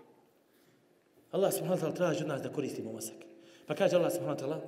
Allah 1.31 1.53
subhanahu 1.53 1.81
wa 1.81 1.85
ta'ala 1.85 1.97
traži 1.97 2.23
od 2.23 2.29
nas 2.29 2.43
da 2.43 2.53
koristimo 2.53 2.93
mozak. 2.93 3.17
Pa 3.67 3.75
kaže 3.75 3.97
Allah 3.97 4.13
subhanahu 4.13 4.39
wa 4.39 4.45
ta'ala 4.45 4.61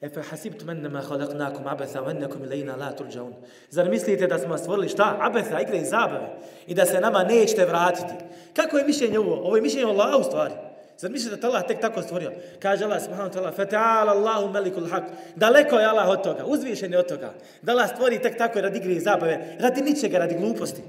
Efe 0.00 0.22
hasibtum 0.22 0.70
ennama 0.70 1.02
khalaqnakum 1.02 1.66
abatha 1.66 2.00
wa 2.00 2.10
ennakum 2.10 2.44
ilayna 2.46 2.76
la 2.76 2.92
turja'un. 2.96 3.34
Zar 3.70 3.88
mislite 3.88 4.26
da 4.26 4.38
smo 4.38 4.58
stvorili 4.58 4.88
šta? 4.88 5.16
Abatha, 5.20 5.60
igre 5.60 5.78
i 5.78 5.84
zabave. 5.84 6.28
I 6.66 6.74
da 6.74 6.86
se 6.86 7.00
nama 7.00 7.22
nećete 7.22 7.64
vratiti. 7.64 8.14
Kako 8.56 8.78
je 8.78 8.84
mišljenje 8.84 9.18
ovo? 9.18 9.34
Ovo 9.34 9.56
je 9.56 9.62
mišljenje 9.62 9.86
Allaha 9.86 10.16
u 10.16 10.24
stvari. 10.24 10.54
Zar 10.98 11.10
mislite 11.10 11.36
da 11.36 11.48
Allah 11.48 11.66
tek 11.66 11.80
tako 11.80 12.02
stvorio? 12.02 12.32
Kaže 12.62 12.84
Allah 12.84 13.02
subhanahu 13.02 13.30
wa 13.30 13.34
ta'ala 13.34 13.52
Fata'ala 13.56 14.10
Allahu 14.10 14.52
melikul 14.52 14.88
haq. 14.88 15.02
Daleko 15.36 15.78
je 15.78 15.86
Allah 15.86 16.08
od 16.08 16.22
toga. 16.22 16.44
Uzvišen 16.44 16.92
je 16.92 16.98
od 16.98 17.08
toga. 17.08 17.32
Da 17.62 17.72
Allah 17.72 17.88
stvori 17.90 18.22
tek 18.22 18.38
tako 18.38 18.60
radi 18.60 18.78
igre 18.78 18.92
i 18.92 19.00
zabave. 19.00 19.56
Radi 19.60 19.82
ničega, 19.82 20.18
radi 20.18 20.34
gluposti. 20.34 20.82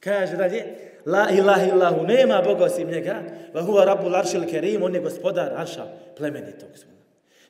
Kaže 0.00 0.36
dalje, 0.36 0.64
la 1.06 1.30
ilaha 1.30 1.66
illahu, 1.66 2.06
nema 2.06 2.42
Boga 2.42 2.64
osim 2.64 2.88
njega, 2.88 3.22
va 3.54 3.62
huwa 3.62 3.84
rabbul 3.84 4.12
laršil 4.12 4.44
kerim, 4.50 4.82
on 4.82 4.94
je 4.94 5.00
gospodar 5.00 5.52
Arša, 5.56 5.86
plemenitog. 6.16 6.68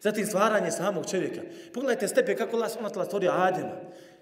Zatim 0.04 0.26
stvaranje 0.26 0.70
samog 0.70 1.10
čovjeka. 1.10 1.40
Pogledajte 1.72 2.08
stepe 2.08 2.36
kako 2.36 2.56
Allah 2.56 2.70
s.a. 2.70 3.04
stvorio 3.04 3.32
Adema. 3.32 3.72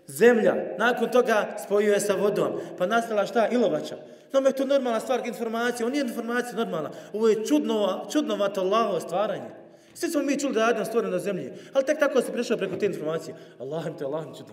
Zemlja, 0.07 0.55
nakon 0.78 1.11
toga 1.11 1.57
spojio 1.64 1.93
je 1.93 2.01
sa 2.01 2.14
vodom, 2.14 2.53
pa 2.78 2.87
nastala 2.87 3.26
šta? 3.26 3.49
Ilovača. 3.49 3.97
No, 4.33 4.41
je 4.41 4.53
to 4.53 4.64
normalna 4.64 5.01
stvar, 5.01 5.26
informacija, 5.26 5.87
on 5.87 5.93
nije 5.93 6.03
informacija 6.03 6.57
normalna. 6.57 6.91
Ovo 7.12 7.28
je 7.28 7.47
čudno, 7.47 8.07
čudnovato 8.12 8.61
Allahovo 8.61 9.01
stvaranje. 9.01 9.51
Svi 9.95 10.09
smo 10.09 10.22
mi 10.22 10.39
čuli 10.39 10.55
da 10.55 10.61
je 10.61 10.70
Adam 10.70 10.85
stvoren 10.85 11.11
na 11.11 11.18
zemlji, 11.18 11.53
ali 11.72 11.85
tek 11.85 11.99
tako 11.99 12.22
se 12.22 12.33
prešao 12.33 12.57
preko 12.57 12.76
te 12.76 12.87
informacije. 12.87 13.35
Allah 13.59 13.87
im 13.87 13.99
te, 13.99 14.05
Allah 14.05 14.26
im 14.26 14.35
čudo. 14.35 14.53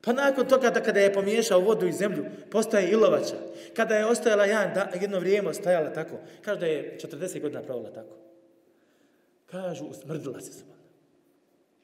Pa 0.00 0.12
nakon 0.12 0.46
toga 0.46 0.70
da 0.70 0.82
kada 0.82 1.00
je 1.00 1.12
pomiješao 1.12 1.60
vodu 1.60 1.86
i 1.86 1.92
zemlju, 1.92 2.24
postaje 2.50 2.90
ilovača. 2.90 3.36
Kada 3.76 3.96
je 3.96 4.06
ostajala 4.06 4.44
jedan, 4.44 4.74
da, 4.74 4.88
jedno 5.00 5.18
vrijeme 5.18 5.48
ostajala 5.48 5.90
tako. 5.90 6.16
Kaže 6.44 6.60
da 6.60 6.66
je 6.66 6.98
40 7.02 7.40
godina 7.40 7.62
pravila 7.62 7.90
tako. 7.90 8.23
Kažu, 9.54 9.84
usmrdila 9.84 10.40
se 10.40 10.52
subhana. 10.52 10.82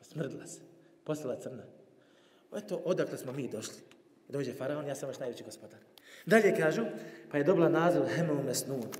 Usmrdila 0.00 0.46
se. 0.46 0.60
Postala 1.04 1.36
crna. 1.36 1.62
Eto, 2.56 2.82
odakle 2.84 3.18
smo 3.18 3.32
mi 3.32 3.48
došli. 3.48 3.76
Dođe 4.28 4.52
faraon, 4.52 4.86
ja 4.86 4.94
sam 4.94 5.08
vaš 5.08 5.18
najveći 5.18 5.44
gospodar. 5.44 5.78
Dalje 6.26 6.56
kažu, 6.56 6.82
pa 7.30 7.38
je 7.38 7.44
dobila 7.44 7.68
naziv 7.68 8.02
Hemel 8.02 8.42
Mesnun. 8.42 8.90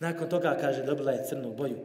Nakon 0.00 0.28
toga, 0.28 0.56
kaže, 0.60 0.82
dobila 0.82 1.12
je 1.12 1.24
crnu 1.24 1.54
boju. 1.54 1.76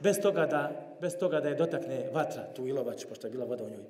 Bez 0.00 0.20
toga 0.22 0.46
da, 0.46 0.94
bez 1.00 1.16
toga 1.18 1.40
da 1.40 1.48
je 1.48 1.54
dotakne 1.54 2.10
vatra, 2.12 2.52
tu 2.56 2.66
ilovač, 2.66 3.04
pošto 3.08 3.26
je 3.26 3.30
bila 3.30 3.44
voda 3.44 3.64
u 3.64 3.70
njoj. 3.70 3.84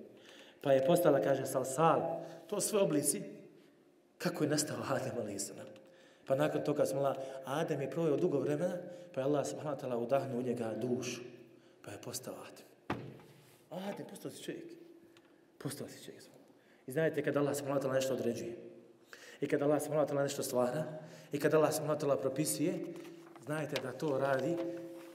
Pa 0.61 0.73
je 0.73 0.87
postala, 0.87 1.21
kaže, 1.21 1.47
salsal. 1.47 2.23
To 2.47 2.61
sve 2.61 2.79
oblici 2.79 3.23
kako 4.19 4.45
je 4.45 4.51
nastao 4.51 4.77
Adem 4.89 5.19
Alisana. 5.21 5.63
Pa 6.27 6.35
nakon 6.35 6.65
toga 6.65 6.87
smo 6.87 7.01
la, 7.01 7.17
Adem 7.45 7.81
je 7.81 7.91
provio 7.91 8.17
dugo 8.17 8.39
vremena, 8.39 8.77
pa 9.15 9.21
je 9.21 9.25
Allah 9.25 9.47
subhanahu 9.47 9.77
wa 9.77 9.81
ta'ala 9.81 9.97
udahnuo 9.97 10.39
u 10.39 10.43
njega 10.43 10.75
dušu. 10.75 11.38
Pa 11.89 11.93
je 11.93 12.01
postao 12.05 12.35
Adem. 12.35 12.67
Adem, 13.71 14.07
postao 14.11 14.31
si 14.31 14.43
čovjek. 14.43 14.65
Postao 15.59 15.89
si 15.89 16.05
čovjek. 16.05 16.23
I 16.87 16.93
znajte 16.93 17.23
kada 17.23 17.41
Allah 17.41 17.57
subhanahu 17.57 17.93
nešto 17.93 18.15
određuje. 18.15 18.57
I 19.41 19.49
kada 19.49 19.65
Allah 19.65 19.83
subhanahu 19.83 20.15
nešto 20.15 20.43
stvara. 20.43 20.85
I 21.33 21.41
kada 21.41 21.57
Allah 21.57 21.75
subhanahu 21.75 22.21
propisuje. 22.21 22.75
Znajte 23.45 23.81
da 23.83 23.93
to 23.93 24.19
radi 24.19 24.57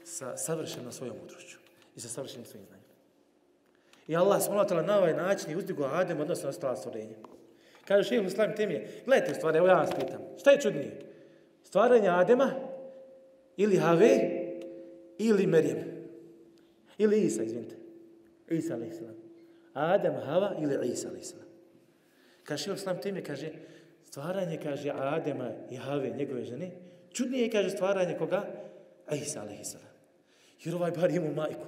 sa 0.04 0.36
savršenom 0.36 0.92
svojom 0.92 1.16
mudrošću. 1.22 1.58
I 1.96 2.00
sa 2.00 2.08
savršenim 2.08 2.46
svojim 2.46 2.66
znanjem. 2.66 2.86
I 4.08 4.16
Allah 4.16 4.42
subhanahu 4.42 4.86
na 4.86 4.98
ovaj 4.98 5.14
način 5.14 5.50
je 5.50 5.56
uzdigo 5.56 5.84
Adem 5.84 6.20
odnosno 6.20 6.48
ostala 6.48 6.76
stvorenja. 6.76 7.16
Kaže 7.84 8.08
šehr 8.08 8.30
slavim 8.30 8.56
temije, 8.56 9.02
gledajte 9.06 9.34
stvari, 9.34 9.58
evo 9.58 9.66
ja 9.66 9.74
vas 9.74 9.90
pitam, 9.90 10.20
šta 10.38 10.50
je 10.50 10.60
čudnije? 10.60 11.00
Stvaranje 11.64 12.08
Adema 12.08 12.52
ili 13.56 13.76
Have 13.76 14.18
ili 15.18 15.46
Merijem? 15.46 15.93
Ili 16.98 17.20
Isa, 17.20 17.42
izvinite. 17.42 17.76
Isa, 18.50 18.74
alaih 18.74 18.94
sallam. 18.94 19.14
Adam, 19.74 20.14
Hava 20.14 20.56
ili 20.60 20.92
Isa, 20.92 21.08
alaih 21.08 21.26
sallam. 21.26 21.48
Kaže 22.44 22.74
Islam 22.74 22.96
Muslim 22.96 23.24
kaže, 23.24 23.52
stvaranje, 24.04 24.60
kaže, 24.62 24.90
Adema 24.90 25.50
i 25.70 25.76
Have, 25.76 26.10
njegove 26.10 26.44
žene, 26.44 26.70
čudnije 27.12 27.50
kaže 27.50 27.70
stvaranje 27.70 28.18
koga? 28.18 28.46
Isa, 29.12 29.40
alaih 29.40 29.60
sallam. 29.62 29.94
Jer 30.64 30.74
ovaj 30.74 30.90
bar 30.90 31.10
imao 31.10 31.32
majku. 31.32 31.66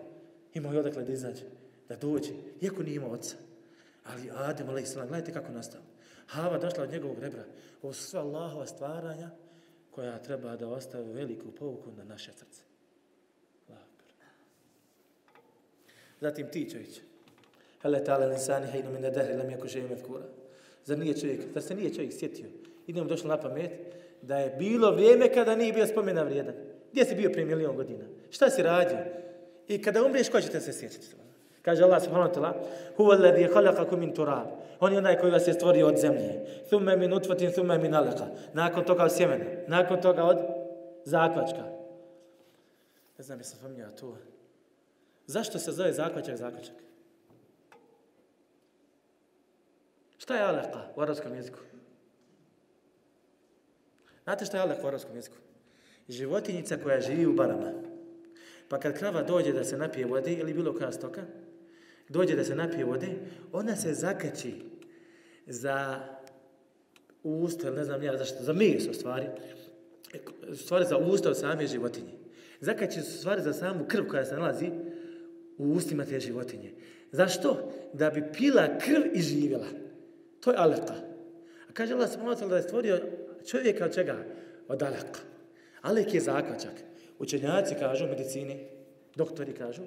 Imao 0.54 0.72
je 0.72 0.78
odakle 0.78 1.04
da 1.04 1.12
izađe 1.12 1.44
da 1.88 1.96
dođe, 1.96 2.32
iako 2.60 2.82
nije 2.82 2.96
imao 2.96 3.10
oca. 3.10 3.36
Ali 4.04 4.30
Adem, 4.34 4.68
alaih 4.68 4.88
sallam, 4.88 5.08
gledajte 5.08 5.32
kako 5.32 5.52
nastao. 5.52 5.80
Hava 6.26 6.58
došla 6.58 6.82
od 6.82 6.90
njegovog 6.90 7.18
rebra. 7.18 7.44
Ovo 7.82 7.92
su 7.92 8.02
sva 8.02 8.20
Allahova 8.20 8.66
stvaranja 8.66 9.30
koja 9.90 10.18
treba 10.18 10.56
da 10.56 10.68
ostave 10.68 11.12
veliku 11.12 11.50
pouku 11.50 11.92
na 11.92 12.04
naše 12.04 12.32
srce. 12.32 12.62
Zatim 16.20 16.46
ti. 16.52 16.68
Hele 17.82 18.04
ta'ala 18.04 18.26
linsani 18.26 18.66
hejnu 18.66 18.90
min 18.90 19.02
dehri 19.02 19.36
lam 19.36 19.50
jako 19.50 19.68
želim 19.68 19.88
kura. 20.06 20.24
Zar 20.84 20.98
nije 20.98 21.20
čovjek, 21.20 21.40
zar 21.54 21.62
se 21.62 21.74
nije 21.74 21.94
čovjek 21.94 22.12
sjetio? 22.12 22.46
Idemo 22.86 23.06
došlo 23.06 23.28
na 23.28 23.40
pamet 23.40 23.70
da 24.22 24.38
je 24.38 24.56
bilo 24.58 24.90
vrijeme 24.90 25.32
kada 25.34 25.56
nije 25.56 25.72
bio 25.72 25.86
spomena 25.86 26.22
vrijedan. 26.22 26.54
Gdje 26.92 27.04
si 27.04 27.14
bio 27.14 27.30
prije 27.30 27.46
milion 27.46 27.76
godina? 27.76 28.04
Šta 28.30 28.50
si 28.50 28.62
radio? 28.62 28.98
I 29.68 29.82
kada 29.82 30.04
umriješ, 30.04 30.28
ko 30.28 30.40
će 30.40 30.48
te 30.48 30.60
se 30.60 30.72
sjetiti? 30.72 31.06
Kaže 31.62 31.84
Allah 31.84 32.02
subhanahu 32.02 32.30
wa 32.30 32.34
ta'ala, 32.34 32.52
huwa 32.96 33.14
alladhi 33.16 33.48
khalaqakum 33.48 33.98
min 33.98 34.14
turab. 34.14 34.46
On 34.80 34.92
je 34.92 34.98
onaj 34.98 35.18
koji 35.18 35.32
vas 35.32 35.48
je 35.48 35.54
stvorio 35.54 35.86
od 35.86 35.96
zemlje. 35.96 36.46
Thumma 36.68 36.96
min 36.96 37.10
nutfatin, 37.10 37.52
thumma 37.52 37.78
min 37.78 37.92
alaqa. 37.94 38.26
Nakon 38.52 38.84
toga 38.84 39.04
od 39.04 39.12
sjemena. 39.12 39.44
Nakon 39.66 40.00
toga 40.00 40.24
od 40.24 40.38
zakvačka. 41.04 41.64
Ne 43.18 43.24
znam, 43.24 43.38
jesam 43.38 43.58
spominjao 43.58 43.90
to. 43.90 44.16
Zašto 45.26 45.58
se 45.58 45.72
zove 45.72 45.92
zaključak 45.92 46.36
zaključak? 46.36 46.74
Šta 50.18 50.36
je 50.36 50.42
alaqa 50.42 50.80
u 50.96 51.00
arabskom 51.00 51.34
jeziku? 51.34 51.58
Znate 54.24 54.44
šta 54.44 54.56
je 54.56 54.62
alaqa 54.62 54.84
u 54.84 54.86
arabskom 54.86 55.16
jeziku? 55.16 55.36
Životinjica 56.08 56.76
koja 56.82 57.00
živi 57.00 57.26
u 57.26 57.32
barama. 57.32 57.72
Pa 58.68 58.80
kad 58.80 58.98
krava 58.98 59.22
dođe 59.22 59.52
da 59.52 59.64
se 59.64 59.76
napije 59.76 60.06
vode 60.06 60.32
ili 60.32 60.54
bilo 60.54 60.74
koja 60.74 60.92
stoka, 60.92 61.22
dođe 62.08 62.36
da 62.36 62.44
se 62.44 62.54
napije 62.54 62.84
vode, 62.84 63.08
ona 63.52 63.76
se 63.76 63.94
zakači 63.94 64.54
za 65.46 66.00
usta, 67.22 67.70
ne 67.70 67.84
znam 67.84 68.02
ja 68.02 68.16
zašto, 68.16 68.42
za 68.42 68.52
meso 68.52 68.92
stvari, 68.92 69.26
e, 70.12 70.18
stvari 70.54 70.84
za 70.84 70.96
usta 70.96 71.30
od 71.30 71.38
same 71.38 71.66
životinje. 71.66 72.12
Zakači 72.60 73.02
se 73.02 73.18
stvari 73.18 73.42
za 73.42 73.52
samu 73.52 73.84
krv 73.88 74.08
koja 74.08 74.24
se 74.24 74.34
nalazi 74.34 74.70
u 75.58 75.72
ustima 75.72 76.04
te 76.04 76.20
životinje. 76.20 76.72
Zašto? 77.12 77.72
Da 77.92 78.10
bi 78.10 78.24
pila 78.32 78.78
krv 78.78 79.02
i 79.14 79.20
živjela. 79.20 79.66
To 80.40 80.50
je 80.50 80.56
alaka. 80.58 80.94
A 81.68 81.72
kaže 81.72 81.94
Allah 81.94 82.10
subhanahu 82.10 82.48
da 82.48 82.56
je 82.56 82.62
stvorio 82.62 83.00
čovjeka 83.46 83.84
od 83.84 83.94
čega? 83.94 84.16
Od 84.68 84.82
alaka. 84.82 85.20
Alek 85.82 86.14
je 86.14 86.20
zakačak. 86.20 86.72
Učenjaci 87.18 87.74
kažu 87.74 88.04
u 88.04 88.08
medicini, 88.08 88.56
doktori 89.16 89.52
kažu, 89.52 89.82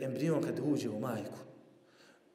embrion 0.00 0.42
kad 0.42 0.60
uđe 0.72 0.88
u 0.88 1.00
majku, 1.00 1.38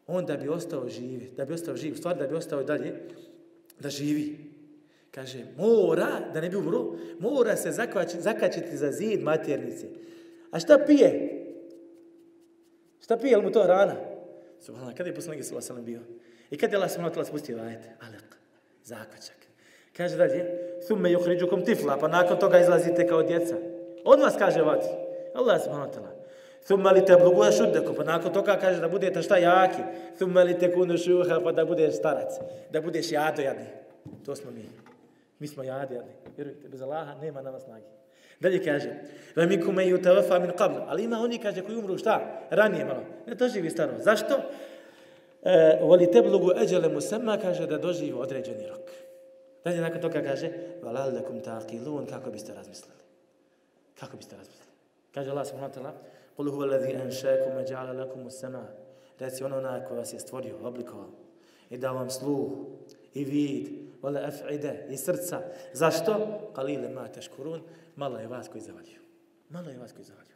on 0.07 0.25
da 0.25 0.37
bi 0.37 0.49
ostao 0.49 0.89
živ, 0.89 1.21
da 1.37 1.45
bi 1.45 1.53
ostao 1.53 1.77
živ, 1.77 1.95
stvar 1.95 2.17
da 2.17 2.27
bi 2.27 2.35
ostao 2.35 2.63
dalje, 2.63 2.93
da 3.79 3.89
živi. 3.89 4.37
Kaže, 5.11 5.45
mora, 5.57 6.21
da 6.33 6.41
ne 6.41 6.49
bi 6.49 6.55
umro, 6.55 6.95
mora 7.19 7.55
se 7.55 7.71
zakačiti, 7.71 8.21
zakačiti 8.21 8.77
za 8.77 8.91
zid 8.91 9.23
maternice. 9.23 9.87
A 10.51 10.59
šta 10.59 10.83
pije? 10.87 11.34
Šta 13.05 13.17
pije, 13.17 13.37
mu 13.37 13.51
to 13.51 13.63
rana? 13.67 13.95
Subhanallah, 14.59 14.97
kada 14.97 15.09
je 15.09 15.15
poslanik 15.15 15.45
sallallahu 15.45 15.73
alejhi 15.73 15.85
bio? 15.85 16.01
I 16.49 16.57
kada 16.57 16.73
je 16.73 16.77
Allah 16.77 16.89
subhanahu 16.89 17.11
wa 17.11 17.15
ta'ala 17.15 17.25
spustio 17.25 17.61
ajet? 17.61 17.85
Alaq, 18.01 18.29
zakočak. 18.83 19.37
Kaže 19.97 20.17
dalje, 20.17 20.41
thumme 20.87 21.11
yukhrijukum 21.13 21.65
tifla, 21.65 21.97
pa 22.01 22.07
nakon 22.07 22.39
toga 22.39 22.59
izlazite 22.59 23.07
kao 23.07 23.23
djeca. 23.23 23.55
Od 24.05 24.19
vas 24.19 24.35
kaže 24.37 24.61
vati. 24.61 24.87
Allah 25.35 25.61
subhanahu 25.61 25.89
wa 25.89 25.93
ta'ala. 25.93 26.11
Thumma 26.65 26.91
li 26.91 27.05
tablugu 27.05 27.43
ashuddakum, 27.43 27.95
pa 27.95 28.03
nakon 28.03 28.33
toga 28.33 28.57
kaže 28.57 28.81
da 28.81 28.89
budete 28.89 29.21
šta 29.21 29.37
jaki. 29.37 29.81
Thumma 30.17 30.43
li 30.43 30.59
takunu 30.59 30.97
shuha, 30.97 31.39
pa 31.43 31.51
da 31.51 31.65
budeš 31.65 31.95
starac, 31.95 32.39
da 32.71 32.81
budeš 32.81 33.11
jadojadni. 33.11 33.69
To 34.25 34.35
smo 34.35 34.51
mi. 34.51 34.65
Mi 35.39 35.47
smo 35.47 35.63
jadojadni. 35.63 36.11
Vjerujte, 36.37 36.69
bez 36.69 36.81
Allaha 36.81 37.13
nema 37.21 37.41
na 37.41 37.49
vas 37.49 37.63
snage. 37.63 37.94
Dalje 38.39 38.63
kaže, 38.63 38.89
va 39.35 39.45
mikum 39.45 39.75
man 39.75 39.85
yutawaffa 39.85 40.39
min 40.39 40.51
qabl, 40.51 40.83
ali 40.87 41.03
ima 41.03 41.19
oni 41.19 41.37
kaže 41.37 41.61
koji 41.61 41.77
umru 41.77 41.97
šta? 41.97 42.41
Ranije 42.49 42.85
malo. 42.85 43.03
Ne 43.27 43.37
to 43.37 43.47
živi 43.47 43.69
staro. 43.69 43.91
Zašto? 43.99 44.35
E, 45.43 45.79
voli 45.81 46.11
tablugu 46.11 46.51
ajala 46.55 46.89
musamma 46.89 47.37
kaže 47.37 47.67
da 47.67 47.77
doživi 47.77 48.13
određeni 48.13 48.67
rok. 48.67 48.91
Dalje 49.63 49.81
nakon 49.81 50.01
toga 50.01 50.21
kaže, 50.21 50.49
valallakum 50.83 51.41
taqilun, 51.41 52.09
kako 52.09 52.31
biste 52.31 52.53
razmislili? 52.53 52.95
Kako 53.99 54.17
biste 54.17 54.35
razmislili? 54.35 54.71
Kaže 55.13 55.29
Allah 55.31 55.47
subhanahu 55.47 55.73
wa 55.73 55.77
ta'ala, 55.77 55.93
huwa 56.37 56.63
alladhi 56.63 56.93
anshaakum 56.93 57.55
wa 57.57 57.63
ja'ala 57.67 57.97
lakum 57.97 58.27
as-samaa. 58.27 58.67
Reci 59.19 59.43
ono 59.43 59.57
onaj 59.57 59.85
koji 59.87 59.97
vas 59.97 60.13
je 60.13 60.19
stvorio, 60.19 60.55
oblikovao 60.63 61.09
i 61.69 61.77
dao 61.77 61.95
vam 61.95 62.09
sluh 62.09 62.51
i 63.13 63.25
vid, 63.25 63.67
wala 64.01 64.29
af'ida 64.29 64.73
i 64.89 64.97
srca. 64.97 65.41
Zašto? 65.73 66.11
Qalile 66.53 66.93
ma 66.93 67.07
tashkurun. 67.07 67.61
Malo 67.95 68.19
je 68.19 68.27
vas 68.27 68.47
koji 68.47 68.61
zavaljuju. 68.61 68.99
Malo 69.49 69.69
je 69.69 69.77
vas 69.77 69.91
koji 69.91 70.05
zavaljuju. 70.05 70.35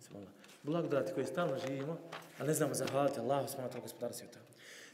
Smola. 0.00 0.26
Blagodati 0.62 1.12
koji 1.12 1.26
stalno 1.26 1.58
živimo, 1.66 1.98
a 2.38 2.44
ne 2.44 2.54
znamo 2.54 2.74
zahvaliti 2.74 3.20
Allah, 3.20 3.50
smola 3.50 3.68
wa 3.68 3.82
gospodara 3.82 4.14
svijeta. 4.14 4.38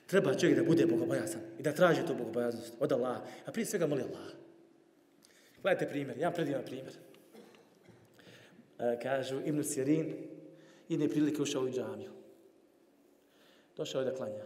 Treba 0.07 0.35
čovjek 0.35 0.59
da 0.59 0.65
bude 0.65 0.87
bogobojazan 0.87 1.41
i 1.59 1.63
da 1.63 1.73
traži 1.73 2.07
tu 2.07 2.15
bogobojaznost 2.15 2.73
od 2.81 2.93
Allaha. 2.93 3.21
A 3.47 3.53
prije 3.53 3.67
svega 3.67 3.87
moli 3.87 4.03
Allaha. 4.03 4.31
Gledajte 5.63 5.89
primjer, 5.89 6.19
ja 6.19 6.31
predivan 6.31 6.65
primjer. 6.65 6.95
E, 8.79 8.99
kažu 9.03 9.41
Ibn 9.45 9.65
Sirin, 9.65 10.15
jedne 10.89 11.09
prilike 11.09 11.43
ušao 11.43 11.63
u 11.63 11.71
džamiju. 11.71 12.11
Došao 13.77 14.01
je 14.01 14.05
da 14.05 14.15
klanja. 14.17 14.45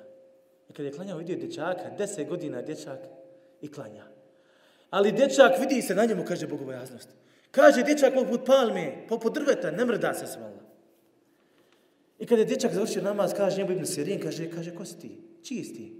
I 0.68 0.72
kad 0.72 0.86
je 0.86 0.92
klanjao, 0.92 1.18
vidio 1.18 1.36
dječaka, 1.36 1.90
deset 1.98 2.28
godina 2.28 2.62
dječak 2.62 2.98
i 3.60 3.72
klanja. 3.72 4.04
Ali 4.90 5.12
dječak 5.12 5.52
vidi 5.60 5.82
se 5.82 5.94
na 5.94 6.04
njemu, 6.04 6.24
kaže 6.24 6.46
bogobojaznost. 6.46 7.08
Kaže 7.58 7.82
dječak 7.82 8.14
poput 8.14 8.46
palme, 8.46 8.92
poput 9.08 9.34
drveta, 9.34 9.70
ne 9.70 9.84
mrda 9.84 10.14
se 10.14 10.26
smala. 10.26 10.62
I 12.18 12.26
kada 12.26 12.42
je 12.42 12.46
dječak 12.46 12.72
završio 12.72 13.02
namaz, 13.02 13.34
kaže 13.36 13.56
njemu 13.56 13.72
Ibn 13.72 13.86
Sirin, 13.86 14.20
kaže, 14.20 14.50
kaže, 14.50 14.74
ko 14.74 14.84
si 14.84 14.98
ti? 14.98 15.10
Čiji 15.42 15.64
si 15.64 15.74
ti? 15.74 15.92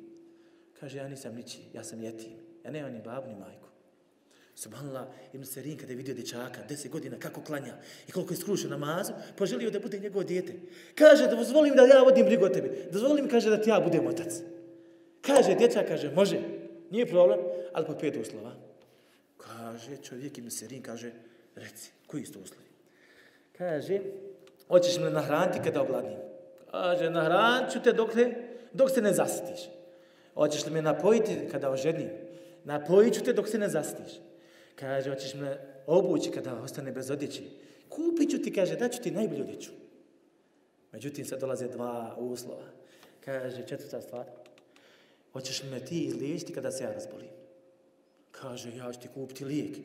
Kaže, 0.80 0.98
ja 0.98 1.08
nisam 1.08 1.34
niči, 1.34 1.58
ja 1.74 1.84
sam 1.84 2.02
jetim. 2.02 2.32
Ja 2.64 2.70
nemam 2.70 2.92
ni 2.92 3.00
babu, 3.04 3.28
ni 3.28 3.34
majku. 3.34 3.68
Subhanallah, 4.54 5.06
Ibn 5.32 5.44
Serin 5.44 5.76
kada 5.78 5.92
je 5.92 5.96
vidio 5.96 6.14
dječaka, 6.14 6.62
deset 6.68 6.92
godina, 6.92 7.18
kako 7.18 7.40
klanja 7.42 7.74
i 8.08 8.12
koliko 8.12 8.32
je 8.32 8.36
skrušio 8.36 8.70
namazu, 8.70 9.12
poželio 9.36 9.70
da 9.70 9.80
bude 9.80 9.98
njegovo 9.98 10.24
dijete. 10.24 10.54
Kaže, 10.94 11.26
da 11.26 11.36
dozvolim 11.36 11.74
da 11.74 11.82
ja 11.82 12.02
vodim 12.02 12.26
brigu 12.26 12.44
o 12.44 12.48
tebi. 12.48 12.70
Dozvolim, 12.92 13.28
kaže, 13.28 13.50
da 13.50 13.60
ti 13.60 13.70
ja 13.70 13.80
budem 13.80 14.06
otac. 14.06 14.32
Kaže, 15.20 15.54
dječak, 15.54 15.88
kaže, 15.88 16.10
može, 16.10 16.40
nije 16.90 17.06
problem, 17.06 17.38
ali 17.72 17.86
po 17.86 17.94
pet 17.94 18.16
uslova. 18.16 18.54
Kaže, 19.36 19.96
čovjek 19.96 20.38
Ibn 20.38 20.50
Serin, 20.50 20.82
kaže, 20.82 21.12
reci, 21.58 21.90
koji 22.06 22.24
su 22.24 22.32
to 22.32 22.38
uslovi? 22.38 22.68
Kaže, 23.58 24.00
hoćeš 24.68 24.98
me 24.98 25.10
nahraniti 25.10 25.60
kada 25.64 25.82
obladim? 25.82 26.18
Kaže, 26.70 27.10
nahranit 27.10 27.72
ću 27.72 27.82
te 27.82 27.92
dok, 27.92 28.12
te, 28.12 28.34
dok 28.72 28.90
se 28.90 29.02
ne 29.02 29.12
zasitiš. 29.12 29.60
Hoćeš 30.34 30.66
li 30.66 30.70
me 30.72 30.82
napojiti 30.82 31.48
kada 31.50 31.70
oženim? 31.70 32.10
Napojit 32.64 33.14
ću 33.14 33.24
te 33.24 33.32
dok 33.32 33.48
se 33.48 33.58
ne 33.58 33.68
zasitiš. 33.68 34.12
Kaže, 34.74 35.10
hoćeš 35.10 35.34
me 35.34 35.58
obući 35.86 36.30
kada 36.30 36.54
ostane 36.54 36.92
bez 36.92 37.10
odjeće? 37.10 37.42
Kupit 37.88 38.30
ću 38.30 38.42
ti, 38.42 38.52
kaže, 38.52 38.76
daću 38.76 39.02
ti 39.02 39.10
najbolju 39.10 39.42
odjeću. 39.42 39.70
Međutim, 40.92 41.24
sad 41.24 41.40
dolaze 41.40 41.68
dva 41.68 42.14
uslova. 42.18 42.66
Kaže, 43.24 43.66
četvrta 43.66 44.00
stvar. 44.00 44.26
Hoćeš 45.32 45.62
li 45.62 45.70
me 45.70 45.84
ti 45.84 46.04
izliječiti 46.04 46.52
kada 46.52 46.70
se 46.70 46.84
ja 46.84 46.92
razbolim? 46.92 47.28
Kaže, 48.30 48.76
ja 48.76 48.92
ću 48.92 49.00
ti 49.00 49.08
kupiti 49.14 49.44
lijek 49.44 49.76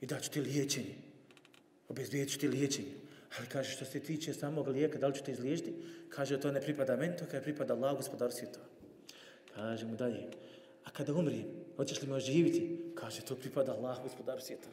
i 0.00 0.06
daću 0.06 0.30
ti 0.30 0.40
liječenje. 0.40 1.05
Obezbijet 1.88 2.32
ću 2.32 2.38
ti 2.38 2.48
liječenje. 2.48 2.92
Ali 3.38 3.48
kaže, 3.48 3.70
što 3.70 3.84
se 3.84 4.00
tiče 4.00 4.34
samog 4.34 4.68
lijeka, 4.68 4.98
da 4.98 5.06
li 5.06 5.14
ću 5.14 5.24
te 5.24 5.32
izliječiti? 5.32 5.72
Kaže, 6.08 6.40
to 6.40 6.52
ne 6.52 6.60
pripada 6.60 6.96
meni, 6.96 7.16
to 7.16 7.24
kaže, 7.30 7.42
pripada 7.42 7.74
Allah, 7.74 7.96
gospodar 7.96 8.32
svjetova. 8.32 8.64
Kaže 9.54 9.86
mu 9.86 9.96
dalje, 9.96 10.20
a 10.84 10.90
kada 10.90 11.14
umrijem, 11.14 11.46
hoćeš 11.76 12.02
li 12.02 12.08
me 12.08 12.14
oživiti? 12.14 12.80
Kaže, 12.94 13.22
to 13.22 13.34
pripada 13.34 13.72
Allah, 13.72 14.02
gospodar 14.02 14.40
svijeta. 14.40 14.68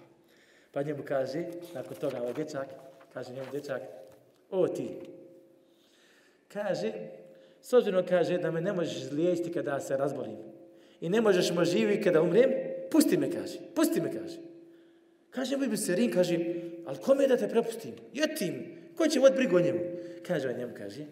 Pa 0.71 0.83
njemu 0.83 1.03
kaže, 1.03 1.45
nakon 1.73 1.97
toga, 1.97 2.21
ovaj 2.21 2.33
dječak, 2.33 2.67
kaže 3.13 3.33
njemu 3.33 3.51
dječak, 3.51 3.81
o 4.49 4.67
ti, 4.67 4.89
kaže, 6.47 6.93
s 7.61 7.73
obzirom 7.73 8.05
kaže 8.05 8.37
da 8.37 8.51
me 8.51 8.61
ne 8.61 8.73
možeš 8.73 8.97
izliječiti 8.97 9.51
kada 9.51 9.79
se 9.79 9.97
razbolim 9.97 10.37
i 11.01 11.09
ne 11.09 11.21
možeš 11.21 11.51
me 11.51 11.61
oživiti 11.61 12.03
kada 12.03 12.21
umrem, 12.21 12.51
pusti 12.91 13.17
me, 13.17 13.31
kaže, 13.31 13.59
pusti 13.75 14.01
me, 14.01 14.11
kaže. 14.11 14.37
Kaže 15.29 15.57
mu 15.57 15.77
Serin, 15.77 16.11
kaže, 16.11 16.39
ali 16.85 16.97
kome 16.97 17.27
da 17.27 17.37
te 17.37 17.47
prepustim? 17.47 17.93
Jetim, 18.13 18.53
ko 18.97 19.07
će 19.07 19.19
vod 19.19 19.33
brigu 19.35 19.55
o 19.55 19.61
njemu? 19.61 19.79
Kaže 20.27 20.49
on 20.49 20.57
njemu, 20.57 20.73
kaže, 20.77 21.05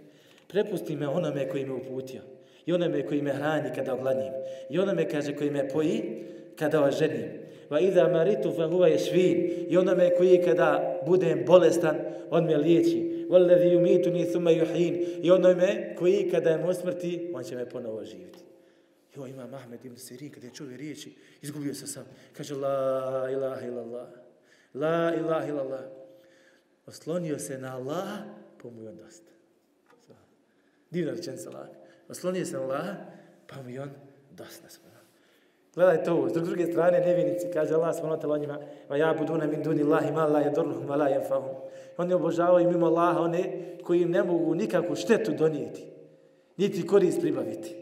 prepusti 0.47 0.95
me 0.95 1.07
onome 1.07 1.49
koji 1.49 1.65
me 1.65 1.73
uputio 1.73 2.21
i 2.65 2.73
onome 2.73 3.05
koji 3.05 3.21
me 3.21 3.33
hrani 3.33 3.69
kada 3.75 3.93
ogladnim, 3.93 4.33
i 4.69 4.79
onome, 4.79 5.09
kaže, 5.09 5.35
koji 5.35 5.49
me 5.49 5.69
poji 5.69 6.03
kada 6.55 6.83
oženim. 6.83 7.41
Va 7.69 7.79
idha 7.79 8.07
maritu 8.07 8.51
fa 8.51 8.67
huwa 8.67 8.89
yashfin. 8.89 9.65
I 9.69 9.77
onome 9.77 10.09
koji 10.17 10.41
kada 10.45 11.01
budem 11.05 11.45
bolestan, 11.45 11.97
on 12.29 12.45
me 12.45 12.57
liječi. 12.57 13.25
Wallazi 13.29 13.71
yumituni 13.71 14.31
thumma 14.31 14.51
yuhyin. 14.51 15.19
I 15.23 15.31
onome 15.31 15.95
koji 15.95 16.29
kada 16.31 16.49
je 16.49 16.65
usmrti, 16.65 17.31
on 17.33 17.43
će 17.43 17.55
me 17.55 17.69
ponovo 17.69 17.97
oživiti. 17.97 18.39
Jo, 19.15 19.27
ima 19.27 19.47
Mahmed 19.47 19.85
ibn 19.85 19.97
Sirin, 19.97 20.31
kada 20.31 20.47
je 20.47 20.53
čuo 20.53 20.67
riječi, 20.77 21.13
izgubio 21.41 21.73
se 21.73 21.87
sam. 21.87 22.05
Kaže, 22.37 22.55
la 22.55 23.29
ilaha 23.31 23.65
illallah. 23.65 24.07
La 24.73 25.15
ilaha 25.15 25.47
illallah. 25.47 25.83
Oslonio 26.87 27.39
se 27.39 27.57
na 27.57 27.75
Allah, 27.75 28.07
pa 28.61 28.69
mu 28.69 28.81
je 28.81 28.89
on 28.89 28.97
dosta. 28.97 29.31
Divna 30.89 31.11
rečenica 31.11 31.49
Allah 31.49 31.67
oslonio 32.11 32.45
se 32.45 32.57
na 32.57 32.63
Allah, 32.63 32.85
pa 33.47 33.61
mu 33.61 33.69
je 33.69 33.81
on 33.81 33.89
dosta. 34.31 34.67
Gledaj 35.75 36.03
to, 36.03 36.29
s 36.29 36.33
druge 36.33 36.65
strane 36.65 36.99
nevinici, 36.99 37.47
kaže 37.53 37.73
Allah 37.73 37.95
smo 37.95 38.09
notala 38.09 38.37
njima, 38.37 38.59
va 38.89 38.97
ja 38.97 39.15
budu 39.19 39.37
na 39.37 39.47
min 39.47 39.63
duni 39.63 39.83
Allahi 39.83 40.11
ma 40.11 40.25
la 40.25 40.39
je 40.39 40.51
ma 40.87 40.95
la 40.95 41.07
je 41.07 41.23
fahum. 41.27 41.55
Oni 41.97 42.13
obožavaju 42.13 42.71
mimo 42.71 42.85
Allaha 42.85 43.19
one 43.19 43.43
koji 43.83 44.05
ne 44.05 44.23
mogu 44.23 44.55
nikakvu 44.55 44.95
štetu 44.95 45.31
donijeti, 45.31 45.85
niti 46.57 46.87
korist 46.87 47.21
pribaviti. 47.21 47.75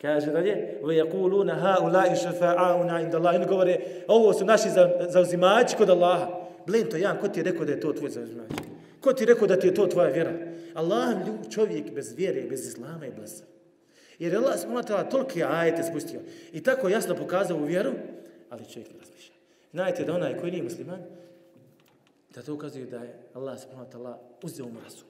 Kaže 0.00 0.32
dalje, 0.32 0.78
ve 0.82 0.94
yakuluna 0.94 1.54
ha 1.54 1.76
ulai 1.84 2.16
shafa'una 2.16 3.00
inda 3.00 3.18
Allah. 3.18 3.34
Oni 3.34 3.46
govore, 3.46 3.80
ovo 4.08 4.32
su 4.32 4.44
naši 4.44 4.68
zauzimači 5.08 5.76
kod 5.76 5.90
Allaha. 5.90 6.40
Blen 6.66 6.90
to, 6.90 6.96
Jan, 6.96 7.18
ko 7.20 7.28
ti 7.28 7.40
je 7.40 7.44
rekao 7.44 7.64
da 7.64 7.72
je 7.72 7.80
to 7.80 7.92
tvoj 7.92 8.10
zauzimač? 8.10 8.50
Ko 9.00 9.12
ti 9.12 9.22
je 9.22 9.26
rekao 9.26 9.46
da 9.46 9.56
ti 9.56 9.66
je 9.66 9.74
to 9.74 9.86
tvoja 9.86 10.08
vjera? 10.08 10.32
Allah, 10.74 11.16
čovjek 11.50 11.92
bez 11.94 12.12
vjere, 12.16 12.42
bez 12.42 12.66
islama 12.66 13.04
je 13.04 13.12
blesav. 13.12 13.46
Jer 14.18 14.36
Allah 14.36 14.58
subhanahu 14.60 14.84
wa 14.84 14.88
ta'ala 14.88 15.10
tolike 15.10 15.44
ajete 15.44 15.82
spustio 15.82 16.20
i 16.52 16.62
tako 16.62 16.88
jasno 16.88 17.16
pokazao 17.16 17.56
u 17.56 17.64
vjeru, 17.64 17.92
ali 18.50 18.64
čovjek 18.64 18.92
ne 18.92 18.98
razmišlja. 18.98 19.34
Znajte 19.72 20.04
da 20.04 20.14
onaj 20.14 20.36
koji 20.36 20.52
nije 20.52 20.62
musliman, 20.62 21.00
da 22.34 22.42
to 22.42 22.54
ukazuje 22.54 22.86
da 22.86 22.96
je 22.96 23.14
Allah 23.34 23.60
subhanahu 23.60 23.90
wa 23.90 23.96
ta'ala 23.96 24.14
uzeo 24.42 24.66
mu 24.66 24.80
razum. 24.80 25.08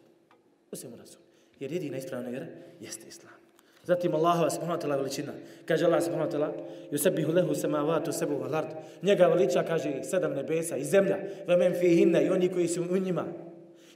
Uzeo 0.72 0.91
mu 0.91 0.97
razum. 0.97 1.20
Jer 1.61 1.72
jedina 1.72 1.97
ispravna 1.97 2.28
vjera 2.28 2.47
jeste 2.80 3.09
islam. 3.09 3.39
Zatim 3.85 4.14
Allahova 4.14 4.51
subhanahu 4.51 4.78
wa 4.78 4.83
ta'ala 4.83 4.97
veličina. 4.97 5.33
Kaže 5.66 5.85
Allah 5.85 6.03
subhanahu 6.03 6.28
wa 6.28 6.33
ta'ala, 6.33 6.53
Yusabihu 6.93 7.33
lehu 7.33 7.55
samavatu 7.55 8.12
sebu 8.12 8.37
val 8.39 8.55
ard. 8.55 8.68
Njega 9.03 9.26
veliča, 9.26 9.62
kaže, 9.62 10.05
sedam 10.05 10.35
nebesa 10.35 10.76
i 10.76 10.85
zemlja. 10.85 11.16
Ve 11.47 11.57
men 11.57 11.74
fi 11.74 11.89
hinna 11.89 12.20
i 12.20 12.31
oni 12.31 12.49
koji 12.49 12.68
su 12.68 12.83
u 12.83 12.99
njima. 12.99 13.24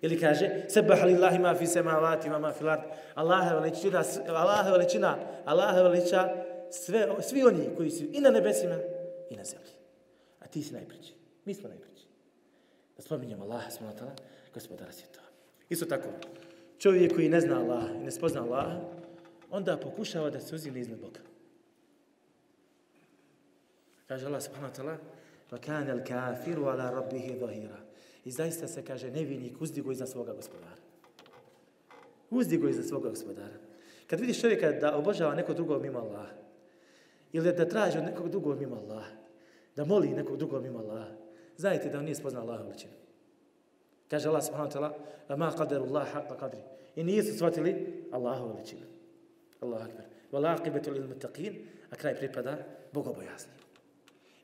Ili 0.00 0.20
kaže, 0.20 0.50
"Subbaha 0.68 1.06
lillahi 1.06 1.38
ma 1.38 1.54
fi 1.54 1.66
samavati 1.66 2.30
ma 2.30 2.38
ma 2.38 2.52
fil 2.52 2.68
ard. 2.68 2.82
Allah 3.14 3.52
veličina, 3.52 4.02
Allah 4.28 4.72
veličina, 4.72 5.16
Allah 5.44 5.74
veliča 5.82 6.28
sve, 6.70 7.08
svi 7.20 7.42
oni 7.42 7.68
koji 7.76 7.90
su 7.90 8.04
i 8.12 8.20
na 8.20 8.30
nebesima 8.30 8.78
i 9.30 9.36
na 9.36 9.44
zemlji. 9.44 9.70
A 10.40 10.46
ti 10.46 10.62
si 10.62 10.72
najpriči. 10.72 11.12
Mi 11.44 11.54
smo 11.54 11.68
najpriči. 11.68 12.06
Da 12.98 13.44
Allaha 13.44 13.70
subhanahu 13.70 13.96
wa 13.96 14.00
ta'ala, 14.00 14.14
gospodara 14.54 14.92
svjetova. 14.92 15.26
Isto 15.68 15.86
tako, 15.86 16.08
čovjek 16.78 17.14
koji 17.14 17.28
ne 17.28 17.40
zna 17.40 17.60
Allah 17.60 17.84
i 18.00 18.04
ne 18.04 18.10
spozna 18.10 18.42
Allaha, 18.42 18.80
onda 19.53 19.77
pokušava 19.77 20.29
da 20.29 20.39
se 20.39 20.55
uzime 20.55 20.79
iznad 20.79 20.99
Boga. 20.99 21.19
Kaže 24.07 24.25
Allah 24.25 24.41
subhanahu 24.41 24.73
wa 24.73 24.77
ta'ala, 24.77 24.97
وَكَانَ 25.51 25.89
الْكَافِرُ 25.89 26.57
عَلَى 26.65 26.85
رَبِّهِ 26.93 27.39
ظَهِيرًا 27.41 27.79
I 28.25 28.31
zaista 28.31 28.67
se 28.67 28.85
kaže 28.85 29.11
nevinik 29.11 29.61
uzdigo 29.61 29.91
iza 29.91 30.05
svoga 30.05 30.33
gospodara. 30.33 30.75
Uzdigo 32.29 32.67
iza 32.67 32.83
svoga 32.83 33.09
gospodara. 33.09 33.57
Kad 34.07 34.19
vidiš 34.19 34.41
čovjeka 34.41 34.71
da 34.71 34.97
obožava 34.97 35.35
nekog 35.35 35.55
drugog 35.55 35.81
mimo 35.81 35.99
Allah, 35.99 36.27
ili 37.33 37.53
da 37.53 37.69
traži 37.69 37.97
od 37.97 38.03
nekog 38.03 38.29
drugog 38.29 38.59
mimo 38.59 38.75
Allah, 38.75 39.05
da 39.75 39.85
moli 39.85 40.09
nekog 40.09 40.37
drugog 40.37 40.63
mimo 40.63 40.79
Allah, 40.79 41.07
znajte 41.57 41.89
da 41.89 41.97
on 41.97 42.03
nije 42.03 42.15
spoznao 42.15 42.43
Allaha 42.43 42.63
veličinu. 42.63 42.93
Kaže 44.09 44.29
Allah 44.29 44.43
subhanahu 44.43 44.71
wa 44.71 44.73
ta'ala, 44.73 44.93
va 45.29 45.35
ma 45.35 45.51
qadaru 45.51 45.85
Allah 45.85 46.07
haqqa 46.13 46.39
qadri. 46.39 46.61
I 46.95 47.03
nisu 47.03 47.37
shvatili 47.37 48.03
Allaha 48.11 48.45
veličinu. 48.45 48.85
Allahu 49.64 49.84
akbar. 49.84 50.04
Wal 50.32 50.46
aqibatu 50.46 50.92
lil 50.92 51.08
muttaqin, 51.08 51.54
a 51.90 51.96
kraj 51.96 52.16
pripada 52.16 52.58
bogobojazni. 52.92 53.52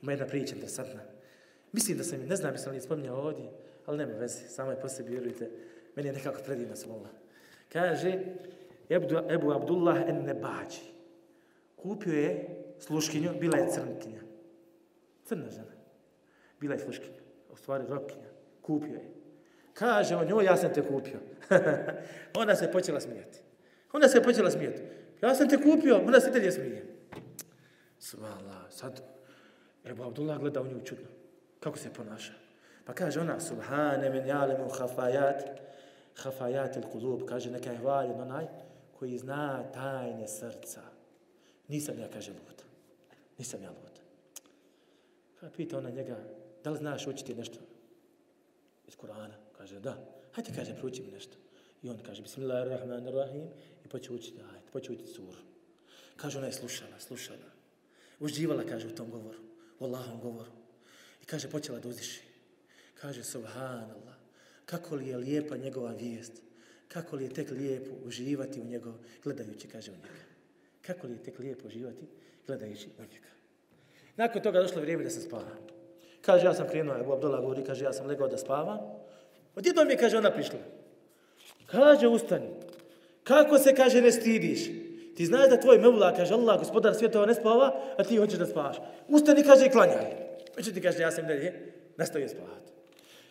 Ima 0.03 0.13
jedna 0.13 0.27
priča 0.27 0.55
interesantna. 0.55 1.01
Mislim 1.73 1.99
da 1.99 2.05
sam, 2.05 2.21
ne 2.21 2.37
znam, 2.37 2.55
jesam 2.55 2.73
li 2.73 2.81
spominjao 2.81 3.17
ovdje, 3.17 3.51
ali 3.87 3.99
nema 3.99 4.13
veze, 4.13 4.49
samo 4.49 4.71
je 4.71 4.81
po 4.81 4.89
sebi, 4.89 5.11
vjerujte, 5.11 5.51
meni 5.97 6.09
je 6.09 6.13
nekako 6.13 6.43
predivno 6.45 6.77
sam 6.77 6.91
Allah. 6.91 7.11
Kaže, 7.73 8.19
Ebu, 8.91 9.07
Ebu 9.31 9.53
Abdullah 9.53 10.09
en 10.09 10.25
Nebađi, 10.25 10.81
kupio 11.77 12.15
je 12.15 12.49
sluškinju, 12.79 13.31
bila 13.41 13.59
je 13.59 13.71
crnkinja, 13.71 14.21
crna 15.25 15.51
žena, 15.51 15.73
bila 16.61 16.75
je 16.75 16.81
sluškinja, 16.81 17.21
u 17.53 17.57
stvari 17.57 17.85
rokinja, 17.89 18.29
kupio 18.63 18.95
je. 18.95 19.21
Kaže 19.75 20.17
on 20.17 20.27
njoj, 20.27 20.45
ja 20.45 20.57
sam 20.57 20.75
te 20.75 20.83
kupio. 20.83 21.21
ona 22.43 22.57
se 22.57 22.73
počela 22.73 23.01
smijati. 23.01 23.39
Ona 23.93 24.09
se 24.09 24.23
počela 24.23 24.51
smijati. 24.51 24.83
Ja 25.23 25.35
sam 25.35 25.49
te 25.49 25.57
kupio, 25.63 26.01
ona 26.07 26.21
se 26.21 26.31
dalje 26.31 26.53
smije. 26.53 26.87
Svala, 27.99 28.71
sad, 28.71 29.03
Ebu 29.85 30.03
Abdullah 30.03 30.39
gleda 30.39 30.61
u 30.61 30.67
nju 30.67 30.81
čudno. 30.85 31.07
Kako 31.61 31.79
se 31.79 31.93
ponaša? 31.93 32.33
Pa 32.85 32.93
kaže 32.93 33.21
ona, 33.21 33.41
subhane 33.41 34.11
men 34.11 34.27
jalemu 34.27 34.69
hafajat, 34.69 35.43
hafajat 36.17 36.77
il 36.77 36.83
kulub, 36.83 37.23
kaže 37.29 37.51
neka 37.51 37.71
je 37.71 37.79
hvaljen 37.79 38.21
onaj 38.21 38.47
koji 38.99 39.19
zna 39.19 39.73
tajne 39.73 40.29
srca. 40.29 40.81
Nisam 41.69 41.99
ja, 41.99 42.09
kaže, 42.09 42.33
luta. 42.33 42.65
Nisam 43.39 43.63
ja 43.63 43.71
luta. 43.71 44.01
Pa 45.41 45.49
pita 45.57 45.79
ona 45.79 45.91
njega, 45.91 46.17
da 46.65 46.71
li 46.71 46.79
znaš 46.79 47.07
učiti 47.07 47.35
nešto 47.35 47.59
iz 48.89 48.97
Kurana? 48.97 49.35
Kaže, 49.59 49.81
da. 49.81 49.97
Hajde, 50.33 50.51
kaže, 50.57 50.77
prouči 50.77 51.03
mi 51.03 51.13
nešto. 51.13 51.37
I 51.83 51.91
on 51.91 51.99
kaže, 52.07 52.23
bismillahirrahmanirrahim, 52.23 53.49
i 53.85 53.89
počeo 53.89 54.17
učiti, 54.17 54.41
hajde, 54.41 54.60
počujte 54.73 55.03
učiti 55.03 55.17
suru. 55.17 55.43
Kaže, 56.17 56.39
ona 56.39 56.47
je 56.47 56.53
slušala, 56.53 57.01
slušala. 57.01 57.51
Uživala, 58.21 58.65
kaže, 58.65 58.87
u 58.87 58.95
tom 58.95 59.11
govoru, 59.11 59.39
u 59.79 59.85
Allahom 59.85 60.21
govoru. 60.21 60.51
I 61.23 61.25
kaže, 61.25 61.51
počela 61.51 61.79
da 61.79 61.89
uzdiši. 61.89 62.23
Kaže, 62.95 63.25
subhanallah, 63.25 64.15
kako 64.67 64.97
li 64.97 65.09
je 65.09 65.17
lijepa 65.17 65.57
njegova 65.57 65.93
vijest, 65.93 66.33
kako 66.89 67.17
li 67.17 67.25
je 67.25 67.35
tek 67.35 67.51
lijepo 67.51 67.91
uživati 68.05 68.61
u 68.61 68.65
njegov, 68.65 68.95
gledajući, 69.25 69.69
kaže 69.69 69.91
u 69.91 69.95
njega. 69.95 70.25
Kako 70.83 71.07
li 71.07 71.13
je 71.13 71.23
tek 71.23 71.39
lijepo 71.39 71.69
uživati, 71.69 72.07
gledajući 72.47 72.89
u 72.99 73.03
njega. 73.03 73.31
Nakon 74.17 74.43
toga 74.43 74.61
došlo 74.61 74.81
vrijeme 74.81 75.05
da 75.05 75.11
se 75.11 75.21
spava. 75.21 75.57
Kaže, 76.21 76.47
ja 76.47 76.55
sam 76.55 76.69
krenuo, 76.69 76.99
Ebu 77.01 77.13
Abdullah 77.13 77.41
govori, 77.41 77.65
kaže, 77.65 77.85
ja 77.85 77.93
sam 77.93 78.07
legao 78.07 78.29
da 78.29 78.39
spavam. 78.39 78.79
Odjednom 79.55 79.87
mi 79.87 79.93
je, 79.93 79.99
kaže, 79.99 80.19
ona 80.19 80.31
prišla. 80.31 80.59
Kaže, 81.67 82.09
ustani. 82.09 82.49
Kako 83.31 83.59
se, 83.59 83.75
kaže, 83.75 84.03
ne 84.03 84.13
stidiš? 84.13 84.67
Ti 85.17 85.27
znaš 85.27 85.49
da 85.51 85.61
tvoj 85.61 85.79
mevla, 85.79 86.15
kaže, 86.17 86.35
Allah, 86.35 86.59
gospodar 86.59 86.95
svjetova 86.95 87.27
ne 87.27 87.35
spava, 87.35 87.81
a 87.99 88.05
ti 88.05 88.17
hoćeš 88.17 88.39
da 88.39 88.47
spavaš. 88.47 88.77
Ustani, 89.09 89.43
kaže, 89.43 89.67
i 89.67 89.71
klanjaj. 89.71 90.11
Pa 90.47 90.57
Međutim, 90.57 90.83
kaže, 90.83 91.03
ja 91.03 91.11
sam 91.11 91.27
dalje, 91.27 91.53
nastavio 91.97 92.29
spavati. 92.29 92.73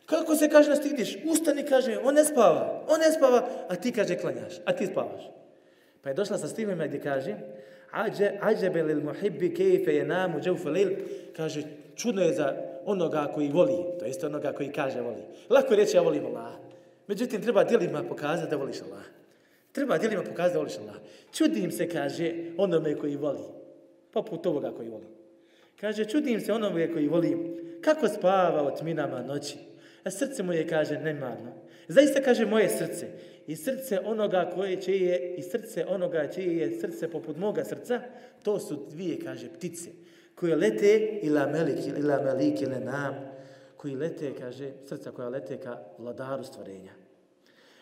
Kako 0.05 0.35
se, 0.35 0.49
kaže, 0.49 0.69
ne 0.69 0.75
stidiš? 0.75 1.17
Ustani, 1.25 1.65
kaže, 1.65 1.97
on 2.03 2.15
ne 2.15 2.23
spava, 2.23 2.85
on 2.87 2.99
ne 2.99 3.11
spava, 3.11 3.49
a 3.69 3.75
ti, 3.75 3.91
kaže, 3.91 4.15
klanjaš, 4.15 4.53
a 4.65 4.71
ti 4.71 4.87
spavaš. 4.87 5.27
Pa 6.01 6.09
je 6.09 6.15
došla 6.15 6.37
sa 6.37 6.47
stivima 6.47 6.87
gdje 6.87 7.01
kaže, 7.01 7.35
Ađe, 7.91 8.31
ađebe 8.41 8.83
lil 8.83 9.03
muhibbi 9.03 9.53
kejfe 9.53 9.95
je 9.95 10.05
namu 10.05 10.39
džavfu 10.39 10.69
lil, 10.69 10.89
kaže, 11.35 11.63
čudno 11.95 12.21
je 12.21 12.33
za 12.33 12.53
onoga 12.85 13.31
koji 13.35 13.49
voli, 13.49 13.99
to 13.99 14.05
jest 14.05 14.23
onoga 14.23 14.53
koji 14.53 14.71
kaže 14.71 15.01
voli. 15.01 15.23
Lako 15.49 15.73
je 15.73 15.77
reći 15.77 15.97
ja 15.97 16.01
volim 16.01 16.25
Allah. 16.25 16.53
Međutim, 17.07 17.41
treba 17.41 17.63
dijelima 17.63 18.03
pokazati 18.03 18.49
da 18.49 18.55
voliš 18.55 18.81
Allah. 18.81 19.18
Treba 19.71 19.97
djelima 19.97 20.23
pokazati 20.23 20.53
da 20.53 20.59
voliš 20.59 20.77
Allah. 20.77 20.95
Čudim 21.31 21.71
se, 21.71 21.89
kaže, 21.89 22.33
onome 22.57 22.95
koji 22.95 23.15
voli. 23.15 23.43
Poput 24.11 24.45
ovoga 24.45 24.71
koji 24.71 24.89
voli. 24.89 25.05
Kaže, 25.79 26.05
čudim 26.05 26.41
se 26.41 26.53
onome 26.53 26.93
koji 26.93 27.07
voli. 27.07 27.37
Kako 27.81 28.07
spava 28.07 28.61
od 28.61 28.83
minama 28.83 29.21
noći. 29.21 29.57
A 30.03 30.11
srce 30.11 30.43
mu 30.43 30.53
je, 30.53 30.67
kaže, 30.67 30.99
nemarno. 30.99 31.51
Zaista, 31.87 32.21
kaže, 32.21 32.45
moje 32.45 32.69
srce. 32.69 33.07
I 33.47 33.55
srce 33.55 33.99
onoga 34.05 34.51
koje 34.55 34.81
će 34.81 34.97
je, 34.97 35.35
i 35.37 35.41
srce 35.41 35.85
onoga 35.85 36.27
čije 36.27 36.57
je 36.57 36.79
srce 36.79 37.11
poput 37.11 37.37
moga 37.37 37.63
srca, 37.63 38.01
to 38.43 38.59
su 38.59 38.85
dvije, 38.89 39.19
kaže, 39.19 39.49
ptice 39.49 39.89
koje 40.39 40.55
lete 40.55 41.19
ila 41.21 41.47
melik, 41.47 41.77
ila 41.97 42.21
melik 42.21 42.61
ila 42.61 42.79
nam, 42.79 43.15
koji 43.77 43.95
lete, 43.95 44.33
kaže, 44.39 44.71
srca 44.85 45.11
koja 45.11 45.29
lete 45.29 45.57
ka 45.57 45.79
vladaru 45.97 46.43
stvorenja. 46.43 46.91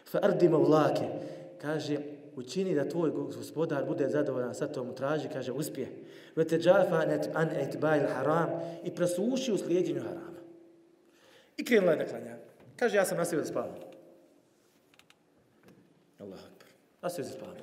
Fa 0.05 0.19
ardimo 0.23 0.57
vlake, 0.59 1.05
kaže, 1.61 1.97
učini 2.35 2.75
da 2.75 2.89
tvoj 2.89 3.11
gospodar 3.11 3.85
bude 3.85 4.09
zadovoljan 4.09 4.55
sa 4.55 4.67
tomu, 4.67 4.95
traži, 4.95 5.29
kaže, 5.33 5.51
uspije. 5.51 5.87
Vete 6.35 6.59
džafa 6.59 7.05
an 7.33 7.49
etbajl 7.49 8.07
haram 8.07 8.49
i 8.83 8.91
presuši 8.91 9.51
u 9.51 9.57
slijedjenju 9.57 10.01
harama. 10.01 10.37
I 11.57 11.65
krenula 11.65 11.91
je 11.91 11.97
da 11.97 12.05
klanja. 12.05 12.37
Kaže, 12.75 12.97
ja 12.97 13.05
sam 13.05 13.17
nastavio 13.17 13.41
da 13.41 13.47
spavam. 13.47 13.75
Allah 16.19 16.39
akbar. 16.39 16.67
Nastavio 17.01 17.29
da 17.29 17.37
spavam. 17.37 17.57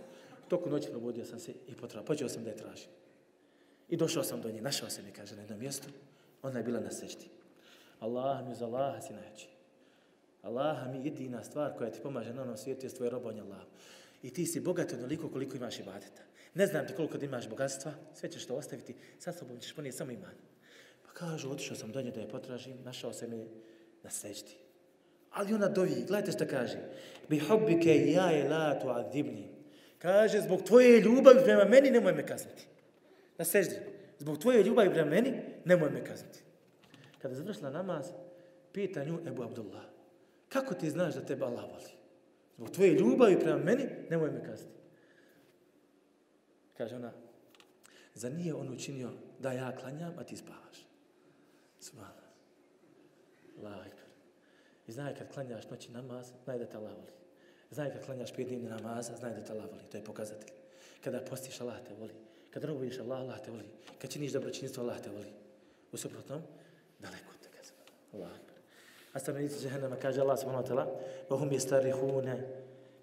Toku 0.49 0.71
noći 0.71 0.91
probudio 0.91 1.25
sam 1.25 1.39
se 1.39 1.53
i 1.67 1.75
potrao. 1.75 2.05
Počeo 2.05 2.29
sam 2.29 2.45
da 2.45 2.51
je 2.51 2.57
tražim. 2.57 2.91
I 3.89 3.97
došao 3.97 4.23
sam 4.23 4.41
do 4.41 4.51
nje, 4.51 4.61
našao 4.61 4.91
se 4.91 5.03
mi, 5.03 5.13
kaže, 5.13 5.37
na 5.37 5.43
jednom 5.43 5.59
mjestu. 5.59 5.89
Ona 6.43 6.59
je 6.59 6.65
bila 6.65 6.81
na 6.81 6.91
seždi. 6.91 7.29
Allah 8.01 8.49
mi 8.49 8.55
za 8.55 8.67
Allaha 8.67 9.01
si 9.01 9.13
najjači. 9.13 9.54
Allah 10.45 10.91
mi 10.93 11.05
jedina 11.05 11.45
stvar 11.45 11.73
koja 11.79 11.91
ti 11.91 12.01
pomaže 12.03 12.35
na 12.35 12.43
onom 12.43 12.57
svijetu 12.57 12.87
je 12.87 12.95
tvoje 12.95 13.11
robovanje 13.11 13.41
Allah. 13.41 13.63
I 14.23 14.31
ti 14.31 14.47
si 14.47 14.61
bogat 14.61 14.93
onoliko 14.93 15.29
koliko 15.29 15.57
imaš 15.57 15.81
ibadeta. 15.81 16.23
Ne 16.55 16.67
znam 16.67 16.87
ti 16.87 16.95
koliko 16.97 17.19
da 17.19 17.25
imaš 17.25 17.49
bogatstva, 17.49 17.93
sve 18.15 18.31
ćeš 18.31 18.47
to 18.47 18.55
ostaviti, 18.55 18.95
sa 19.19 19.33
sobom 19.33 19.59
ćeš 19.61 19.75
ponijeti 19.75 19.99
samo 19.99 20.11
iman. 20.11 20.35
Pa 21.07 21.13
kažu, 21.13 21.51
otišao 21.51 21.77
sam 21.77 21.93
do 21.93 22.03
nje 22.03 22.11
da 22.11 22.21
je 22.21 22.29
potražim, 22.29 22.77
našao 22.85 23.13
sam 23.13 23.33
je 23.33 23.49
na 24.03 24.11
seždi. 24.11 24.57
Ali 25.31 25.55
ona 25.55 25.69
dovi, 25.69 25.95
gledajte 26.07 26.33
što 26.33 26.47
kaže. 26.47 26.79
Bi 27.29 27.39
hobbike 27.39 28.11
ja 28.11 28.31
je 28.31 28.49
la 28.49 28.81
tu 28.81 28.89
adibni. 28.89 29.49
Kaže, 29.99 30.41
zbog 30.41 30.63
tvoje 30.63 31.01
ljubavi 31.01 31.45
prema 31.45 31.65
meni 31.65 31.91
nemoj 31.91 32.13
me 32.13 32.27
kazniti 32.27 32.67
na 33.39 33.45
seždi. 33.45 33.77
Zbog 34.19 34.39
tvoje 34.39 34.63
ljubavi 34.63 34.91
prema 34.91 35.11
meni, 35.11 35.33
nemoj 35.65 35.91
me 35.91 36.05
kazniti. 36.05 36.39
Kada 37.19 37.35
je 37.35 37.39
završila 37.39 37.71
namaz, 37.71 38.07
pita 38.73 39.05
nju 39.05 39.19
Ebu 39.27 39.43
Abdullah, 39.43 39.83
kako 40.55 40.75
ti 40.75 40.91
znaš 40.91 41.15
da 41.15 41.27
tebe 41.27 41.45
Allah 41.45 41.65
voli? 41.71 41.91
Zbog 42.57 42.71
tvoje 42.71 42.93
ljubavi 42.93 43.41
prema 43.41 43.59
meni, 43.59 43.87
nemoj 44.11 44.31
me 44.31 44.45
kazniti. 44.45 44.81
Kaže 46.77 46.97
ona, 46.97 47.13
za 48.15 48.29
nije 48.29 48.55
on 48.55 48.73
učinio 48.73 49.11
da 49.39 49.53
ja 49.53 49.77
klanjam, 49.77 50.15
a 50.19 50.25
ti 50.25 50.37
spavaš? 50.37 50.87
Subhana. 51.81 52.25
Allah 53.59 53.87
I 54.87 54.93
znaj 54.93 55.15
kad 55.15 55.33
klanjaš 55.33 55.71
noći 55.71 55.93
namaz, 55.93 56.33
znaj 56.45 56.59
da 56.59 56.67
te 56.67 56.77
Allah 56.77 56.93
voli. 56.93 57.13
Znaj 57.71 57.93
kad 57.93 58.05
klanjaš 58.05 58.33
pet 58.37 58.49
dnevni 58.49 58.69
namaza, 58.69 59.17
znaj 59.17 59.35
da 59.35 59.45
te 59.45 59.53
Allah 59.53 59.71
voli. 59.71 59.83
To 59.91 59.97
je 59.97 60.05
pokazatelj. 60.05 60.55
Kada 61.05 61.21
postiš 61.21 61.61
Allah 61.61 61.77
te 61.89 61.95
voli. 61.95 62.15
Kada 62.51 62.67
robuješ 62.67 62.99
Allah, 62.99 63.21
Allah 63.21 63.41
te 63.45 63.51
voli. 63.51 63.69
Kad 63.99 64.11
činiš 64.11 64.33
dobročinstvo, 64.33 64.83
Allah 64.83 65.01
te 65.01 65.11
voli. 65.11 65.33
U 65.93 65.97
suprotnom, 65.97 66.43
daleko 66.99 67.31
od 67.31 67.47
toga. 67.47 67.59
Allah. 68.13 68.44
A 69.15 69.19
stanovnici 69.19 69.63
džahennama 69.63 69.97
kaže 69.97 70.21
Allah 70.21 70.39
subhanahu 70.39 70.65
wa 70.65 70.69
ta'ala, 70.69 70.87
wa 71.31 71.39
hum 71.39 71.51
yastarihuna 71.51 72.37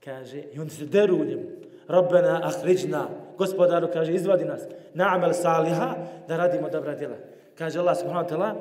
kaže, 0.04 0.44
i 0.54 0.60
oni 0.60 0.70
se 0.70 0.86
deru 0.86 1.16
u 1.16 1.26
njemu. 1.26 1.44
Rabbena 1.88 2.42
ahriđna, 2.44 3.08
gospodaru 3.38 3.88
kaže, 3.94 4.14
izvadi 4.14 4.46
nas, 4.46 4.62
na'amel 4.94 5.34
saliha, 5.34 5.96
da 6.28 6.38
radimo 6.38 6.70
dobra 6.70 6.96
djela. 6.96 7.16
Kaže 7.58 7.80
Allah 7.80 7.98
subhanahu 7.98 8.26
wa 8.26 8.30
ta'ala, 8.30 8.56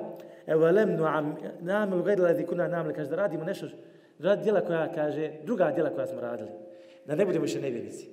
evo 0.47 0.71
lem 0.71 0.97
na'amel 1.61 2.03
gajda 2.03 2.23
ladhi 2.23 2.47
kuna 2.47 2.69
na'amel, 2.69 2.95
kaže, 2.95 3.11
da 3.11 3.17
radimo 3.17 3.45
nešto, 3.45 3.67
rad 4.19 4.43
djela 4.43 4.61
koja, 4.61 4.93
kaže, 4.93 5.33
druga 5.45 5.73
djela 5.75 5.91
koja 5.91 6.07
smo 6.07 6.21
radili. 6.21 6.51
Da 7.07 7.15
ne 7.15 7.27
budemo 7.27 7.43
više 7.43 7.61
nevjernici. 7.61 8.09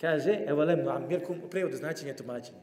Kaže, 0.00 0.38
evo 0.46 0.64
lem 0.64 0.84
nu 0.84 0.90
amirkum, 0.90 1.36
u 1.44 1.48
prevodu 1.48 1.76
značenje 1.76 2.16
tumačenje. 2.16 2.60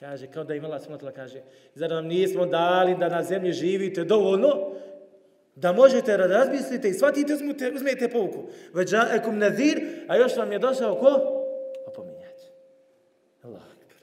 Kaže, 0.00 0.26
kao 0.26 0.44
da 0.44 0.54
im 0.54 0.64
Allah 0.64 0.80
taala 0.82 1.12
kaže, 1.12 1.40
zar 1.74 1.90
nam 1.90 2.06
nismo 2.06 2.46
dali 2.46 2.96
da 2.96 3.08
na 3.08 3.22
zemlji 3.22 3.52
živite 3.52 4.04
dovoljno, 4.04 4.72
da 5.56 5.72
možete 5.72 6.16
da 6.16 6.26
razmislite 6.26 6.88
i 6.88 6.94
shvatite, 6.94 7.34
uzmete, 7.34 7.72
uzmete 7.74 8.08
pouku. 8.08 8.48
Veđa 8.72 9.08
ekum 9.12 9.38
nazir, 9.38 9.80
a 10.08 10.16
još 10.16 10.36
vam 10.36 10.52
je 10.52 10.58
došao 10.58 10.94
ko? 10.94 11.08
Opominjač. 11.86 12.40
Allah 13.42 13.62
akbar. 13.62 13.96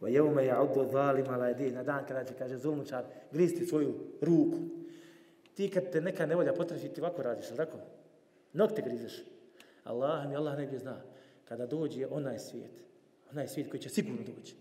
Va 0.00 0.08
jevme 0.08 0.46
ja 0.46 0.68
zalim 0.92 1.28
ala 1.28 1.50
edi, 1.50 1.70
na 1.70 1.82
dan 1.82 2.04
kada 2.08 2.24
će, 2.24 2.34
kaže, 2.38 2.56
zulmučar, 2.56 3.04
gristi 3.32 3.66
svoju 3.66 3.94
ruku. 4.20 4.58
Ti 5.54 5.70
kad 5.70 5.90
te 5.90 6.00
neka 6.00 6.26
nevolja 6.26 6.52
potraži, 6.52 6.88
ti 6.88 7.00
ovako 7.00 7.22
radiš, 7.22 7.46
ali 7.48 7.56
tako? 7.56 7.78
Nog 8.52 8.72
te 8.72 8.82
grizeš. 8.82 9.22
Allah 9.84 10.28
mi, 10.28 10.36
Allah 10.36 10.58
ne 10.58 10.66
bi 10.66 10.78
zna 10.78 10.96
kada 11.44 11.66
dođe 11.66 12.06
onaj 12.10 12.38
svijet, 12.38 12.70
onaj 13.32 13.48
svijet 13.48 13.70
koji 13.70 13.80
će 13.80 13.88
sigurno 13.88 14.22
doći, 14.36 14.54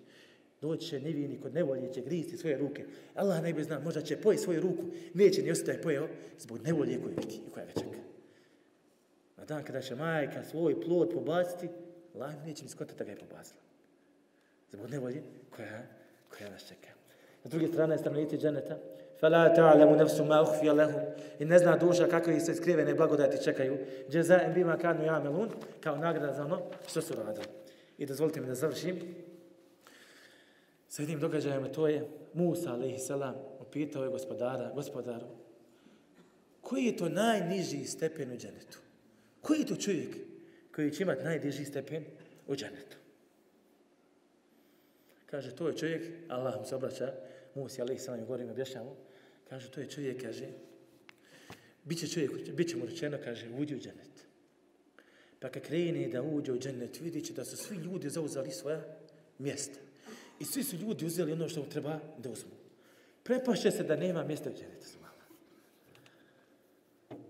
doći 0.61 0.87
će 0.87 1.01
nevini 1.01 1.41
kod 1.41 1.55
nevolje, 1.55 1.93
će 1.93 2.01
gristi 2.01 2.37
svoje 2.37 2.59
ruke. 2.59 2.85
Allah 3.15 3.43
najbolje 3.43 3.65
zna, 3.65 3.79
možda 3.79 4.03
će 4.03 4.17
poje 4.17 4.39
svoju 4.39 4.61
ruku, 4.61 4.83
neće 5.15 5.43
ni 5.43 5.51
ostaje 5.51 5.83
pojeo 5.83 6.09
zbog 6.39 6.63
nevolje 6.63 7.01
koju 7.03 7.15
vidi 7.17 7.41
i 7.49 7.51
koja 7.51 7.67
ga 7.67 7.73
čeka. 7.73 7.99
Na 9.37 9.45
dan 9.45 9.65
kada 9.65 9.81
će 9.81 9.95
majka 9.95 10.45
svoj 10.45 10.81
plod 10.81 11.11
pobaciti, 11.11 11.69
Allah 12.15 12.47
neće 12.47 12.63
ni 12.63 12.69
skotati 12.69 12.99
da 12.99 13.05
ga 13.05 13.11
je 13.11 13.19
pobacila. 13.19 13.61
Zbog 14.73 14.91
nevolje 14.91 15.23
koja, 15.51 15.87
koja 16.29 16.51
nas 16.51 16.69
čeka. 16.69 16.89
Na 17.45 17.51
druge 17.51 17.67
strane, 17.69 17.99
stanovnici 17.99 18.39
dženeta, 18.39 18.79
فلا 19.21 19.49
تعلم 19.49 19.95
نفس 19.95 20.21
ما 20.21 20.43
اخفي 20.43 20.69
لهم 20.69 21.01
i 21.41 21.45
ne 21.45 21.59
zna 21.59 21.77
duša 21.77 22.09
kakve 22.09 22.41
se 22.41 22.55
skrivene 22.55 22.95
blagodati 22.95 23.45
čekaju 23.45 23.79
jazaa'an 24.09 24.55
bima 24.55 24.77
kanu 24.79 25.05
ya'malun 25.05 25.49
kao 25.81 25.97
nagrada 25.97 26.33
za 26.33 26.45
ono 26.45 26.61
što 26.87 27.03
su 27.03 27.15
radili 27.15 27.47
i 27.99 28.07
dozvolite 28.07 28.41
mi 28.41 28.47
da 28.47 28.55
završim 28.55 29.01
sa 30.92 31.02
jednim 31.02 31.20
događajem 31.20 31.72
to 31.74 31.88
je 31.88 32.04
Musa 32.34 32.74
alejhi 32.74 33.00
selam 33.00 33.36
upitao 33.60 34.04
je 34.04 34.10
gospodara 34.10 34.72
gospodaru 34.76 35.28
koji 36.62 36.86
je 36.86 36.98
to 36.98 37.10
najniži 37.10 37.86
stepen 37.86 38.32
u 38.32 38.38
dženetu 38.38 38.80
koji 39.42 39.60
je 39.60 39.66
to 39.66 39.76
čovjek 39.76 40.16
koji 40.76 40.92
će 40.92 41.04
imati 41.04 41.24
najniži 41.24 41.66
stepen 41.66 42.04
u 42.48 42.56
dženetu 42.56 42.98
kaže 45.26 45.56
to 45.56 45.68
je 45.68 45.78
čovjek 45.78 46.04
Allah 46.28 46.60
mu 46.60 46.66
se 46.66 46.76
obraća 46.76 47.14
Musa 47.56 47.82
alejhi 47.82 48.00
selam 48.00 48.26
govorim 48.26 48.50
objašnjamo, 48.50 48.96
Kaže, 49.52 49.68
to 49.68 49.82
je 49.84 49.90
čovjek, 49.90 50.22
kaže, 50.22 50.48
bit 51.84 52.00
će 52.00 52.08
čovjek, 52.08 52.52
bit 52.56 52.70
će 52.70 52.78
mu 52.78 52.86
rečeno, 52.86 53.18
kaže, 53.24 53.50
uđi 53.60 53.76
u 53.76 53.80
dženet. 53.80 54.16
Pa 55.40 55.50
kad 55.50 55.64
krene 55.64 56.08
da 56.08 56.22
uđe 56.22 56.52
u 56.52 56.60
dženet, 56.60 57.00
vidit 57.02 57.26
će 57.26 57.34
da 57.34 57.46
su 57.46 57.58
svi 57.58 57.76
ljudi 57.78 58.10
zauzali 58.10 58.52
svoja 58.52 58.84
mjesta. 59.38 59.80
I 60.42 60.46
svi 60.46 60.64
su 60.64 60.76
ljudi 60.76 61.06
uzeli 61.06 61.32
ono 61.32 61.50
što 61.50 61.62
treba 61.62 62.00
da 62.18 62.30
uzmu. 62.30 62.52
Prepašće 63.24 63.72
se 63.72 63.84
da 63.84 63.96
nema 63.96 64.24
mjesta 64.24 64.50
u 64.50 64.54
džennetu. 64.54 64.88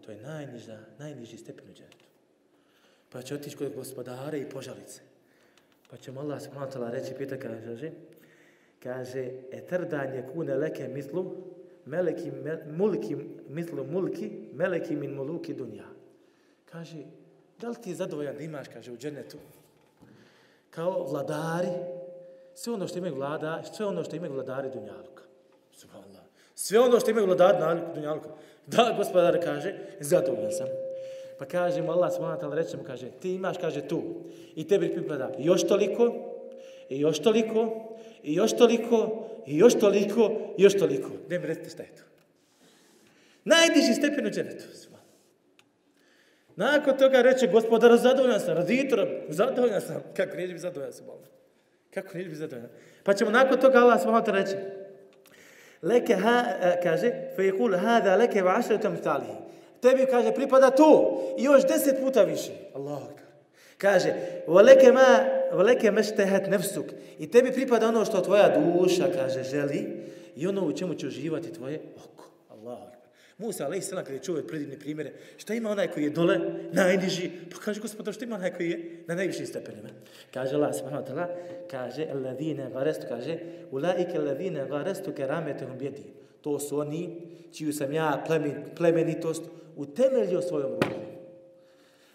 To 0.06 0.12
je 0.12 0.22
najniža, 0.22 0.80
najniži 1.00 1.38
stepen 1.38 1.70
u 1.70 1.74
dženetu. 1.74 2.06
Pa 3.10 3.22
će 3.22 3.36
otići 3.36 3.58
kod 3.58 3.76
gospodare 3.76 4.40
i 4.40 4.50
požalice. 4.50 5.02
Pa 5.90 5.98
će 5.98 6.12
mu 6.12 6.20
Allah 6.20 6.42
smutala 6.42 6.92
reći, 6.92 7.14
pita 7.18 7.38
kaže, 7.38 7.92
kaže, 8.84 9.30
etrdanje 9.52 10.24
kune 10.34 10.56
leke 10.56 10.88
mitlu, 10.88 11.52
meleki 11.86 12.32
mulki 12.78 13.16
mislu 13.50 13.84
mulki 13.84 14.32
meleki 14.54 14.96
min 14.96 15.16
muluki 15.16 15.54
dunja 15.54 15.86
kaže 16.66 16.98
da 17.60 17.70
li 17.70 17.76
ti 17.84 17.90
je 17.90 17.96
zadovoljan 17.96 18.38
da 18.38 18.44
imaš 18.44 18.68
kaže 18.68 18.92
u 18.92 18.98
dženetu, 18.98 19.38
kao 20.70 21.08
vladari 21.12 22.01
sve 22.54 22.74
ono 22.74 22.88
što 22.88 22.98
imaju 22.98 23.16
vlada 23.16 23.64
sve 23.74 23.86
ono 23.86 24.04
što 24.04 24.16
imaju 24.16 24.34
vladari 24.34 24.70
dunjaluka 24.70 25.24
subhanallah 25.72 26.22
Sve 26.62 26.80
ono 26.80 27.00
što 27.00 27.12
imaju 27.12 27.26
vladar 27.26 27.60
na 27.60 27.94
dunjalku. 27.96 28.30
Da, 28.68 28.94
gospodar 28.98 29.40
kaže, 29.44 29.74
zadovoljan 30.00 30.52
sam. 30.52 30.68
Pa 31.40 31.46
kaže 31.46 31.82
mu 31.82 31.92
Allah 31.92 32.14
subhanahu 32.14 32.42
ta'ala, 32.42 32.56
reče 32.56 32.78
mu, 32.78 32.84
kaže, 32.84 33.08
ti 33.22 33.34
imaš, 33.34 33.58
kaže, 33.58 33.82
tu. 33.88 34.02
I 34.56 34.68
tebi 34.68 34.94
pripada 34.94 35.32
još 35.40 35.64
toliko, 35.68 36.16
i 36.90 37.00
još 37.00 37.20
toliko, 37.20 37.62
i 38.24 38.36
još 38.36 38.54
toliko, 38.58 39.26
i 39.48 39.58
još 39.58 39.80
toliko, 39.80 40.32
i 40.58 40.64
još 40.64 40.78
toliko. 40.78 41.10
Ne 41.30 41.40
mi 41.40 41.48
recite 41.48 41.70
šta 41.70 41.84
je 41.84 41.90
to. 41.90 42.04
Najdiži 43.44 43.94
stepen 43.94 44.26
u 44.26 44.30
dženetu. 44.30 44.64
Nakon 46.56 46.98
toga 46.98 47.22
reče, 47.22 47.48
gospodar, 47.48 47.98
zadovoljan 47.98 48.40
sam, 48.40 48.56
raditor, 48.56 49.08
zadovoljan 49.30 49.82
sam. 49.82 50.04
Kako 50.16 50.36
neće 50.36 50.48
biti 50.48 50.60
zadovoljan 50.60 50.94
sam, 50.94 51.06
Boga? 51.06 51.41
Kako 51.94 52.18
neće 52.18 52.30
biti 52.30 52.40
zadovoljan? 52.40 52.70
Pa 53.04 53.14
ćemo 53.14 53.32
nakon 53.32 53.60
toga 53.60 53.78
Allah 53.78 54.02
subhanahu 54.02 54.26
ta'ala 54.26 54.44
reći, 54.44 54.56
leke 55.82 56.16
ha, 56.16 56.44
e, 56.62 56.82
kaže, 56.84 57.12
fe 57.36 57.44
je 57.44 57.58
kul 57.58 57.78
hada 57.78 58.16
leke 58.16 58.42
va 58.42 58.56
ašretom 58.58 58.98
talihi. 58.98 59.34
Tebi, 59.82 60.06
kaže, 60.06 60.32
pripada 60.32 60.70
to 60.70 61.22
i 61.38 61.44
još 61.44 61.68
deset 61.68 62.02
puta 62.02 62.24
više. 62.24 62.52
Allahu 62.74 63.04
akbar. 63.04 63.26
Kaže, 63.78 64.14
voleke 64.48 64.92
ma, 64.92 65.26
voleke 65.54 65.92
meštehet 65.92 66.48
nefsuk. 66.48 66.86
I 67.20 67.32
tebi 67.32 67.52
pripada 67.52 67.88
ono 67.88 68.06
što 68.06 68.22
tvoja 68.22 68.50
duša, 68.58 69.06
kaže, 69.16 69.44
želi 69.44 69.88
i 70.36 70.48
ono 70.48 70.66
u 70.66 70.74
čemu 70.74 70.94
će 70.94 71.08
uživati 71.08 71.54
tvoje 71.54 71.82
oko. 71.96 72.30
Allahu. 72.50 72.91
Musa, 73.42 73.66
alaih 73.66 73.84
sallam, 73.84 74.06
kada 74.06 74.16
je 74.18 74.24
čuo 74.24 74.42
predivne 74.48 74.80
primjere, 74.80 75.12
šta 75.38 75.54
ima 75.54 75.70
onaj 75.70 75.88
koji 75.92 76.04
je 76.04 76.10
dole, 76.10 76.40
najniži, 76.72 77.30
pa 77.52 77.58
kaže 77.58 77.82
gospodar, 77.82 78.14
šta 78.14 78.26
ima 78.26 78.36
onaj 78.36 78.54
koji 78.54 78.70
je 78.70 79.04
na 79.08 79.16
najvišim 79.16 79.48
stepenima? 79.48 79.90
Kaže 80.34 80.56
Allah, 80.56 80.76
subhanahu 80.76 81.04
wa 81.04 81.08
ta'ala, 81.08 81.28
kaže, 81.72 82.06
alladhine 82.14 82.70
varestu, 82.70 83.06
kaže, 83.10 83.38
ulaike 83.72 84.18
alladhine 84.18 84.66
varestu 84.66 85.14
kerametehum 85.14 85.78
bjedi. 85.78 86.04
To 86.42 86.60
su 86.60 86.80
oni 86.80 87.22
čiju 87.54 87.74
sam 87.74 87.94
ja 87.94 88.24
plemenitost 88.78 89.44
utemeljio 89.76 90.42
svojom 90.42 90.72
rukom. 90.72 91.02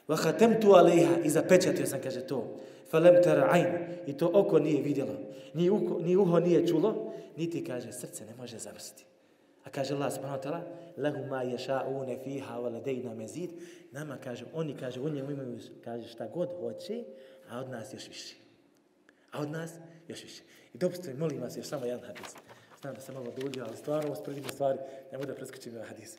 Vahatemtu 0.08 0.72
alejha 0.72 1.16
i 1.24 1.30
zapečatio 1.30 1.86
sam, 1.86 2.00
kaže 2.02 2.20
to. 2.20 2.60
Falem 2.90 3.22
tera 3.22 3.48
ajn. 3.50 3.66
I 4.06 4.12
to 4.12 4.30
oko 4.34 4.58
nije 4.58 4.82
vidjelo. 4.82 5.16
Ni, 5.54 5.70
uko, 5.70 5.98
ni 6.00 6.16
uho 6.16 6.40
nije 6.40 6.66
čulo. 6.66 7.12
Niti, 7.36 7.64
kaže, 7.64 7.92
srce 7.92 8.26
ne 8.26 8.34
može 8.34 8.58
zavrstiti. 8.58 9.15
A 9.66 9.70
kaže 9.70 9.94
Allah 9.94 10.12
subhanahu 10.14 10.38
wa 10.38 10.42
ta'ala, 10.42 10.62
lehu 10.96 11.26
ma 11.26 11.42
ješa'une 11.42 12.22
fiha 12.22 12.54
wa 12.54 12.70
ladejna 12.70 13.14
mezid. 13.14 13.50
Nama 13.92 14.16
kaže, 14.24 14.44
oni 14.54 14.76
kaže, 14.78 15.00
u 15.00 15.08
njemu 15.08 15.30
imaju, 15.30 15.58
kaže, 15.84 16.08
šta 16.08 16.26
god 16.26 16.48
hoće, 16.60 17.04
a 17.50 17.60
od 17.60 17.70
nas 17.70 17.94
još 17.94 18.08
više. 18.08 18.34
A 19.32 19.42
od 19.42 19.50
nas 19.50 19.70
još 20.08 20.22
više. 20.22 20.42
I 20.74 20.78
dopustite, 20.78 21.14
molim 21.14 21.40
vas, 21.40 21.56
još 21.56 21.66
samo 21.66 21.86
jedan 21.86 22.00
hadis. 22.06 22.34
Znam 22.80 22.94
da 22.94 23.00
sam 23.00 23.14
malo 23.14 23.32
duljio, 23.36 23.64
ali 23.68 23.76
stvarno, 23.76 24.10
ovo 24.10 24.48
stvari, 24.48 24.78
ne 25.12 25.18
mogu 25.18 25.26
da 25.26 25.34
preskočim 25.34 25.74
na 25.74 25.84
hadis. 25.84 26.18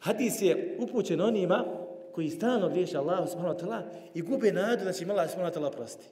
Hadis 0.00 0.42
je 0.42 0.76
upućen 0.78 1.20
onima 1.20 1.64
koji 2.12 2.30
stalno 2.30 2.68
griješe 2.68 2.98
Allahu 2.98 3.28
subhanahu 3.28 3.58
wa 3.58 3.64
ta'ala 3.64 3.82
i 4.14 4.22
gube 4.22 4.52
nadu 4.52 4.84
da 4.84 4.92
će 4.92 5.04
im 5.04 5.10
Allah 5.10 5.30
subhanahu 5.30 5.54
wa 5.54 5.60
ta'ala 5.60 5.72
prosti. 5.72 6.06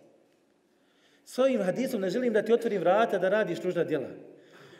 S 1.24 1.38
ovim 1.38 1.62
hadisom 1.62 2.00
ne 2.00 2.10
želim 2.10 2.32
da 2.32 2.42
ti 2.42 2.52
otvorim 2.52 2.80
vrata 2.80 3.18
da 3.18 3.28
radiš 3.28 3.62
nužna 3.62 3.84
djela. 3.84 4.08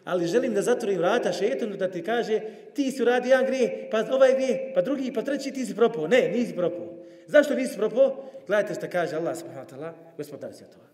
Ali 0.04 0.26
želim 0.26 0.54
da 0.54 0.62
zatvorim 0.62 0.98
vrata 0.98 1.32
šetanu 1.32 1.76
da 1.76 1.90
ti 1.90 2.02
kaže 2.02 2.40
ti 2.74 2.90
si 2.90 3.02
uradio 3.02 3.30
jedan 3.30 3.46
grije, 3.46 3.88
pa 3.90 4.04
ovaj 4.14 4.34
grije, 4.34 4.72
pa 4.74 4.82
drugi, 4.82 5.12
pa 5.12 5.22
treći 5.22 5.52
ti 5.52 5.66
si 5.66 5.76
propao. 5.76 6.06
Ne, 6.06 6.28
nisi 6.28 6.56
propao. 6.56 6.88
Zašto 7.26 7.54
nisi 7.54 7.76
propao? 7.76 8.30
Gledajte 8.46 8.74
što 8.74 8.90
kaže 8.90 9.16
Allah 9.16 9.36
subhanahu 9.36 9.66
wa 9.66 9.74
ta'ala, 9.74 9.92
gospodar 10.16 10.52
svjetova. 10.54 10.86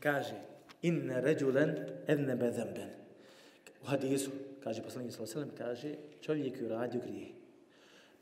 Kaže, 0.00 0.34
inne 0.82 1.20
ređulen 1.20 1.76
edne 2.06 2.36
bezemben. 2.36 2.90
U 3.82 3.86
hadisu, 3.86 4.30
kaže 4.64 4.82
poslanik 4.82 5.12
sallallahu 5.12 5.38
alejhi 5.38 5.50
ve 5.50 5.56
sellem 5.56 5.76
kaže 5.76 5.94
čovjek 6.20 6.60
je 6.60 6.66
uradio 6.66 7.00
grije. 7.00 7.28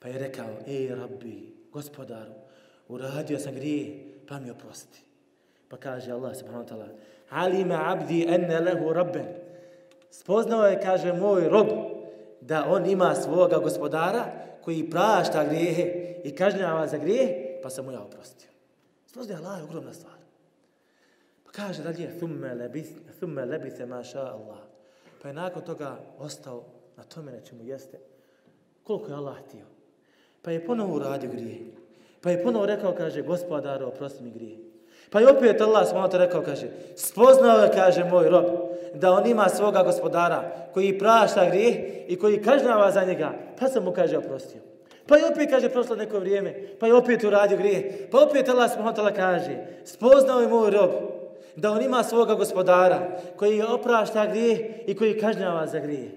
Pa 0.01 0.09
je 0.09 0.19
rekao: 0.19 0.57
"Ej 0.67 0.89
Rabbi, 0.89 1.55
gospodaru, 1.73 2.33
uradio 2.89 3.39
sam 3.39 3.55
grije, 3.55 4.05
pa 4.29 4.41
mi 4.41 4.51
oprosti." 4.51 5.01
Pa 5.69 5.77
kaže 5.77 6.13
Allah 6.13 6.37
subhanahu 6.37 6.65
wa 6.65 6.69
ta'ala: 6.69 6.89
"Alima 7.31 7.75
'abdi 7.75 8.27
anna 8.29 8.61
lahu 8.61 8.93
rabban." 8.93 9.44
Spoznao 10.15 10.67
je, 10.67 10.81
kaže 10.81 11.13
moj 11.13 11.49
rob, 11.49 11.67
da 12.41 12.65
on 12.69 12.87
ima 12.87 13.15
svoga 13.15 13.59
gospodara 13.59 14.25
koji 14.61 14.91
prašta 14.91 15.45
grijehe 15.45 16.15
i 16.25 16.35
kažnjava 16.37 16.87
za 16.87 16.99
grijehe, 16.99 17.61
pa 17.63 17.71
sam 17.71 17.85
mu 17.85 17.93
ja 17.93 18.01
oprostio. 18.03 18.49
Spoznao 19.07 19.39
Allah 19.39 19.59
je 19.59 19.65
ogromna 19.65 19.93
stvar. 19.93 20.15
Pa 21.45 21.51
kaže 21.53 21.83
dalje, 21.83 22.19
thumme 22.19 22.55
lebith, 22.55 22.91
thumme 23.19 23.45
lebithe 23.45 23.87
maša 23.87 24.21
Allah. 24.21 24.59
Pa 25.23 25.29
je 25.29 25.35
nakon 25.35 25.63
toga 25.63 25.97
ostao 26.19 26.65
na 26.97 27.05
tome 27.05 27.33
na 27.33 27.41
čemu 27.41 27.63
jeste. 27.63 27.99
Koliko 28.85 29.09
je 29.09 29.15
Allah 29.15 29.37
htio. 29.49 29.67
Pa 30.43 30.51
je 30.51 30.67
ponovo 30.67 30.95
uradio 30.95 31.31
grije. 31.31 31.59
Pa 32.21 32.31
je 32.31 32.43
ponovo 32.43 32.67
rekao, 32.67 32.95
kaže, 32.95 33.23
gospodaro, 33.23 33.87
oprosti 33.87 34.23
mi 34.23 34.31
grije. 34.31 34.59
Pa 35.11 35.21
je 35.21 35.31
opet 35.31 35.61
Allah 35.61 35.89
smo 35.89 36.09
to 36.09 36.19
rekao, 36.19 36.43
kaže, 36.43 36.69
spoznao 36.97 37.59
je, 37.59 37.71
kaže, 37.75 38.05
moj 38.05 38.29
rob, 38.29 38.45
da 38.95 39.13
on 39.13 39.27
ima 39.27 39.49
svoga 39.49 39.83
gospodara 39.83 40.69
koji 40.75 40.99
prašta 40.99 41.51
grijeh 41.51 41.77
i 42.09 42.17
koji 42.19 42.43
kažnjava 42.43 42.91
za 42.91 43.05
njega. 43.05 43.33
Pa 43.61 43.69
sam 43.69 43.85
mu, 43.85 43.93
kaže, 43.93 44.19
oprostio. 44.19 44.61
Pa 45.07 45.17
je 45.17 45.27
opet, 45.27 45.51
kaže, 45.51 45.69
prošlo 45.69 45.97
neko 45.97 46.19
vrijeme, 46.19 46.55
pa 46.81 46.87
je 46.87 46.95
opet 46.95 47.25
uradio 47.25 47.59
grije. 47.59 48.09
Pa 48.11 48.23
opet 48.23 48.49
Allah 48.49 48.73
smo 48.73 48.95
kaže, 49.17 49.57
spoznao 49.85 50.41
je 50.41 50.49
moj 50.49 50.71
rob, 50.71 50.91
da 51.57 51.71
on 51.71 51.83
ima 51.83 52.03
svoga 52.03 52.35
gospodara 52.35 53.21
koji 53.37 53.57
je 53.57 53.67
oprašta 53.67 54.27
grijeh 54.27 54.61
i 54.87 54.97
koji 54.97 55.19
kažnjava 55.19 55.67
za 55.67 55.79
grije. 55.79 56.11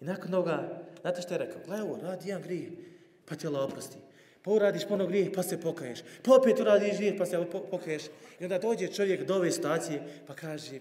I 0.00 0.04
nakon 0.04 0.30
toga, 0.30 0.68
znate 1.00 1.22
što 1.22 1.34
je 1.34 1.38
rekao? 1.38 1.60
Gledaj 1.66 1.86
ovo, 1.86 1.98
radi 2.02 2.28
jedan 2.28 2.42
grije, 2.42 2.70
pa 3.28 3.34
ti 3.34 3.46
Allah 3.46 3.64
oprosti. 3.64 3.96
Pa 4.42 4.50
uradiš 4.50 4.84
ponovno 4.84 5.06
grije, 5.06 5.32
pa 5.32 5.42
se 5.42 5.60
pokaješ. 5.60 5.98
Pa 6.22 6.34
opet 6.34 6.60
uradiš 6.60 6.96
grije, 6.96 7.18
pa 7.18 7.26
se 7.26 7.44
pokaješ. 7.70 8.02
I 8.40 8.44
onda 8.44 8.58
dođe 8.58 8.88
čovjek 8.88 9.26
do 9.26 9.34
ove 9.34 9.50
stacije, 9.50 10.02
pa 10.26 10.34
kaže, 10.34 10.78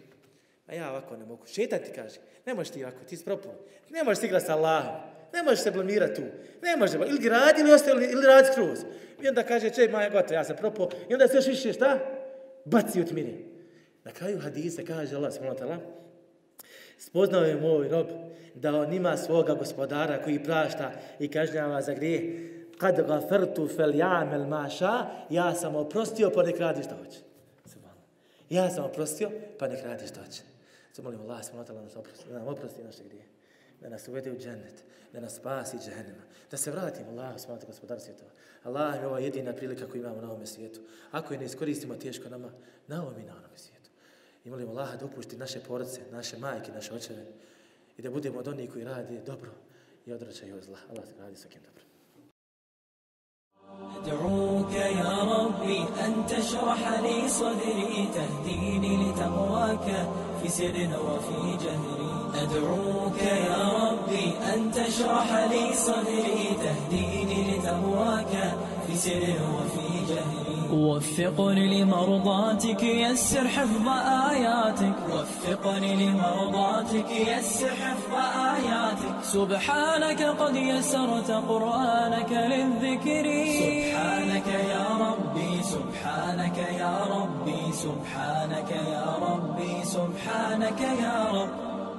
a 0.68 0.74
ja 0.76 0.89
ovako 0.89 1.18
ne 1.18 1.26
mogu. 1.26 1.45
Šetan 1.45 1.80
ti 1.80 1.91
kaže, 1.95 2.20
ne 2.45 2.53
možeš 2.53 2.74
ti 2.74 2.84
ovako, 2.84 3.03
ti 3.09 3.18
si 3.18 3.26
propao. 3.26 3.53
Ne 3.89 4.03
možeš 4.03 4.20
ti 4.20 4.26
igrati 4.26 4.45
sa 4.45 4.55
Allahom. 4.55 4.95
Ne 5.34 5.43
možeš 5.43 5.59
se 5.59 5.72
blamirati 5.72 6.16
tu. 6.16 6.22
Ne 6.61 6.78
možeš, 6.78 6.95
ili 6.95 7.30
radi 7.30 7.61
ili 7.61 7.74
ostaje, 7.74 8.11
ili 8.11 8.26
radi 8.26 8.47
skroz. 8.51 8.80
I 9.22 9.28
onda 9.28 9.43
kaže, 9.43 9.70
čej, 9.70 9.88
maja, 9.88 10.09
gotovo, 10.09 10.34
ja 10.34 10.43
sam 10.43 10.55
propao. 10.55 10.89
I 11.09 11.14
onda 11.14 11.28
se 11.28 11.38
još 11.38 11.47
više, 11.47 11.74
šta? 11.74 11.99
Baci 12.66 13.01
u 13.01 13.05
tmine. 13.05 13.34
Na 14.03 14.11
kraju 14.11 14.39
hadisa 14.39 14.82
kaže 14.88 15.16
Allah 15.16 15.34
s.w.t. 15.34 15.78
Spoznao 16.97 17.43
je 17.43 17.55
moj 17.55 17.88
rob 17.88 18.07
da 18.55 18.76
on 18.80 18.93
ima 18.93 19.18
svoga 19.18 19.53
gospodara 19.53 20.22
koji 20.24 20.43
prašta 20.43 20.91
i 21.20 21.28
kažnjava 21.28 21.82
za 21.82 21.93
grije. 21.93 22.49
Kad 22.78 23.07
gafertu 23.07 23.68
fel 23.68 23.95
jamel 23.95 24.47
maša, 24.47 25.05
ja 25.30 25.53
sam 25.55 25.76
oprostio 25.76 26.30
pa 26.30 26.43
nek 26.43 26.59
radi 26.59 26.84
što 26.84 26.95
hoće. 26.95 27.20
Ja 28.49 28.70
sam 28.70 28.86
oprostio 28.86 29.32
pa 29.59 29.68
nek 29.68 29.84
radi 29.84 30.07
što 30.07 30.20
hoće. 30.20 30.52
Zato 30.92 31.02
molim 31.02 31.20
Allah 31.20 31.44
s.w.t. 31.44 31.72
da 31.72 31.82
nas 31.82 31.96
oprosti, 31.96 32.28
da 32.28 32.38
nam 32.38 32.48
oprosti 32.48 32.82
naše 32.82 33.04
grije. 33.04 33.24
Da 33.80 33.88
nas 33.88 34.09
uvede 34.09 34.32
u 34.32 34.38
džennet, 34.38 34.84
da 35.12 35.20
nas 35.20 35.36
spasi 35.36 35.78
džehennema, 35.78 36.22
da 36.50 36.56
se 36.56 36.70
vratimo 36.70 37.11
Allah 37.11 37.40
s.w.t. 37.40 37.66
gospodar 37.66 38.00
svjetova. 38.00 38.30
Allah 38.62 38.94
je 39.00 39.06
ova 39.06 39.18
jedina 39.18 39.52
prilika 39.52 39.86
koju 39.86 40.02
imamo 40.02 40.20
na 40.20 40.30
ovom 40.30 40.46
svijetu. 40.46 40.80
Ako 41.11 41.34
je 41.34 41.38
ne 41.38 41.46
iskoristimo 41.46 41.94
teško 41.94 42.28
nama, 42.28 42.50
na 42.86 43.02
ovom 43.02 43.20
i 43.20 43.24
na 43.24 43.32
onom 43.32 43.56
svijetu. 43.56 43.90
I 44.44 44.50
molim 44.50 44.68
Allah 44.68 44.98
da 44.98 45.06
upušti 45.06 45.36
naše 45.36 45.61
porodice, 45.61 46.00
naše 46.12 46.38
majke, 46.38 46.72
naše 46.72 46.94
očeve 46.94 47.24
i 47.98 48.02
da 48.02 48.11
budemo 48.11 48.38
od 48.38 48.48
onih 48.48 48.72
koji 48.72 48.84
radi 48.84 49.20
dobro 49.26 49.50
i 50.06 50.12
odvraćaju 50.12 50.56
od 50.56 50.62
zla. 50.62 50.78
Allah 50.90 51.09
se 51.09 51.14
radi 51.18 51.36
sa 51.36 51.48
kim 51.48 51.62
dobro. 51.62 51.78
أدعوك 53.96 54.72
يا 54.72 55.14
ربي 55.22 55.78
أن 56.04 56.26
تشرح 56.26 57.00
لي 57.00 57.28
صدري 57.28 58.09
تهديني 58.14 59.11
لتقواك 59.11 59.86
في 60.43 60.49
سر 60.49 60.75
وفي 61.07 61.57
جهري 61.63 62.11
أدعوك 62.35 63.17
يا 63.21 63.63
ربي 63.83 64.33
أن 64.53 64.71
تشرح 64.71 65.33
لي 65.51 65.73
صدري 65.73 66.57
تهديني 66.63 67.51
لتقواك 67.51 68.33
في 68.87 68.95
سر 68.97 69.23
وفي 69.55 70.13
جهري. 70.13 70.53
وفقني 70.73 71.83
لمرضاتك 71.83 72.83
يسر 72.83 73.47
حفظ 73.47 73.87
آياتك. 74.31 74.95
وفقني 75.13 75.95
لمرضاتك 75.95 77.11
يسر 77.11 77.69
حفظ 77.69 78.13
آياتك. 78.55 79.23
سبحانك 79.23 80.21
قد 80.23 80.55
يسرت 80.55 81.31
قرآنك 81.31 82.31
للذكر. 82.31 83.25
سبحانك 83.59 84.47
يا 84.47 84.87
ربي 84.99 85.22
سبحانك 85.74 86.57
يا 86.57 86.95
ربي 87.15 87.71
سبحانك 87.71 88.71
يا 88.71 89.05
ربي 89.28 89.74
سبحانك 89.84 90.82
يا 90.82 91.17
رب. 91.38 91.72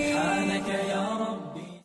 سبحانك 0.00 0.68
يا 0.88 1.08
رب. 1.20 1.49